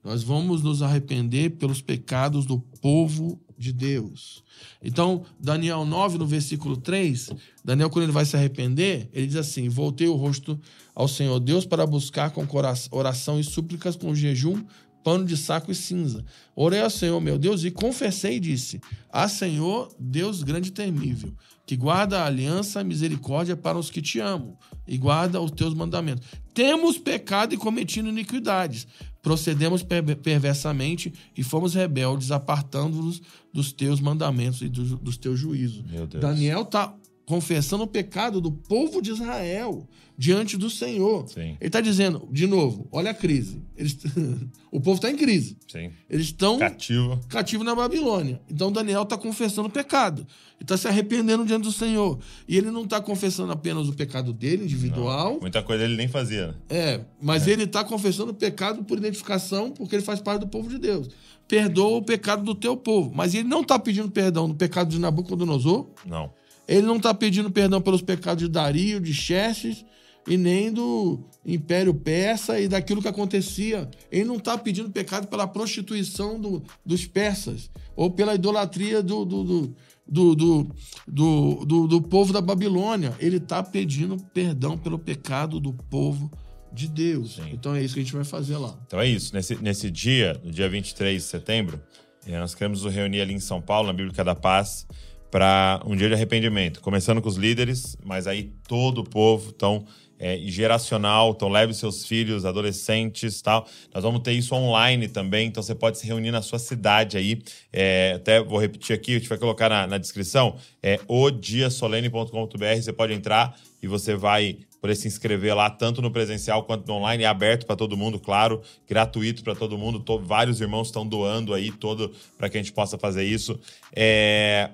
Nós 0.03 0.21
vamos 0.21 0.61
nos 0.61 0.81
arrepender 0.81 1.51
pelos 1.51 1.81
pecados 1.81 2.45
do 2.45 2.59
povo 2.59 3.39
de 3.57 3.71
Deus. 3.71 4.43
Então, 4.83 5.23
Daniel 5.39 5.85
9, 5.85 6.17
no 6.17 6.27
versículo 6.27 6.75
3, 6.75 7.29
Daniel, 7.63 7.89
quando 7.89 8.03
ele 8.03 8.11
vai 8.11 8.25
se 8.25 8.35
arrepender, 8.35 9.09
ele 9.13 9.27
diz 9.27 9.37
assim: 9.37 9.69
Voltei 9.69 10.07
o 10.07 10.15
rosto 10.15 10.59
ao 10.95 11.07
Senhor 11.07 11.39
Deus 11.39 11.65
para 11.65 11.85
buscar 11.85 12.31
com 12.31 12.45
oração 12.91 13.39
e 13.39 13.43
súplicas, 13.43 13.95
com 13.95 14.13
jejum, 14.13 14.63
pano 15.03 15.25
de 15.25 15.35
saco 15.35 15.71
e 15.71 15.75
cinza. 15.75 16.23
Orei 16.55 16.81
ao 16.81 16.89
Senhor, 16.89 17.19
meu 17.19 17.37
Deus, 17.37 17.63
e 17.63 17.71
confessei 17.71 18.37
e 18.37 18.39
disse: 18.39 18.79
Ah, 19.11 19.27
Senhor, 19.27 19.93
Deus 19.99 20.41
grande 20.41 20.69
e 20.69 20.71
temível, 20.71 21.33
que 21.65 21.75
guarda 21.75 22.21
a 22.21 22.25
aliança 22.25 22.81
e 22.81 22.83
misericórdia 22.83 23.57
para 23.57 23.77
os 23.77 23.89
que 23.89 24.01
te 24.01 24.19
amam 24.19 24.57
e 24.87 24.97
guarda 24.97 25.41
os 25.41 25.51
teus 25.51 25.73
mandamentos. 25.73 26.27
Temos 26.53 26.97
pecado 26.97 27.53
e 27.53 27.57
cometido 27.57 28.09
iniquidades. 28.09 28.87
Procedemos 29.21 29.83
perversamente 29.83 31.13
e 31.35 31.43
fomos 31.43 31.73
rebeldes, 31.73 32.29
apartando-nos 32.29 33.21
dos 33.53 33.71
teus 33.71 34.01
mandamentos 34.01 34.61
e 34.61 34.67
dos, 34.67 34.91
dos 34.99 35.17
teus 35.17 35.39
juízos. 35.39 35.83
Daniel 36.19 36.63
está 36.63 36.93
confessando 37.25 37.83
o 37.83 37.87
pecado 37.87 38.41
do 38.41 38.51
povo 38.51 39.01
de 39.01 39.11
Israel 39.11 39.87
diante 40.17 40.57
do 40.57 40.69
Senhor. 40.69 41.27
Sim. 41.27 41.57
Ele 41.59 41.67
está 41.67 41.81
dizendo, 41.81 42.27
de 42.31 42.45
novo, 42.45 42.87
olha 42.91 43.11
a 43.11 43.13
crise. 43.13 43.61
Eles, 43.75 43.97
o 44.71 44.79
povo 44.79 44.95
está 44.95 45.09
em 45.09 45.15
crise. 45.15 45.57
Sim. 45.67 45.91
Eles 46.09 46.27
estão 46.27 46.59
cativo. 46.59 47.19
cativo 47.27 47.63
na 47.63 47.73
Babilônia. 47.73 48.39
Então 48.49 48.71
Daniel 48.71 49.03
está 49.03 49.17
confessando 49.17 49.67
o 49.67 49.71
pecado. 49.71 50.19
Ele 50.19 50.63
está 50.63 50.77
se 50.77 50.87
arrependendo 50.87 51.45
diante 51.45 51.63
do 51.63 51.71
Senhor. 51.71 52.19
E 52.47 52.57
ele 52.57 52.69
não 52.69 52.83
está 52.83 53.01
confessando 53.01 53.51
apenas 53.51 53.87
o 53.87 53.93
pecado 53.93 54.31
dele, 54.31 54.63
individual. 54.63 55.33
Não, 55.33 55.41
muita 55.41 55.63
coisa 55.63 55.83
ele 55.83 55.95
nem 55.95 56.07
fazia. 56.07 56.55
É, 56.69 57.01
mas 57.21 57.47
é. 57.47 57.51
ele 57.51 57.63
está 57.63 57.83
confessando 57.83 58.31
o 58.31 58.35
pecado 58.35 58.83
por 58.83 58.97
identificação, 58.97 59.71
porque 59.71 59.95
ele 59.95 60.03
faz 60.03 60.21
parte 60.21 60.41
do 60.41 60.47
povo 60.47 60.69
de 60.69 60.77
Deus. 60.77 61.09
Perdoa 61.47 61.97
o 61.97 62.01
pecado 62.01 62.43
do 62.43 62.55
teu 62.55 62.77
povo. 62.77 63.11
Mas 63.13 63.33
ele 63.33 63.47
não 63.47 63.61
está 63.61 63.79
pedindo 63.79 64.09
perdão 64.11 64.47
do 64.47 64.55
pecado 64.55 64.89
de 64.89 64.99
Nabucodonosor. 64.99 65.87
Não. 66.05 66.31
Ele 66.67 66.83
não 66.83 66.97
está 66.97 67.13
pedindo 67.13 67.51
perdão 67.51 67.81
pelos 67.81 68.01
pecados 68.01 68.43
de 68.43 68.49
Dario, 68.49 68.99
de 68.99 69.13
Xerxes 69.13 69.85
e 70.27 70.37
nem 70.37 70.71
do 70.71 71.19
Império 71.45 71.93
Persa 71.93 72.59
e 72.59 72.67
daquilo 72.67 73.01
que 73.01 73.07
acontecia. 73.07 73.89
Ele 74.11 74.25
não 74.25 74.37
está 74.37 74.57
pedindo 74.57 74.89
pecado 74.89 75.27
pela 75.27 75.47
prostituição 75.47 76.39
do, 76.39 76.63
dos 76.85 77.05
persas 77.05 77.69
ou 77.95 78.09
pela 78.09 78.35
idolatria 78.35 79.01
do, 79.01 79.25
do, 79.25 79.43
do 79.43 79.75
do, 80.05 80.35
do, 80.35 81.65
do, 81.65 81.87
do, 81.87 82.01
povo 82.01 82.33
da 82.33 82.41
Babilônia. 82.41 83.15
Ele 83.19 83.37
está 83.37 83.63
pedindo 83.63 84.17
perdão 84.33 84.77
pelo 84.77 84.99
pecado 84.99 85.61
do 85.61 85.73
povo 85.73 86.29
de 86.73 86.87
Deus. 86.87 87.35
Sim. 87.35 87.51
Então 87.53 87.75
é 87.75 87.81
isso 87.81 87.93
que 87.93 88.01
a 88.01 88.03
gente 88.03 88.13
vai 88.13 88.25
fazer 88.25 88.57
lá. 88.57 88.77
Então 88.85 88.99
é 88.99 89.07
isso. 89.07 89.33
Nesse, 89.33 89.55
nesse 89.61 89.89
dia, 89.89 90.39
no 90.43 90.51
dia 90.51 90.67
23 90.67 91.21
de 91.21 91.27
setembro, 91.27 91.81
eh, 92.27 92.37
nós 92.37 92.53
queremos 92.53 92.83
nos 92.83 92.93
reunir 92.93 93.21
ali 93.21 93.33
em 93.33 93.39
São 93.39 93.61
Paulo, 93.61 93.87
na 93.87 93.93
Bíblica 93.93 94.23
da 94.23 94.35
Paz, 94.35 94.85
para 95.33 95.81
um 95.83 95.95
dia 95.95 96.07
de 96.07 96.13
arrependimento, 96.13 96.79
começando 96.79 97.19
com 97.19 97.27
os 97.27 97.37
líderes, 97.37 97.97
mas 98.05 98.27
aí 98.27 98.51
todo 98.67 98.99
o 98.99 99.03
povo, 99.03 99.51
então 99.55 99.83
é, 100.19 100.37
geracional, 100.45 101.31
então 101.31 101.49
leve 101.49 101.73
seus 101.73 102.05
filhos, 102.05 102.45
adolescentes 102.45 103.41
tal. 103.41 103.67
Nós 103.91 104.03
vamos 104.03 104.21
ter 104.21 104.33
isso 104.33 104.53
online 104.53 105.07
também, 105.07 105.47
então 105.47 105.63
você 105.63 105.73
pode 105.73 105.97
se 105.97 106.05
reunir 106.05 106.29
na 106.29 106.43
sua 106.43 106.59
cidade 106.59 107.17
aí. 107.17 107.41
É, 107.71 108.13
até 108.17 108.43
vou 108.43 108.59
repetir 108.59 108.95
aqui, 108.95 109.15
a 109.15 109.17
gente 109.17 109.27
vai 109.27 109.39
colocar 109.39 109.69
na, 109.69 109.87
na 109.87 109.97
descrição, 109.97 110.55
é 110.83 110.99
odiasolene.com.br, 111.07 112.75
você 112.75 112.93
pode 112.93 113.13
entrar 113.13 113.57
e 113.81 113.87
você 113.87 114.15
vai 114.15 114.59
poder 114.79 114.95
se 114.95 115.07
inscrever 115.07 115.55
lá, 115.55 115.69
tanto 115.69 116.01
no 116.01 116.11
presencial 116.11 116.61
quanto 116.63 116.85
no 116.85 116.95
online. 116.95 117.23
É 117.23 117.27
aberto 117.27 117.65
para 117.65 117.75
todo 117.75 117.97
mundo, 117.97 118.19
claro, 118.19 118.61
gratuito 118.85 119.41
para 119.41 119.55
todo 119.55 119.77
mundo. 119.77 119.99
Tô, 119.99 120.19
vários 120.19 120.61
irmãos 120.61 120.89
estão 120.89 121.07
doando 121.07 121.53
aí 121.53 121.71
todo 121.71 122.11
para 122.37 122.49
que 122.49 122.57
a 122.57 122.61
gente 122.61 122.73
possa 122.73 122.97
fazer 122.97 123.23
isso. 123.23 123.57
É, 123.95 124.71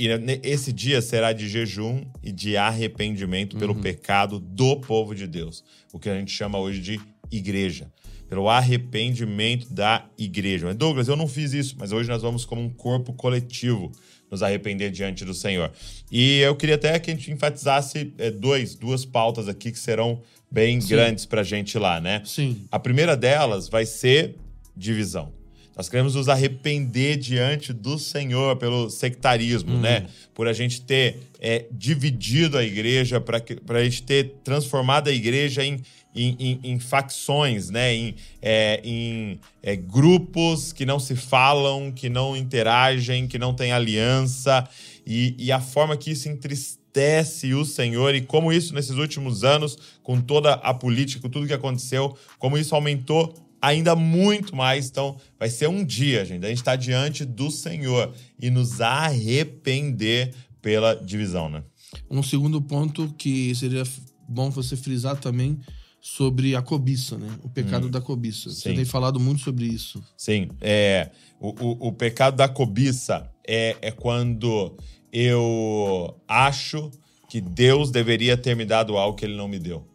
e 0.00 0.40
esse 0.42 0.72
dia 0.72 1.02
será 1.02 1.30
de 1.34 1.46
jejum 1.46 2.02
e 2.22 2.32
de 2.32 2.56
arrependimento 2.56 3.58
pelo 3.58 3.74
uhum. 3.74 3.82
pecado 3.82 4.40
do 4.40 4.76
povo 4.76 5.14
de 5.14 5.26
Deus. 5.26 5.62
O 5.92 5.98
que 5.98 6.08
a 6.08 6.18
gente 6.18 6.32
chama 6.32 6.58
hoje 6.58 6.80
de 6.80 6.98
igreja. 7.30 7.92
Pelo 8.26 8.48
arrependimento 8.48 9.70
da 9.70 10.06
igreja. 10.16 10.66
Mas 10.66 10.76
Douglas, 10.76 11.08
eu 11.08 11.16
não 11.16 11.28
fiz 11.28 11.52
isso, 11.52 11.76
mas 11.78 11.92
hoje 11.92 12.08
nós 12.08 12.22
vamos 12.22 12.46
como 12.46 12.62
um 12.62 12.70
corpo 12.70 13.12
coletivo 13.12 13.92
nos 14.30 14.42
arrepender 14.42 14.90
diante 14.90 15.22
do 15.22 15.34
Senhor. 15.34 15.70
E 16.10 16.38
eu 16.38 16.56
queria 16.56 16.76
até 16.76 16.98
que 16.98 17.10
a 17.10 17.14
gente 17.14 17.30
enfatizasse 17.30 18.14
é, 18.16 18.30
dois, 18.30 18.74
duas 18.74 19.04
pautas 19.04 19.48
aqui 19.48 19.70
que 19.70 19.78
serão 19.78 20.22
bem 20.50 20.80
Sim. 20.80 20.88
grandes 20.88 21.26
para 21.26 21.42
a 21.42 21.44
gente 21.44 21.76
lá, 21.78 22.00
né? 22.00 22.22
Sim. 22.24 22.64
A 22.72 22.78
primeira 22.78 23.14
delas 23.14 23.68
vai 23.68 23.84
ser 23.84 24.36
divisão. 24.74 25.39
Nós 25.80 25.88
queremos 25.88 26.14
nos 26.14 26.28
arrepender 26.28 27.16
diante 27.16 27.72
do 27.72 27.98
Senhor 27.98 28.54
pelo 28.56 28.90
sectarismo, 28.90 29.76
uhum. 29.76 29.80
né? 29.80 30.08
Por 30.34 30.46
a 30.46 30.52
gente 30.52 30.82
ter 30.82 31.16
é, 31.40 31.64
dividido 31.72 32.58
a 32.58 32.62
igreja, 32.62 33.18
para 33.18 33.78
a 33.78 33.84
gente 33.84 34.02
ter 34.02 34.34
transformado 34.44 35.08
a 35.08 35.10
igreja 35.10 35.64
em, 35.64 35.80
em, 36.14 36.36
em, 36.38 36.60
em 36.64 36.78
facções, 36.78 37.70
né? 37.70 37.94
Em, 37.94 38.14
é, 38.42 38.82
em 38.84 39.40
é, 39.62 39.74
grupos 39.74 40.70
que 40.70 40.84
não 40.84 41.00
se 41.00 41.16
falam, 41.16 41.90
que 41.90 42.10
não 42.10 42.36
interagem, 42.36 43.26
que 43.26 43.38
não 43.38 43.54
têm 43.54 43.72
aliança. 43.72 44.68
E, 45.06 45.34
e 45.38 45.50
a 45.50 45.62
forma 45.62 45.96
que 45.96 46.10
isso 46.10 46.28
entristece 46.28 47.54
o 47.54 47.64
Senhor 47.64 48.14
e 48.14 48.20
como 48.20 48.52
isso 48.52 48.74
nesses 48.74 48.98
últimos 48.98 49.44
anos, 49.44 49.78
com 50.02 50.20
toda 50.20 50.52
a 50.52 50.74
política, 50.74 51.22
com 51.22 51.30
tudo 51.30 51.46
que 51.46 51.54
aconteceu, 51.54 52.14
como 52.38 52.58
isso 52.58 52.74
aumentou 52.74 53.34
ainda 53.60 53.94
muito 53.94 54.54
mais. 54.54 54.88
Então, 54.88 55.16
vai 55.38 55.50
ser 55.50 55.68
um 55.68 55.84
dia, 55.84 56.24
gente. 56.24 56.44
A 56.44 56.48
gente 56.48 56.58
está 56.58 56.76
diante 56.76 57.24
do 57.24 57.50
Senhor 57.50 58.12
e 58.38 58.50
nos 58.50 58.80
arrepender 58.80 60.34
pela 60.62 60.94
divisão, 60.94 61.48
né? 61.48 61.62
Um 62.10 62.22
segundo 62.22 62.60
ponto 62.60 63.12
que 63.18 63.54
seria 63.54 63.82
bom 64.28 64.50
você 64.50 64.76
frisar 64.76 65.16
também 65.16 65.58
sobre 66.00 66.56
a 66.56 66.62
cobiça, 66.62 67.18
né? 67.18 67.28
O 67.42 67.48
pecado 67.48 67.88
hum, 67.88 67.90
da 67.90 68.00
cobiça. 68.00 68.50
Sim. 68.50 68.56
Você 68.56 68.74
tem 68.74 68.84
falado 68.84 69.20
muito 69.20 69.42
sobre 69.42 69.66
isso. 69.66 70.02
Sim. 70.16 70.48
É, 70.60 71.10
o, 71.38 71.48
o, 71.48 71.88
o 71.88 71.92
pecado 71.92 72.36
da 72.36 72.48
cobiça 72.48 73.30
é, 73.46 73.76
é 73.82 73.90
quando 73.90 74.76
eu 75.12 76.16
acho 76.26 76.90
que 77.28 77.40
Deus 77.40 77.90
deveria 77.90 78.36
ter 78.36 78.56
me 78.56 78.64
dado 78.64 78.96
algo 78.96 79.16
que 79.16 79.24
ele 79.24 79.36
não 79.36 79.48
me 79.48 79.58
deu. 79.58 79.86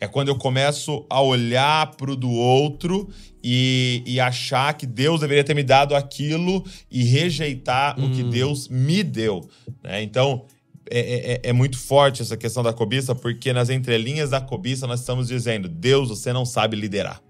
É 0.00 0.06
quando 0.06 0.28
eu 0.28 0.36
começo 0.36 1.04
a 1.08 1.20
olhar 1.20 1.94
para 1.96 2.10
o 2.10 2.16
do 2.16 2.30
outro 2.30 3.08
e, 3.42 4.02
e, 4.06 4.20
achar 4.20 4.72
que 4.74 4.86
Deus 4.86 5.20
deveria 5.20 5.44
ter 5.44 5.54
me 5.54 5.62
dado 5.62 5.94
aquilo 5.94 6.64
e 6.90 7.04
rejeitar 7.04 7.98
hum. 7.98 8.06
o 8.06 8.10
que 8.10 8.22
hum. 8.22 8.30
Deus 8.30 8.68
me 8.68 9.02
deu. 9.02 9.48
Né? 9.82 10.02
Então, 10.02 10.46
é, 10.90 10.98
é, 10.98 11.32
é, 11.32 11.40
é, 11.44 11.52
muito 11.52 11.78
forte 11.78 12.22
essa 12.22 12.36
questão 12.36 12.62
da 12.62 12.72
cobiça, 12.72 13.14
porque 13.14 13.52
nas 13.52 13.70
entrelinhas 13.70 14.30
da 14.30 14.40
cobiça 14.40 14.86
nós 14.86 15.00
estamos 15.00 15.28
dizendo: 15.28 15.68
Deus, 15.68 16.08
você 16.08 16.32
não 16.32 16.44
sabe 16.44 16.76
liderar. 16.76 17.20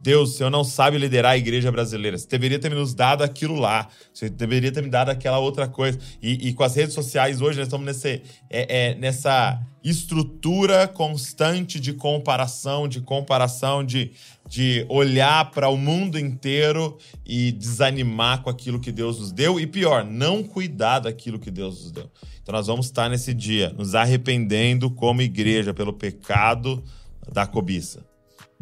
Deus, 0.00 0.30
o 0.30 0.32
Senhor 0.32 0.50
não 0.50 0.64
sabe 0.64 0.96
liderar 0.96 1.32
a 1.32 1.36
igreja 1.36 1.70
brasileira. 1.70 2.16
Você 2.16 2.26
deveria 2.26 2.58
ter 2.58 2.70
nos 2.70 2.94
dado 2.94 3.22
aquilo 3.22 3.54
lá. 3.54 3.86
Você 4.14 4.30
deveria 4.30 4.72
ter 4.72 4.82
me 4.82 4.88
dado 4.88 5.10
aquela 5.10 5.38
outra 5.38 5.68
coisa. 5.68 5.98
E, 6.22 6.48
e 6.48 6.54
com 6.54 6.64
as 6.64 6.74
redes 6.74 6.94
sociais 6.94 7.42
hoje, 7.42 7.58
nós 7.58 7.66
estamos 7.66 7.84
nesse, 7.84 8.22
é, 8.48 8.90
é, 8.90 8.94
nessa 8.94 9.60
estrutura 9.84 10.88
constante 10.88 11.78
de 11.78 11.92
comparação, 11.92 12.88
de 12.88 13.02
comparação, 13.02 13.84
de, 13.84 14.12
de 14.48 14.86
olhar 14.88 15.50
para 15.50 15.68
o 15.68 15.76
mundo 15.76 16.18
inteiro 16.18 16.96
e 17.26 17.52
desanimar 17.52 18.42
com 18.42 18.48
aquilo 18.48 18.80
que 18.80 18.90
Deus 18.90 19.20
nos 19.20 19.32
deu. 19.32 19.60
E 19.60 19.66
pior, 19.66 20.02
não 20.02 20.42
cuidar 20.42 21.00
daquilo 21.00 21.38
que 21.38 21.50
Deus 21.50 21.82
nos 21.82 21.92
deu. 21.92 22.10
Então 22.42 22.54
nós 22.54 22.66
vamos 22.66 22.86
estar 22.86 23.10
nesse 23.10 23.34
dia 23.34 23.68
nos 23.76 23.94
arrependendo 23.94 24.90
como 24.90 25.20
igreja 25.20 25.74
pelo 25.74 25.92
pecado 25.92 26.82
da 27.30 27.46
cobiça. 27.46 28.09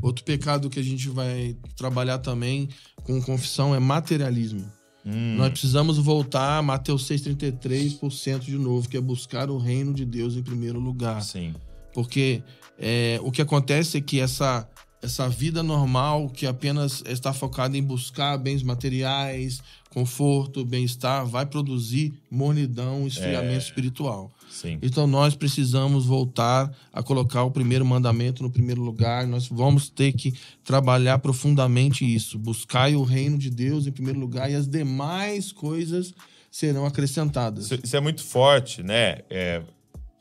Outro 0.00 0.24
pecado 0.24 0.70
que 0.70 0.78
a 0.78 0.82
gente 0.82 1.08
vai 1.08 1.56
trabalhar 1.76 2.18
também 2.18 2.68
com 3.02 3.20
confissão 3.20 3.74
é 3.74 3.80
materialismo. 3.80 4.70
Hum. 5.04 5.36
Nós 5.36 5.50
precisamos 5.50 5.98
voltar 5.98 6.58
a 6.58 6.62
Mateus 6.62 7.08
6,33% 7.08 8.40
de 8.40 8.58
novo, 8.58 8.88
que 8.88 8.96
é 8.96 9.00
buscar 9.00 9.50
o 9.50 9.58
reino 9.58 9.94
de 9.94 10.04
Deus 10.04 10.36
em 10.36 10.42
primeiro 10.42 10.78
lugar. 10.78 11.22
Sim. 11.22 11.54
Porque 11.92 12.42
é, 12.78 13.18
o 13.22 13.32
que 13.32 13.42
acontece 13.42 13.98
é 13.98 14.00
que 14.00 14.20
essa, 14.20 14.68
essa 15.02 15.28
vida 15.28 15.62
normal, 15.62 16.28
que 16.28 16.46
apenas 16.46 17.02
está 17.06 17.32
focada 17.32 17.76
em 17.76 17.82
buscar 17.82 18.36
bens 18.36 18.62
materiais, 18.62 19.60
conforto, 19.90 20.64
bem-estar, 20.64 21.26
vai 21.26 21.46
produzir 21.46 22.12
mornidão, 22.30 23.06
esfriamento 23.06 23.54
é. 23.54 23.58
espiritual. 23.58 24.30
Sim. 24.50 24.78
Então 24.82 25.06
nós 25.06 25.34
precisamos 25.34 26.06
voltar 26.06 26.74
a 26.92 27.02
colocar 27.02 27.44
o 27.44 27.50
primeiro 27.50 27.84
mandamento 27.84 28.42
no 28.42 28.50
primeiro 28.50 28.82
lugar. 28.82 29.26
Nós 29.26 29.46
vamos 29.46 29.88
ter 29.88 30.12
que 30.12 30.34
trabalhar 30.64 31.18
profundamente 31.18 32.04
isso. 32.04 32.38
Buscar 32.38 32.90
o 32.90 33.02
reino 33.02 33.38
de 33.38 33.50
Deus 33.50 33.86
em 33.86 33.92
primeiro 33.92 34.18
lugar 34.18 34.50
e 34.50 34.54
as 34.54 34.66
demais 34.66 35.52
coisas 35.52 36.14
serão 36.50 36.86
acrescentadas. 36.86 37.70
Isso, 37.70 37.96
é 37.96 38.00
muito 38.00 38.24
forte, 38.24 38.82
né? 38.82 39.18
É, 39.28 39.62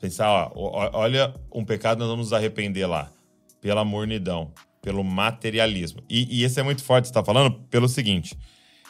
pensar, 0.00 0.50
ó, 0.54 0.90
olha 0.92 1.34
um 1.52 1.64
pecado 1.64 1.98
nós 1.98 2.08
vamos 2.08 2.26
nos 2.26 2.32
arrepender 2.32 2.86
lá 2.86 3.10
pela 3.60 3.84
mornidão, 3.84 4.52
pelo 4.82 5.02
materialismo. 5.02 6.02
E, 6.08 6.40
e 6.40 6.44
esse 6.44 6.60
é 6.60 6.62
muito 6.62 6.82
forte, 6.82 7.06
você 7.06 7.10
está 7.10 7.24
falando 7.24 7.52
pelo 7.70 7.88
seguinte. 7.88 8.36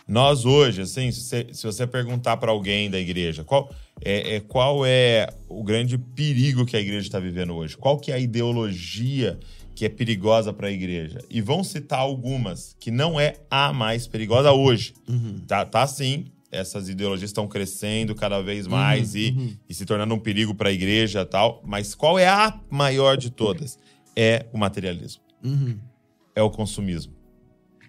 Nós 0.09 0.47
hoje, 0.47 0.81
assim, 0.81 1.13
se 1.13 1.21
você, 1.21 1.47
se 1.53 1.67
você 1.67 1.87
perguntar 1.87 2.39
para 2.39 2.51
alguém 2.51 2.91
da 2.91 2.99
igreja 2.99 3.45
qual 3.45 3.71
é, 4.03 4.37
é, 4.37 4.41
qual 4.41 4.87
é 4.87 5.29
o 5.47 5.63
grande 5.63 5.99
perigo 5.99 6.65
que 6.65 6.77
a 6.79 6.81
igreja 6.81 7.07
está 7.07 7.21
vivendo 7.21 7.55
hoje, 7.55 7.77
qual 7.77 7.99
que 7.99 8.11
é 8.11 8.15
a 8.15 8.19
ideologia 8.19 9.39
que 9.75 9.85
é 9.85 9.89
perigosa 9.89 10.53
para 10.53 10.69
a 10.69 10.73
igreja, 10.73 11.21
e 11.31 11.41
vão 11.41 11.63
citar 11.63 12.01
algumas 12.01 12.75
que 12.81 12.91
não 12.91 13.21
é 13.21 13.35
a 13.49 13.73
mais 13.73 14.09
perigosa 14.09 14.51
hoje. 14.51 14.95
Uhum. 15.09 15.41
Tá, 15.47 15.65
tá 15.65 15.87
sim, 15.87 16.33
essas 16.51 16.89
ideologias 16.89 17.31
estão 17.31 17.47
crescendo 17.47 18.15
cada 18.15 18.41
vez 18.41 18.67
mais 18.67 19.15
uhum, 19.15 19.21
e, 19.21 19.31
uhum. 19.31 19.57
e, 19.69 19.75
se 19.75 19.87
tornando 19.87 20.15
um 20.15 20.19
perigo 20.19 20.55
para 20.55 20.71
a 20.71 20.73
igreja 20.73 21.25
tal. 21.25 21.63
Mas 21.65 21.95
qual 21.95 22.19
é 22.19 22.27
a 22.27 22.59
maior 22.71 23.17
de 23.17 23.31
todas? 23.31 23.79
É 24.17 24.47
o 24.53 24.59
materialismo. 24.59 25.23
Uhum. 25.45 25.79
É 26.35 26.43
o 26.43 26.51
consumismo. 26.51 27.13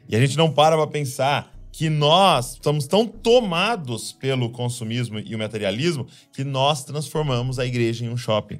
E 0.07 0.15
a 0.15 0.19
gente 0.19 0.37
não 0.37 0.51
para 0.51 0.75
para 0.75 0.85
pensar 0.85 1.58
que 1.71 1.89
nós 1.89 2.53
estamos 2.53 2.87
tão 2.87 3.05
tomados 3.05 4.11
pelo 4.11 4.49
consumismo 4.49 5.19
e 5.19 5.35
o 5.35 5.39
materialismo 5.39 6.07
que 6.33 6.43
nós 6.43 6.83
transformamos 6.83 7.59
a 7.59 7.65
igreja 7.65 8.05
em 8.05 8.09
um 8.09 8.17
shopping. 8.17 8.59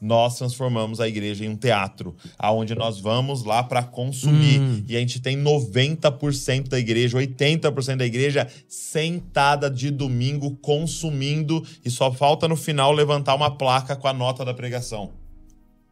Nós 0.00 0.36
transformamos 0.36 1.00
a 1.00 1.08
igreja 1.08 1.46
em 1.46 1.48
um 1.48 1.56
teatro, 1.56 2.14
aonde 2.38 2.74
nós 2.74 3.00
vamos 3.00 3.42
lá 3.42 3.62
para 3.62 3.82
consumir. 3.82 4.60
Hum. 4.60 4.84
E 4.86 4.96
a 4.96 5.00
gente 5.00 5.18
tem 5.18 5.34
90% 5.42 6.68
da 6.68 6.78
igreja, 6.78 7.16
80% 7.16 7.96
da 7.96 8.04
igreja 8.04 8.46
sentada 8.68 9.70
de 9.70 9.90
domingo 9.90 10.56
consumindo 10.56 11.64
e 11.82 11.90
só 11.90 12.12
falta 12.12 12.46
no 12.46 12.56
final 12.56 12.92
levantar 12.92 13.34
uma 13.34 13.56
placa 13.56 13.96
com 13.96 14.06
a 14.06 14.12
nota 14.12 14.44
da 14.44 14.52
pregação. 14.52 15.10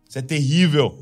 Isso 0.07 0.19
é 0.19 0.23
terrível. 0.23 0.99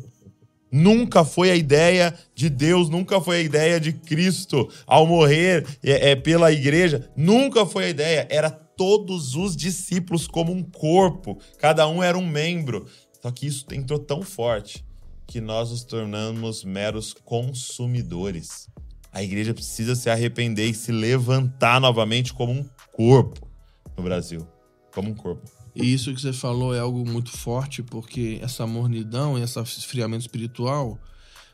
Nunca 0.71 1.25
foi 1.25 1.51
a 1.51 1.57
ideia 1.57 2.15
de 2.35 2.49
Deus, 2.49 2.89
nunca 2.89 3.21
foi 3.21 3.37
a 3.39 3.43
ideia 3.43 3.81
de 3.81 3.93
Cristo 3.93 4.69
ao 4.87 5.07
morrer 5.07 5.67
é, 5.83 6.11
é, 6.11 6.17
pela 6.17 6.53
igreja. 6.53 7.11
Nunca 7.17 7.67
foi 7.67 7.87
a 7.87 7.89
ideia. 7.89 8.27
Era 8.31 8.51
todos 8.51 9.35
os 9.35 9.57
discípulos 9.57 10.27
como 10.27 10.53
um 10.53 10.63
corpo, 10.63 11.39
cada 11.59 11.87
um 11.89 12.03
era 12.03 12.17
um 12.17 12.27
membro. 12.27 12.87
Só 13.21 13.31
que 13.31 13.47
isso 13.47 13.67
entrou 13.73 13.99
tão 13.99 14.23
forte 14.23 14.85
que 15.27 15.41
nós 15.41 15.71
nos 15.71 15.85
tornamos 15.85 16.65
meros 16.65 17.13
consumidores. 17.13 18.69
A 19.13 19.23
igreja 19.23 19.53
precisa 19.53 19.95
se 19.95 20.09
arrepender 20.09 20.69
e 20.71 20.75
se 20.75 20.93
levantar 20.93 21.81
novamente 21.81 22.33
como 22.33 22.53
um 22.53 22.65
corpo 22.93 23.49
no 23.97 24.03
Brasil 24.03 24.47
como 24.93 25.11
um 25.11 25.15
corpo. 25.15 25.60
E 25.75 25.93
isso 25.93 26.13
que 26.13 26.21
você 26.21 26.33
falou 26.33 26.75
é 26.75 26.81
algo 26.81 27.09
muito 27.09 27.31
forte, 27.31 27.83
porque 27.83 28.39
essa 28.43 28.67
mornidão 28.67 29.39
e 29.39 29.43
esse 29.43 29.59
esfriamento 29.61 30.23
espiritual 30.23 30.99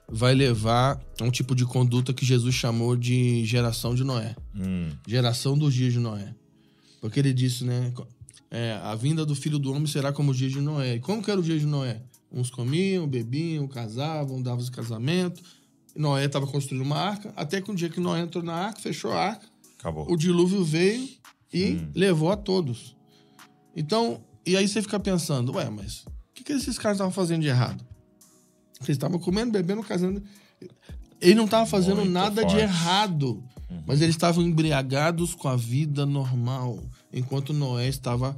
vai 0.09 0.35
levar 0.35 1.01
a 1.21 1.25
um 1.25 1.31
tipo 1.31 1.55
de 1.55 1.65
conduta 1.65 2.15
que 2.15 2.25
Jesus 2.25 2.55
chamou 2.55 2.97
de 2.97 3.45
geração 3.45 3.95
de 3.95 4.05
Noé. 4.05 4.37
Hum. 4.55 4.91
Geração 5.07 5.59
dos 5.59 5.75
dias 5.75 5.93
de 5.93 5.99
Noé. 5.99 6.35
Porque 7.01 7.21
ele 7.21 7.33
disse, 7.33 7.65
né? 7.65 7.93
É, 8.51 8.79
a 8.83 8.95
vinda 8.95 9.27
do 9.27 9.35
filho 9.35 9.59
do 9.59 9.73
homem 9.73 9.87
será 9.87 10.13
como 10.13 10.31
o 10.31 10.35
dia 10.35 10.49
de 10.49 10.61
Noé. 10.61 10.95
E 10.95 11.01
como 11.01 11.23
que 11.23 11.31
era 11.31 11.41
o 11.41 11.43
dia 11.43 11.59
de 11.59 11.67
Noé? 11.67 12.01
Uns 12.31 12.51
comiam, 12.51 13.07
bebiam, 13.07 13.67
casavam, 13.67 14.41
davam 14.41 14.61
os 14.61 14.71
casamento. 14.71 15.43
Noé 15.95 16.27
estava 16.27 16.47
construindo 16.47 16.83
uma 16.83 16.97
arca, 16.97 17.33
até 17.37 17.61
que 17.61 17.71
um 17.71 17.75
dia 17.75 17.89
que 17.89 18.01
Noé 18.01 18.21
entrou 18.21 18.45
na 18.45 18.55
arca, 18.55 18.81
fechou 18.81 19.13
a 19.13 19.19
arca, 19.19 19.47
Acabou. 19.79 20.11
o 20.11 20.17
dilúvio 20.17 20.63
veio 20.63 21.09
e 21.53 21.73
hum. 21.73 21.91
levou 21.95 22.31
a 22.31 22.37
todos. 22.37 22.96
Então, 23.77 24.25
e 24.45 24.57
aí 24.57 24.67
você 24.67 24.81
fica 24.81 24.99
pensando, 24.99 25.53
ué, 25.53 25.69
mas 25.69 26.07
o 26.07 26.11
que, 26.35 26.43
que 26.43 26.53
esses 26.53 26.79
caras 26.79 26.97
estavam 26.97 27.13
fazendo 27.13 27.43
de 27.43 27.49
errado? 27.49 27.85
Eles 28.81 28.91
estavam 28.91 29.19
comendo, 29.19 29.53
bebendo, 29.53 29.83
casando. 29.83 30.23
Ele 31.21 31.35
não 31.35 31.45
estava 31.45 31.67
fazendo 31.67 31.99
Muito 31.99 32.11
nada 32.11 32.43
forte. 32.43 32.57
de 32.57 32.61
errado, 32.61 33.45
uhum. 33.71 33.83
mas 33.87 34.01
eles 34.01 34.15
estavam 34.15 34.43
embriagados 34.43 35.35
com 35.35 35.49
a 35.49 35.57
vida 35.57 36.07
normal, 36.07 36.83
enquanto 37.13 37.53
Noé 37.53 37.89
estava 37.89 38.37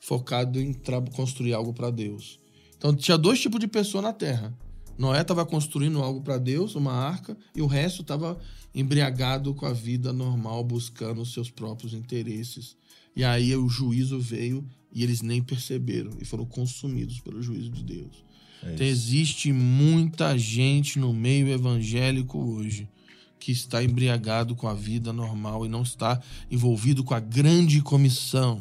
focado 0.00 0.60
em 0.60 0.72
construir 1.14 1.52
algo 1.52 1.72
para 1.72 1.90
Deus. 1.90 2.38
Então 2.76 2.94
tinha 2.94 3.18
dois 3.18 3.40
tipos 3.40 3.60
de 3.60 3.66
pessoa 3.66 4.02
na 4.02 4.12
Terra. 4.12 4.56
Noé 4.96 5.20
estava 5.20 5.44
construindo 5.46 6.02
algo 6.02 6.22
para 6.22 6.38
Deus, 6.38 6.74
uma 6.74 6.92
arca, 6.92 7.36
e 7.54 7.62
o 7.62 7.66
resto 7.66 8.02
estava 8.02 8.38
embriagado 8.74 9.54
com 9.54 9.66
a 9.66 9.72
vida 9.72 10.12
normal, 10.12 10.62
buscando 10.64 11.22
os 11.22 11.32
seus 11.32 11.50
próprios 11.50 11.94
interesses. 11.94 12.76
E 13.14 13.24
aí 13.24 13.54
o 13.56 13.68
juízo 13.68 14.20
veio 14.20 14.64
e 14.98 15.04
eles 15.04 15.22
nem 15.22 15.40
perceberam 15.40 16.10
e 16.20 16.24
foram 16.24 16.44
consumidos 16.44 17.20
pelo 17.20 17.40
juízo 17.40 17.70
de 17.70 17.84
Deus. 17.84 18.24
É 18.64 18.74
então, 18.74 18.84
existe 18.84 19.52
muita 19.52 20.36
gente 20.36 20.98
no 20.98 21.12
meio 21.12 21.48
evangélico 21.48 22.36
hoje 22.36 22.88
que 23.38 23.52
está 23.52 23.80
embriagado 23.80 24.56
com 24.56 24.66
a 24.66 24.74
vida 24.74 25.12
normal 25.12 25.64
e 25.64 25.68
não 25.68 25.82
está 25.82 26.20
envolvido 26.50 27.04
com 27.04 27.14
a 27.14 27.20
grande 27.20 27.80
comissão, 27.80 28.60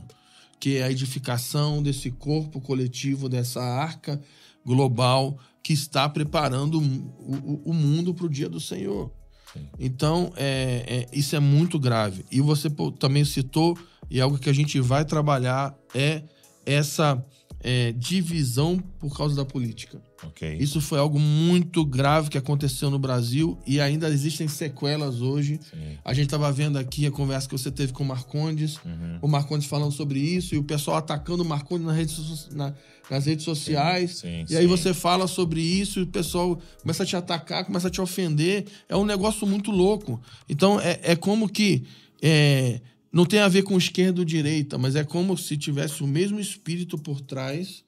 que 0.59 0.77
é 0.77 0.83
a 0.83 0.91
edificação 0.91 1.81
desse 1.81 2.11
corpo 2.11 2.61
coletivo, 2.61 3.27
dessa 3.27 3.59
arca 3.59 4.21
global 4.63 5.39
que 5.63 5.73
está 5.73 6.07
preparando 6.07 6.79
o, 6.79 6.83
o, 6.83 7.61
o 7.71 7.73
mundo 7.73 8.13
para 8.13 8.27
o 8.27 8.29
dia 8.29 8.47
do 8.47 8.59
Senhor. 8.59 9.11
Sim. 9.51 9.67
Então, 9.79 10.31
é, 10.35 11.07
é, 11.11 11.17
isso 11.17 11.35
é 11.35 11.39
muito 11.39 11.79
grave. 11.79 12.23
E 12.29 12.39
você 12.41 12.69
também 12.99 13.25
citou, 13.25 13.75
e 14.09 14.21
algo 14.21 14.37
que 14.37 14.49
a 14.49 14.53
gente 14.53 14.79
vai 14.79 15.03
trabalhar 15.03 15.75
é 15.97 16.23
essa 16.65 17.23
é, 17.59 17.91
divisão 17.91 18.77
por 18.99 19.15
causa 19.17 19.35
da 19.35 19.43
política. 19.43 20.01
Okay. 20.29 20.57
Isso 20.57 20.81
foi 20.81 20.99
algo 20.99 21.19
muito 21.19 21.85
grave 21.85 22.29
que 22.29 22.37
aconteceu 22.37 22.89
no 22.89 22.97
Brasil 22.97 23.57
e 23.65 23.79
ainda 23.79 24.09
existem 24.09 24.47
sequelas 24.47 25.21
hoje. 25.21 25.59
Sim. 25.69 25.97
A 26.03 26.13
gente 26.13 26.25
estava 26.25 26.51
vendo 26.51 26.77
aqui 26.77 27.05
a 27.05 27.11
conversa 27.11 27.47
que 27.47 27.57
você 27.57 27.71
teve 27.71 27.93
com 27.93 28.03
o 28.03 28.07
Marcondes, 28.07 28.77
uhum. 28.83 29.19
o 29.21 29.27
Marcondes 29.27 29.67
falando 29.67 29.91
sobre 29.91 30.19
isso 30.19 30.55
e 30.55 30.57
o 30.57 30.63
pessoal 30.63 30.97
atacando 30.97 31.43
o 31.43 31.45
Marcondes 31.45 31.85
nas 31.85 31.95
redes, 31.95 32.49
na, 32.51 32.73
nas 33.09 33.25
redes 33.25 33.45
sociais. 33.45 34.17
Sim, 34.17 34.45
sim, 34.47 34.53
e 34.53 34.57
aí 34.57 34.65
você 34.65 34.93
fala 34.93 35.27
sobre 35.27 35.61
isso 35.61 35.99
e 35.99 36.03
o 36.03 36.07
pessoal 36.07 36.59
começa 36.81 37.03
a 37.03 37.05
te 37.05 37.15
atacar, 37.15 37.65
começa 37.65 37.87
a 37.87 37.91
te 37.91 38.01
ofender. 38.01 38.65
É 38.89 38.95
um 38.95 39.05
negócio 39.05 39.45
muito 39.45 39.71
louco. 39.71 40.19
Então 40.49 40.79
é, 40.79 40.99
é 41.03 41.15
como 41.15 41.47
que. 41.47 41.85
É, 42.21 42.81
não 43.17 43.25
tem 43.25 43.39
a 43.39 43.47
ver 43.47 43.63
com 43.63 43.75
esquerda 43.75 44.21
ou 44.21 44.25
direita, 44.25 44.77
mas 44.77 44.95
é 44.95 45.03
como 45.03 45.35
se 45.35 45.57
tivesse 45.57 46.03
o 46.03 46.07
mesmo 46.07 46.39
espírito 46.39 46.99
por 46.99 47.19
trás 47.19 47.83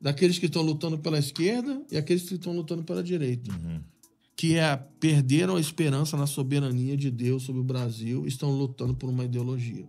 daqueles 0.00 0.40
que 0.40 0.46
estão 0.46 0.60
lutando 0.60 0.98
pela 0.98 1.20
esquerda 1.20 1.80
e 1.88 1.96
aqueles 1.96 2.24
que 2.24 2.34
estão 2.34 2.52
lutando 2.52 2.82
pela 2.82 3.00
direita. 3.00 3.52
Uhum. 3.52 3.80
Que 4.34 4.56
é 4.56 4.76
perderam 4.98 5.54
a 5.54 5.60
esperança 5.60 6.16
na 6.16 6.26
soberania 6.26 6.96
de 6.96 7.12
Deus 7.12 7.44
sobre 7.44 7.60
o 7.60 7.64
Brasil 7.64 8.24
e 8.24 8.28
estão 8.28 8.50
lutando 8.50 8.92
por 8.92 9.08
uma 9.08 9.24
ideologia. 9.24 9.86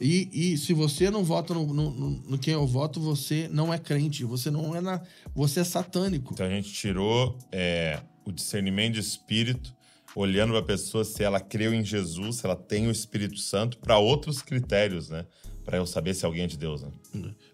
E, 0.00 0.28
e, 0.32 0.58
se 0.58 0.72
você 0.72 1.08
não 1.08 1.22
vota 1.22 1.54
no, 1.54 1.64
no, 1.72 2.10
no, 2.10 2.36
quem 2.36 2.54
eu 2.54 2.66
voto, 2.66 3.00
você 3.00 3.48
não 3.48 3.72
é 3.72 3.78
crente, 3.78 4.24
você 4.24 4.50
não 4.50 4.74
é 4.74 4.80
na, 4.80 5.00
você 5.32 5.60
é 5.60 5.64
satânico. 5.64 6.34
Então 6.34 6.46
a 6.46 6.50
gente 6.50 6.72
tirou 6.72 7.38
é, 7.52 8.02
o 8.24 8.32
discernimento 8.32 8.94
de 8.94 9.00
espírito 9.00 9.77
olhando 10.18 10.50
para 10.50 10.58
a 10.58 10.64
pessoa 10.64 11.04
se 11.04 11.22
ela 11.22 11.40
creu 11.40 11.72
em 11.72 11.84
Jesus, 11.84 12.36
se 12.36 12.46
ela 12.46 12.56
tem 12.56 12.88
o 12.88 12.90
Espírito 12.90 13.38
Santo, 13.38 13.78
para 13.78 13.98
outros 13.98 14.42
critérios, 14.42 15.08
né? 15.08 15.24
Para 15.64 15.76
eu 15.76 15.86
saber 15.86 16.12
se 16.14 16.26
alguém 16.26 16.42
é 16.42 16.46
de 16.46 16.56
Deus, 16.56 16.82
né? 16.82 16.90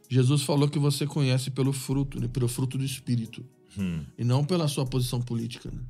Jesus 0.09 0.43
falou 0.43 0.69
que 0.69 0.79
você 0.79 1.07
conhece 1.07 1.51
pelo 1.51 1.73
fruto, 1.73 2.19
né? 2.19 2.29
pelo 2.29 2.49
fruto 2.49 2.79
do 2.79 2.85
Espírito, 2.85 3.45
hum. 3.77 4.05
e 4.17 4.25
não 4.25 4.45
pela 4.45 4.67
sua 4.67 4.87
posição 4.87 5.21
política. 5.21 5.71
Né? 5.71 5.83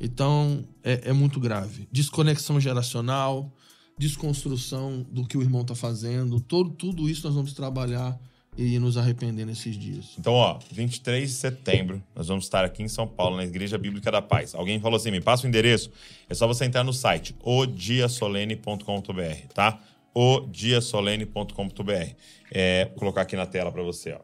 Então, 0.00 0.64
é, 0.82 1.10
é 1.10 1.12
muito 1.12 1.40
grave. 1.40 1.88
Desconexão 1.90 2.60
geracional, 2.60 3.50
desconstrução 3.96 5.06
do 5.10 5.24
que 5.24 5.38
o 5.38 5.42
irmão 5.42 5.62
está 5.62 5.74
fazendo, 5.74 6.40
todo, 6.40 6.70
tudo 6.70 7.08
isso 7.08 7.24
nós 7.24 7.34
vamos 7.34 7.54
trabalhar 7.54 8.20
e 8.56 8.78
nos 8.78 8.96
arrepender 8.96 9.46
nesses 9.46 9.78
dias. 9.78 10.14
Então, 10.18 10.34
ó, 10.34 10.58
23 10.70 11.28
de 11.28 11.34
setembro, 11.34 12.02
nós 12.14 12.28
vamos 12.28 12.44
estar 12.44 12.64
aqui 12.64 12.82
em 12.82 12.88
São 12.88 13.06
Paulo, 13.06 13.36
na 13.36 13.44
Igreja 13.44 13.78
Bíblica 13.78 14.10
da 14.10 14.20
Paz. 14.20 14.54
Alguém 14.54 14.80
falou 14.80 14.96
assim: 14.96 15.10
me 15.10 15.20
passa 15.20 15.46
o 15.46 15.48
endereço. 15.48 15.90
É 16.28 16.34
só 16.34 16.46
você 16.46 16.64
entrar 16.64 16.84
no 16.84 16.92
site 16.92 17.34
odiasolene.com.br, 17.42 19.46
tá? 19.54 19.80
odiasolene.com.br. 20.14 22.14
É, 22.50 22.86
vou 22.86 22.96
colocar 22.96 23.22
aqui 23.22 23.36
na 23.36 23.46
tela 23.46 23.72
para 23.72 23.82
você, 23.82 24.12
ó. 24.12 24.20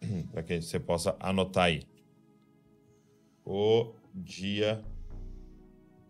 para 0.30 0.42
que 0.42 0.60
você 0.60 0.78
possa 0.78 1.16
anotar 1.18 1.64
aí. 1.64 1.82
O 3.44 3.92
dia 4.14 4.82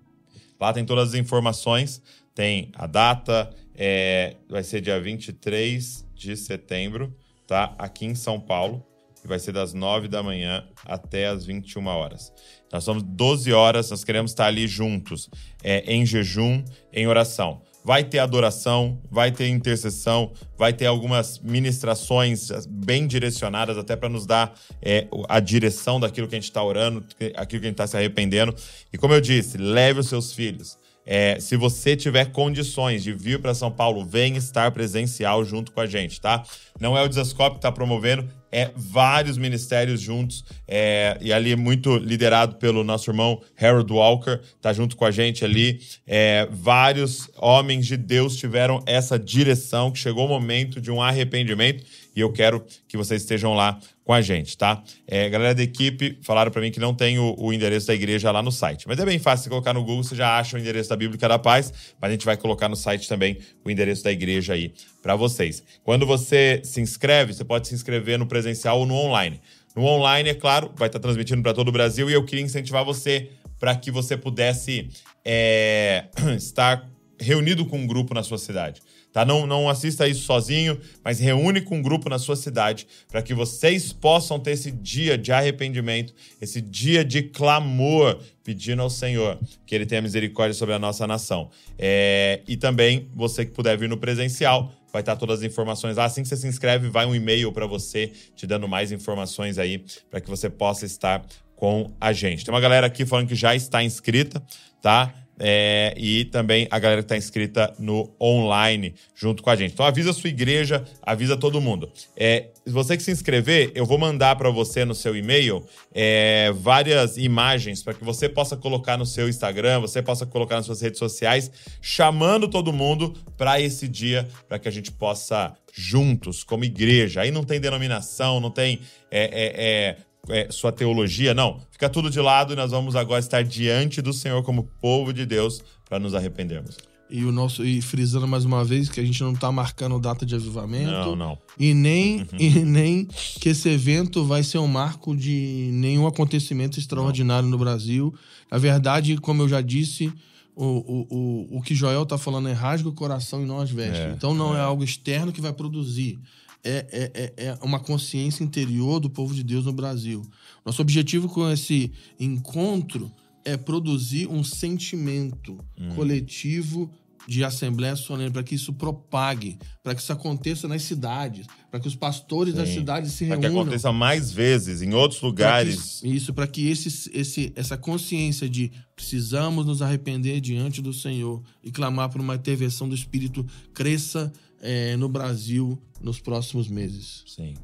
Lá 0.60 0.72
tem 0.72 0.84
todas 0.84 1.10
as 1.10 1.14
informações 1.14 2.02
tem 2.36 2.70
a 2.74 2.86
data, 2.86 3.50
é, 3.74 4.36
vai 4.46 4.62
ser 4.62 4.82
dia 4.82 5.00
23 5.00 6.06
de 6.14 6.36
setembro, 6.36 7.16
tá? 7.46 7.74
Aqui 7.78 8.04
em 8.04 8.14
São 8.14 8.38
Paulo. 8.38 8.84
E 9.24 9.26
vai 9.26 9.38
ser 9.38 9.52
das 9.52 9.72
9 9.72 10.06
da 10.06 10.22
manhã 10.22 10.68
até 10.84 11.26
as 11.26 11.46
21 11.46 11.86
horas. 11.86 12.30
Nós 12.70 12.84
somos 12.84 13.02
12 13.02 13.52
horas, 13.54 13.90
nós 13.90 14.04
queremos 14.04 14.32
estar 14.32 14.46
ali 14.46 14.68
juntos, 14.68 15.30
é, 15.64 15.80
em 15.90 16.04
jejum, 16.04 16.62
em 16.92 17.06
oração. 17.06 17.62
Vai 17.86 18.02
ter 18.02 18.18
adoração, 18.18 19.00
vai 19.08 19.30
ter 19.30 19.46
intercessão, 19.46 20.32
vai 20.58 20.72
ter 20.72 20.86
algumas 20.86 21.38
ministrações 21.38 22.50
bem 22.68 23.06
direcionadas, 23.06 23.78
até 23.78 23.94
para 23.94 24.08
nos 24.08 24.26
dar 24.26 24.52
é, 24.82 25.06
a 25.28 25.38
direção 25.38 26.00
daquilo 26.00 26.26
que 26.26 26.34
a 26.34 26.38
gente 26.38 26.50
está 26.50 26.64
orando, 26.64 27.04
aquilo 27.36 27.60
que 27.60 27.66
a 27.66 27.70
gente 27.70 27.74
está 27.74 27.86
se 27.86 27.96
arrependendo. 27.96 28.52
E 28.92 28.98
como 28.98 29.14
eu 29.14 29.20
disse, 29.20 29.56
leve 29.56 30.00
os 30.00 30.08
seus 30.08 30.32
filhos 30.32 30.76
é, 31.06 31.38
se 31.38 31.56
você 31.56 31.94
tiver 31.94 32.32
condições 32.32 33.04
de 33.04 33.12
vir 33.12 33.40
para 33.40 33.54
São 33.54 33.70
Paulo, 33.70 34.04
vem 34.04 34.36
estar 34.36 34.72
presencial 34.72 35.44
junto 35.44 35.70
com 35.70 35.80
a 35.80 35.86
gente, 35.86 36.20
tá? 36.20 36.42
Não 36.80 36.96
é 36.96 37.02
o 37.02 37.08
Desascope 37.08 37.56
que 37.56 37.58
está 37.58 37.72
promovendo, 37.72 38.28
é 38.50 38.70
vários 38.74 39.36
ministérios 39.36 40.00
juntos 40.00 40.44
é, 40.66 41.16
e 41.20 41.32
ali 41.32 41.54
muito 41.56 41.96
liderado 41.96 42.56
pelo 42.56 42.84
nosso 42.84 43.10
irmão 43.10 43.42
Harold 43.60 43.92
Walker, 43.92 44.40
tá 44.60 44.72
junto 44.72 44.96
com 44.96 45.04
a 45.04 45.10
gente 45.10 45.44
ali. 45.44 45.80
É, 46.06 46.48
vários 46.50 47.30
homens 47.36 47.86
de 47.86 47.96
Deus 47.96 48.36
tiveram 48.36 48.82
essa 48.86 49.18
direção 49.18 49.90
que 49.90 49.98
chegou 49.98 50.26
o 50.26 50.28
momento 50.28 50.80
de 50.80 50.90
um 50.90 51.02
arrependimento 51.02 51.84
e 52.14 52.20
eu 52.20 52.32
quero 52.32 52.64
que 52.88 52.96
vocês 52.96 53.20
estejam 53.20 53.52
lá 53.52 53.78
com 54.02 54.12
a 54.12 54.22
gente, 54.22 54.56
tá? 54.56 54.82
É, 55.06 55.28
galera 55.28 55.54
da 55.54 55.62
equipe 55.62 56.18
falaram 56.22 56.50
para 56.50 56.62
mim 56.62 56.70
que 56.70 56.80
não 56.80 56.94
tem 56.94 57.18
o, 57.18 57.34
o, 57.36 57.52
endereço 57.52 57.88
da 57.88 57.94
igreja 57.94 58.30
lá 58.30 58.40
no 58.40 58.52
site, 58.52 58.86
mas 58.88 58.98
é 58.98 59.04
bem 59.04 59.18
fácil 59.18 59.44
você 59.44 59.50
colocar 59.50 59.74
no 59.74 59.80
Google, 59.80 60.04
você 60.04 60.14
já 60.14 60.38
acha 60.38 60.56
o 60.56 60.60
endereço 60.60 60.88
da 60.88 60.96
Bíblica 60.96 61.28
da 61.28 61.38
Paz, 61.38 61.72
mas 62.00 62.08
a 62.08 62.12
gente 62.12 62.24
vai 62.24 62.36
colocar 62.36 62.68
no 62.68 62.76
site 62.76 63.08
também 63.08 63.36
o 63.64 63.70
endereço 63.70 64.04
da 64.04 64.12
igreja 64.12 64.54
aí 64.54 64.72
para 65.06 65.14
vocês. 65.14 65.62
Quando 65.84 66.04
você 66.04 66.60
se 66.64 66.80
inscreve, 66.80 67.32
você 67.32 67.44
pode 67.44 67.68
se 67.68 67.74
inscrever 67.76 68.18
no 68.18 68.26
presencial 68.26 68.80
ou 68.80 68.84
no 68.86 68.94
online. 68.94 69.40
No 69.76 69.84
online, 69.84 70.30
é 70.30 70.34
claro, 70.34 70.72
vai 70.74 70.88
estar 70.88 70.98
transmitindo 70.98 71.40
para 71.42 71.54
todo 71.54 71.68
o 71.68 71.72
Brasil 71.72 72.10
e 72.10 72.12
eu 72.12 72.24
queria 72.24 72.44
incentivar 72.44 72.84
você 72.84 73.30
para 73.56 73.76
que 73.76 73.88
você 73.88 74.16
pudesse 74.16 74.88
é, 75.24 76.06
estar 76.36 76.90
reunido 77.20 77.64
com 77.66 77.78
um 77.78 77.86
grupo 77.86 78.14
na 78.14 78.24
sua 78.24 78.36
cidade. 78.36 78.82
Tá? 79.12 79.24
Não, 79.24 79.46
não 79.46 79.70
assista 79.70 80.08
isso 80.08 80.24
sozinho, 80.24 80.78
mas 81.04 81.20
reúne 81.20 81.60
com 81.60 81.76
um 81.78 81.82
grupo 81.82 82.08
na 82.10 82.18
sua 82.18 82.34
cidade 82.34 82.86
para 83.08 83.22
que 83.22 83.32
vocês 83.32 83.92
possam 83.92 84.40
ter 84.40 84.50
esse 84.50 84.72
dia 84.72 85.16
de 85.16 85.30
arrependimento, 85.30 86.12
esse 86.42 86.60
dia 86.60 87.04
de 87.04 87.22
clamor, 87.22 88.18
pedindo 88.42 88.82
ao 88.82 88.90
Senhor 88.90 89.38
que 89.64 89.74
Ele 89.74 89.86
tenha 89.86 90.02
misericórdia 90.02 90.52
sobre 90.52 90.74
a 90.74 90.78
nossa 90.80 91.06
nação. 91.06 91.48
É, 91.78 92.42
e 92.46 92.56
também, 92.56 93.08
você 93.14 93.46
que 93.46 93.52
puder 93.52 93.78
vir 93.78 93.88
no 93.88 93.96
presencial, 93.96 94.72
vai 94.96 95.02
estar 95.02 95.16
todas 95.16 95.40
as 95.40 95.44
informações 95.44 95.96
lá. 95.96 96.06
Assim 96.06 96.22
que 96.22 96.28
você 96.28 96.36
se 96.36 96.46
inscreve, 96.46 96.88
vai 96.88 97.04
um 97.04 97.14
e-mail 97.14 97.52
para 97.52 97.66
você, 97.66 98.10
te 98.34 98.46
dando 98.46 98.66
mais 98.66 98.92
informações 98.92 99.58
aí, 99.58 99.84
para 100.10 100.20
que 100.20 100.28
você 100.28 100.48
possa 100.48 100.86
estar 100.86 101.24
com 101.54 101.92
a 102.00 102.12
gente. 102.12 102.44
Tem 102.44 102.52
uma 102.52 102.60
galera 102.60 102.86
aqui 102.86 103.04
falando 103.04 103.28
que 103.28 103.34
já 103.34 103.54
está 103.54 103.82
inscrita, 103.82 104.42
tá? 104.80 105.12
É, 105.38 105.94
e 105.96 106.24
também 106.26 106.66
a 106.70 106.78
galera 106.78 107.02
que 107.02 107.06
está 107.06 107.16
inscrita 107.16 107.72
no 107.78 108.10
online 108.20 108.94
junto 109.14 109.42
com 109.42 109.50
a 109.50 109.56
gente. 109.56 109.72
Então 109.72 109.84
avisa 109.86 110.10
a 110.10 110.14
sua 110.14 110.28
igreja, 110.28 110.84
avisa 111.02 111.36
todo 111.36 111.60
mundo. 111.60 111.90
É, 112.16 112.48
você 112.66 112.96
que 112.96 113.02
se 113.02 113.10
inscrever, 113.10 113.70
eu 113.74 113.86
vou 113.86 113.98
mandar 113.98 114.36
para 114.36 114.50
você 114.50 114.84
no 114.84 114.94
seu 114.94 115.16
e-mail 115.16 115.64
é, 115.94 116.52
várias 116.56 117.16
imagens 117.16 117.82
para 117.82 117.94
que 117.94 118.04
você 118.04 118.28
possa 118.28 118.56
colocar 118.56 118.96
no 118.96 119.06
seu 119.06 119.28
Instagram, 119.28 119.80
você 119.80 120.02
possa 120.02 120.26
colocar 120.26 120.56
nas 120.56 120.66
suas 120.66 120.80
redes 120.80 120.98
sociais, 120.98 121.50
chamando 121.80 122.48
todo 122.48 122.72
mundo 122.72 123.14
para 123.36 123.60
esse 123.60 123.86
dia, 123.86 124.26
para 124.48 124.58
que 124.58 124.68
a 124.68 124.72
gente 124.72 124.90
possa 124.90 125.54
juntos, 125.72 126.42
como 126.42 126.64
igreja. 126.64 127.20
Aí 127.20 127.30
não 127.30 127.44
tem 127.44 127.60
denominação, 127.60 128.40
não 128.40 128.50
tem 128.50 128.80
é, 129.10 129.24
é, 129.24 129.52
é 129.64 129.96
é, 130.28 130.48
sua 130.50 130.72
teologia, 130.72 131.34
não. 131.34 131.60
Fica 131.70 131.88
tudo 131.88 132.10
de 132.10 132.20
lado 132.20 132.52
e 132.52 132.56
nós 132.56 132.70
vamos 132.70 132.96
agora 132.96 133.20
estar 133.20 133.42
diante 133.42 134.00
do 134.02 134.12
Senhor 134.12 134.42
como 134.42 134.64
povo 134.80 135.12
de 135.12 135.26
Deus 135.26 135.62
para 135.88 135.98
nos 135.98 136.14
arrependermos. 136.14 136.76
E 137.08 137.24
o 137.24 137.30
nosso 137.30 137.64
e 137.64 137.80
frisando 137.80 138.26
mais 138.26 138.44
uma 138.44 138.64
vez 138.64 138.88
que 138.88 138.98
a 138.98 139.04
gente 139.04 139.22
não 139.22 139.32
está 139.32 139.52
marcando 139.52 139.98
data 140.00 140.26
de 140.26 140.34
avivamento. 140.34 140.90
Não, 140.90 141.14
não. 141.14 141.38
E 141.58 141.72
nem 141.72 142.22
uhum. 142.22 142.26
e 142.38 142.50
nem 142.64 143.04
que 143.40 143.50
esse 143.50 143.68
evento 143.68 144.24
vai 144.24 144.42
ser 144.42 144.58
um 144.58 144.66
marco 144.66 145.16
de 145.16 145.70
nenhum 145.72 146.06
acontecimento 146.06 146.80
extraordinário 146.80 147.44
não. 147.44 147.52
no 147.52 147.58
Brasil. 147.58 148.12
Na 148.50 148.58
verdade, 148.58 149.16
como 149.18 149.42
eu 149.42 149.48
já 149.48 149.60
disse, 149.60 150.12
o, 150.56 150.64
o, 150.64 151.06
o, 151.10 151.58
o 151.58 151.62
que 151.62 151.76
Joel 151.76 152.02
está 152.02 152.18
falando 152.18 152.48
é 152.48 152.52
rasga 152.52 152.88
o 152.88 152.92
coração 152.92 153.40
e 153.40 153.46
não 153.46 153.60
as 153.60 153.70
vestes. 153.70 154.00
É, 154.00 154.10
então 154.10 154.34
não 154.34 154.56
é. 154.56 154.58
é 154.58 154.62
algo 154.62 154.82
externo 154.82 155.30
que 155.30 155.40
vai 155.40 155.52
produzir 155.52 156.18
é, 156.66 156.86
é, 156.90 157.32
é, 157.36 157.46
é 157.46 157.58
uma 157.62 157.78
consciência 157.78 158.42
interior 158.42 158.98
do 158.98 159.08
povo 159.08 159.32
de 159.34 159.44
Deus 159.44 159.64
no 159.64 159.72
Brasil. 159.72 160.22
Nosso 160.64 160.82
objetivo 160.82 161.28
com 161.28 161.48
esse 161.50 161.92
encontro 162.18 163.10
é 163.44 163.56
produzir 163.56 164.26
um 164.26 164.42
sentimento 164.42 165.56
hum. 165.78 165.94
coletivo 165.94 166.90
de 167.28 167.42
assembleia 167.42 167.96
solene, 167.96 168.30
para 168.30 168.42
que 168.42 168.54
isso 168.54 168.72
propague, 168.72 169.58
para 169.82 169.94
que 169.94 170.00
isso 170.00 170.12
aconteça 170.12 170.68
nas 170.68 170.82
cidades, 170.82 171.46
para 171.70 171.80
que 171.80 171.88
os 171.88 171.96
pastores 171.96 172.54
Sim. 172.54 172.60
das 172.60 172.68
cidades 172.68 173.12
se 173.12 173.24
reúnam. 173.24 173.40
Para 173.40 173.50
que 173.50 173.56
aconteça 173.56 173.92
mais 173.92 174.30
vezes, 174.30 174.80
em 174.80 174.94
outros 174.94 175.20
lugares. 175.20 176.00
Pra 176.00 176.08
que, 176.08 176.16
isso, 176.16 176.34
para 176.34 176.46
que 176.46 176.68
esse, 176.68 177.10
esse, 177.12 177.52
essa 177.56 177.76
consciência 177.76 178.48
de 178.48 178.70
precisamos 178.94 179.66
nos 179.66 179.82
arrepender 179.82 180.40
diante 180.40 180.80
do 180.80 180.92
Senhor 180.92 181.42
e 181.62 181.70
clamar 181.70 182.08
por 182.10 182.20
uma 182.20 182.36
intervenção 182.36 182.88
do 182.88 182.94
Espírito 182.94 183.44
cresça 183.74 184.32
é, 184.60 184.96
no 184.96 185.08
Brasil 185.08 185.80
nos 186.00 186.20
próximos 186.20 186.68
meses. 186.68 187.24
Sim. 187.26 187.54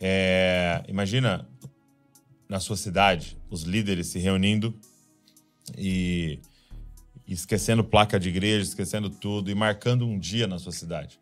É, 0.00 0.82
imagina 0.88 1.48
na 2.48 2.60
sua 2.60 2.76
cidade 2.76 3.38
os 3.48 3.62
líderes 3.62 4.08
se 4.08 4.18
reunindo 4.18 4.74
e, 5.78 6.38
esquecendo 7.26 7.82
placa 7.82 8.18
de 8.18 8.28
igreja, 8.28 8.64
esquecendo 8.64 9.08
tudo 9.08 9.50
e 9.50 9.54
marcando 9.54 10.06
um 10.06 10.18
dia 10.18 10.46
na 10.46 10.58
sua 10.58 10.72
cidade 10.72 11.18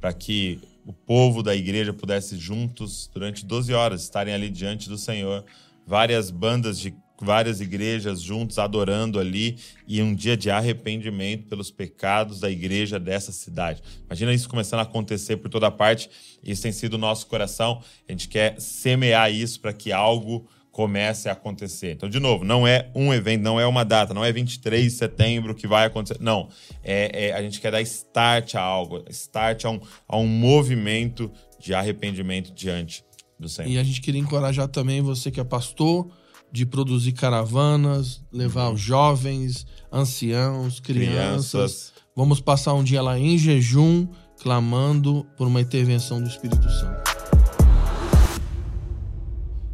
para 0.00 0.12
que 0.12 0.60
o 0.84 0.92
povo 0.92 1.42
da 1.42 1.54
igreja 1.54 1.92
pudesse 1.92 2.36
juntos 2.36 3.10
durante 3.12 3.44
12 3.44 3.72
horas 3.72 4.02
estarem 4.02 4.32
ali 4.32 4.48
diante 4.48 4.88
do 4.88 4.96
Senhor, 4.96 5.44
várias 5.86 6.30
bandas 6.30 6.78
de 6.78 6.94
várias 7.24 7.60
igrejas 7.60 8.20
juntos 8.20 8.58
adorando 8.58 9.18
ali 9.18 9.58
e 9.86 10.02
um 10.02 10.14
dia 10.14 10.36
de 10.36 10.50
arrependimento 10.50 11.46
pelos 11.46 11.70
pecados 11.70 12.40
da 12.40 12.50
igreja 12.50 12.98
dessa 12.98 13.32
cidade. 13.32 13.82
Imagina 14.06 14.34
isso 14.34 14.48
começando 14.48 14.80
a 14.80 14.82
acontecer 14.82 15.36
por 15.38 15.48
toda 15.48 15.70
parte. 15.70 16.10
Isso 16.44 16.62
tem 16.62 16.72
sido 16.72 16.94
o 16.94 16.98
nosso 16.98 17.26
coração. 17.26 17.82
A 18.08 18.12
gente 18.12 18.28
quer 18.28 18.60
semear 18.60 19.32
isso 19.32 19.60
para 19.60 19.72
que 19.72 19.92
algo 19.92 20.46
comece 20.76 21.26
a 21.30 21.32
acontecer. 21.32 21.92
Então, 21.92 22.06
de 22.06 22.20
novo, 22.20 22.44
não 22.44 22.66
é 22.66 22.90
um 22.94 23.14
evento, 23.14 23.42
não 23.42 23.58
é 23.58 23.66
uma 23.66 23.82
data, 23.82 24.12
não 24.12 24.22
é 24.22 24.30
23 24.30 24.84
de 24.84 24.90
setembro 24.90 25.54
que 25.54 25.66
vai 25.66 25.86
acontecer. 25.86 26.20
Não. 26.20 26.50
É, 26.84 27.28
é 27.28 27.32
a 27.32 27.40
gente 27.40 27.62
quer 27.62 27.72
dar 27.72 27.80
start 27.80 28.56
a 28.56 28.60
algo, 28.60 29.02
start 29.08 29.64
a 29.64 29.70
um, 29.70 29.80
a 30.06 30.18
um 30.18 30.26
movimento 30.26 31.32
de 31.58 31.72
arrependimento 31.72 32.52
diante 32.52 33.02
do 33.40 33.48
Senhor. 33.48 33.70
E 33.70 33.78
a 33.78 33.82
gente 33.82 34.02
queria 34.02 34.20
encorajar 34.20 34.68
também 34.68 35.00
você 35.00 35.30
que 35.30 35.40
é 35.40 35.44
pastor 35.44 36.10
de 36.52 36.64
produzir 36.64 37.12
caravanas, 37.12 38.22
levar 38.32 38.70
os 38.70 38.80
jovens, 38.80 39.66
anciãos, 39.92 40.80
crianças. 40.80 41.50
crianças. 41.50 41.92
Vamos 42.14 42.40
passar 42.40 42.74
um 42.74 42.82
dia 42.82 43.02
lá 43.02 43.18
em 43.18 43.36
jejum, 43.36 44.08
clamando 44.42 45.26
por 45.36 45.46
uma 45.46 45.60
intervenção 45.60 46.20
do 46.20 46.28
Espírito 46.28 46.68
Santo. 46.70 47.10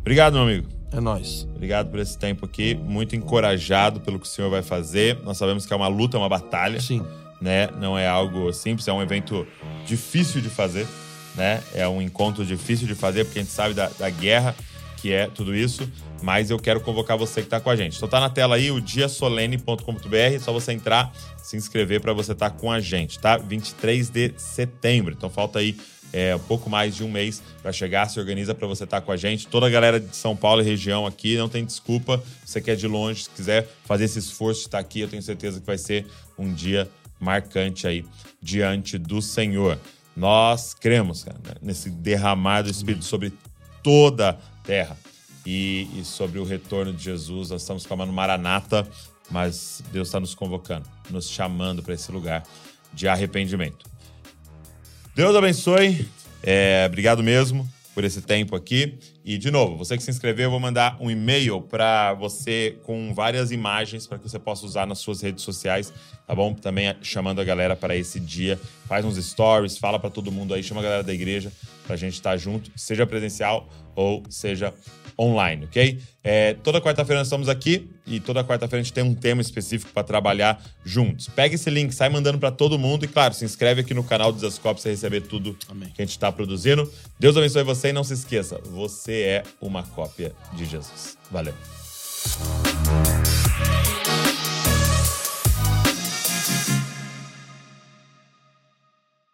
Obrigado, 0.00 0.34
meu 0.34 0.42
amigo. 0.42 0.68
É 0.90 1.00
nós. 1.00 1.48
Obrigado 1.54 1.90
por 1.90 2.00
esse 2.00 2.18
tempo 2.18 2.44
aqui. 2.44 2.74
Muito 2.74 3.14
encorajado 3.14 4.00
pelo 4.00 4.18
que 4.18 4.26
o 4.26 4.28
senhor 4.28 4.50
vai 4.50 4.62
fazer. 4.62 5.18
Nós 5.22 5.38
sabemos 5.38 5.64
que 5.64 5.72
é 5.72 5.76
uma 5.76 5.88
luta, 5.88 6.16
é 6.16 6.20
uma 6.20 6.28
batalha. 6.28 6.80
Sim. 6.80 7.02
Né? 7.40 7.68
Não 7.80 7.96
é 7.96 8.06
algo 8.06 8.52
simples, 8.52 8.86
é 8.86 8.92
um 8.92 9.00
evento 9.00 9.46
difícil 9.86 10.40
de 10.40 10.48
fazer. 10.48 10.86
Né? 11.34 11.62
É 11.74 11.88
um 11.88 12.02
encontro 12.02 12.44
difícil 12.44 12.86
de 12.86 12.94
fazer, 12.94 13.24
porque 13.24 13.38
a 13.38 13.42
gente 13.42 13.54
sabe 13.54 13.74
da, 13.74 13.88
da 13.88 14.10
guerra 14.10 14.54
que 15.02 15.12
é 15.12 15.26
tudo 15.26 15.54
isso 15.54 15.86
mas 16.22 16.50
eu 16.50 16.58
quero 16.58 16.80
convocar 16.80 17.18
você 17.18 17.40
que 17.40 17.46
está 17.46 17.60
com 17.60 17.68
a 17.68 17.76
gente. 17.76 17.96
Então 17.96 18.08
tá 18.08 18.20
na 18.20 18.30
tela 18.30 18.54
aí 18.56 18.70
o 18.70 18.80
diasolene.com.br, 18.80 20.38
só 20.40 20.52
você 20.52 20.72
entrar, 20.72 21.12
se 21.36 21.56
inscrever 21.56 22.00
para 22.00 22.12
você 22.12 22.32
estar 22.32 22.50
tá 22.50 22.56
com 22.56 22.70
a 22.70 22.80
gente, 22.80 23.18
tá? 23.18 23.36
23 23.36 24.08
de 24.08 24.32
setembro. 24.36 25.12
Então 25.12 25.28
falta 25.28 25.58
aí 25.58 25.76
é, 26.12 26.36
um 26.36 26.40
pouco 26.40 26.70
mais 26.70 26.94
de 26.94 27.02
um 27.02 27.10
mês 27.10 27.42
para 27.60 27.72
chegar, 27.72 28.08
se 28.08 28.20
organiza 28.20 28.54
para 28.54 28.66
você 28.66 28.84
estar 28.84 29.00
tá 29.00 29.04
com 29.04 29.10
a 29.12 29.16
gente. 29.16 29.46
Toda 29.48 29.66
a 29.66 29.70
galera 29.70 29.98
de 29.98 30.14
São 30.14 30.36
Paulo 30.36 30.62
e 30.62 30.64
região 30.64 31.06
aqui, 31.06 31.36
não 31.36 31.48
tem 31.48 31.64
desculpa. 31.64 32.22
Você 32.44 32.60
quer 32.60 32.72
é 32.72 32.76
de 32.76 32.86
longe, 32.86 33.24
se 33.24 33.30
quiser 33.30 33.68
fazer 33.84 34.04
esse 34.04 34.18
esforço 34.18 34.60
de 34.60 34.66
estar 34.68 34.78
aqui, 34.78 35.00
eu 35.00 35.08
tenho 35.08 35.22
certeza 35.22 35.60
que 35.60 35.66
vai 35.66 35.78
ser 35.78 36.06
um 36.38 36.52
dia 36.52 36.88
marcante 37.18 37.86
aí 37.86 38.04
diante 38.40 38.96
do 38.96 39.20
Senhor. 39.20 39.78
Nós 40.14 40.74
cremos 40.74 41.24
cara, 41.24 41.38
nesse 41.62 41.88
derramar 41.88 42.62
do 42.62 42.70
Espírito 42.70 43.04
sobre 43.04 43.32
toda 43.82 44.38
terra 44.62 44.96
e, 45.44 45.88
e 45.94 46.04
sobre 46.04 46.38
o 46.38 46.44
retorno 46.44 46.92
de 46.92 47.02
Jesus. 47.02 47.50
Nós 47.50 47.62
estamos 47.62 47.86
clamando 47.86 48.12
Maranata, 48.12 48.86
mas 49.30 49.82
Deus 49.92 50.08
está 50.08 50.20
nos 50.20 50.34
convocando, 50.34 50.88
nos 51.10 51.28
chamando 51.28 51.82
para 51.82 51.94
esse 51.94 52.10
lugar 52.10 52.42
de 52.92 53.08
arrependimento. 53.08 53.90
Deus 55.14 55.34
abençoe. 55.34 56.08
É, 56.42 56.84
obrigado 56.86 57.22
mesmo 57.22 57.68
por 57.94 58.04
esse 58.04 58.22
tempo 58.22 58.56
aqui. 58.56 58.98
E, 59.24 59.38
de 59.38 59.50
novo, 59.50 59.76
você 59.76 59.96
que 59.96 60.02
se 60.02 60.10
inscreveu, 60.10 60.44
eu 60.44 60.50
vou 60.50 60.60
mandar 60.60 60.96
um 61.00 61.10
e-mail 61.10 61.60
para 61.60 62.14
você 62.14 62.78
com 62.82 63.12
várias 63.14 63.50
imagens 63.50 64.06
para 64.06 64.18
que 64.18 64.28
você 64.28 64.38
possa 64.38 64.64
usar 64.66 64.86
nas 64.86 64.98
suas 64.98 65.20
redes 65.20 65.44
sociais, 65.44 65.92
tá 66.26 66.34
bom? 66.34 66.54
Também 66.54 66.94
chamando 67.02 67.40
a 67.40 67.44
galera 67.44 67.76
para 67.76 67.96
esse 67.96 68.18
dia. 68.18 68.58
Faz 68.86 69.04
uns 69.04 69.16
stories, 69.16 69.78
fala 69.78 69.98
para 69.98 70.10
todo 70.10 70.32
mundo 70.32 70.54
aí, 70.54 70.62
chama 70.62 70.80
a 70.80 70.84
galera 70.84 71.02
da 71.02 71.12
igreja 71.12 71.52
para 71.84 71.94
a 71.94 71.98
gente 71.98 72.14
estar 72.14 72.30
tá 72.30 72.36
junto, 72.36 72.70
seja 72.76 73.06
presencial 73.06 73.68
ou 73.94 74.22
seja 74.30 74.72
online, 75.22 75.66
ok? 75.66 75.98
É, 76.24 76.54
toda 76.54 76.80
quarta-feira 76.80 77.20
nós 77.20 77.28
estamos 77.28 77.48
aqui 77.48 77.88
e 78.06 78.18
toda 78.18 78.42
quarta-feira 78.42 78.80
a 78.80 78.82
gente 78.82 78.92
tem 78.92 79.04
um 79.04 79.14
tema 79.14 79.40
específico 79.40 79.92
para 79.92 80.02
trabalhar 80.02 80.62
juntos. 80.84 81.28
Pega 81.28 81.54
esse 81.54 81.70
link, 81.70 81.92
sai 81.92 82.08
mandando 82.08 82.38
para 82.38 82.50
todo 82.50 82.78
mundo 82.78 83.04
e, 83.04 83.08
claro, 83.08 83.32
se 83.34 83.44
inscreve 83.44 83.82
aqui 83.82 83.94
no 83.94 84.02
canal 84.02 84.32
do 84.32 84.36
Desascope 84.36 84.74
para 84.74 84.82
você 84.82 84.90
receber 84.90 85.22
tudo 85.22 85.56
Amém. 85.68 85.90
que 85.94 86.02
a 86.02 86.04
gente 86.04 86.12
está 86.12 86.30
produzindo. 86.32 86.90
Deus 87.18 87.36
abençoe 87.36 87.62
você 87.62 87.88
e 87.88 87.92
não 87.92 88.04
se 88.04 88.14
esqueça, 88.14 88.60
você 88.64 89.22
é 89.22 89.42
uma 89.60 89.82
cópia 89.82 90.32
de 90.54 90.64
Jesus. 90.64 91.16
Valeu. 91.30 91.54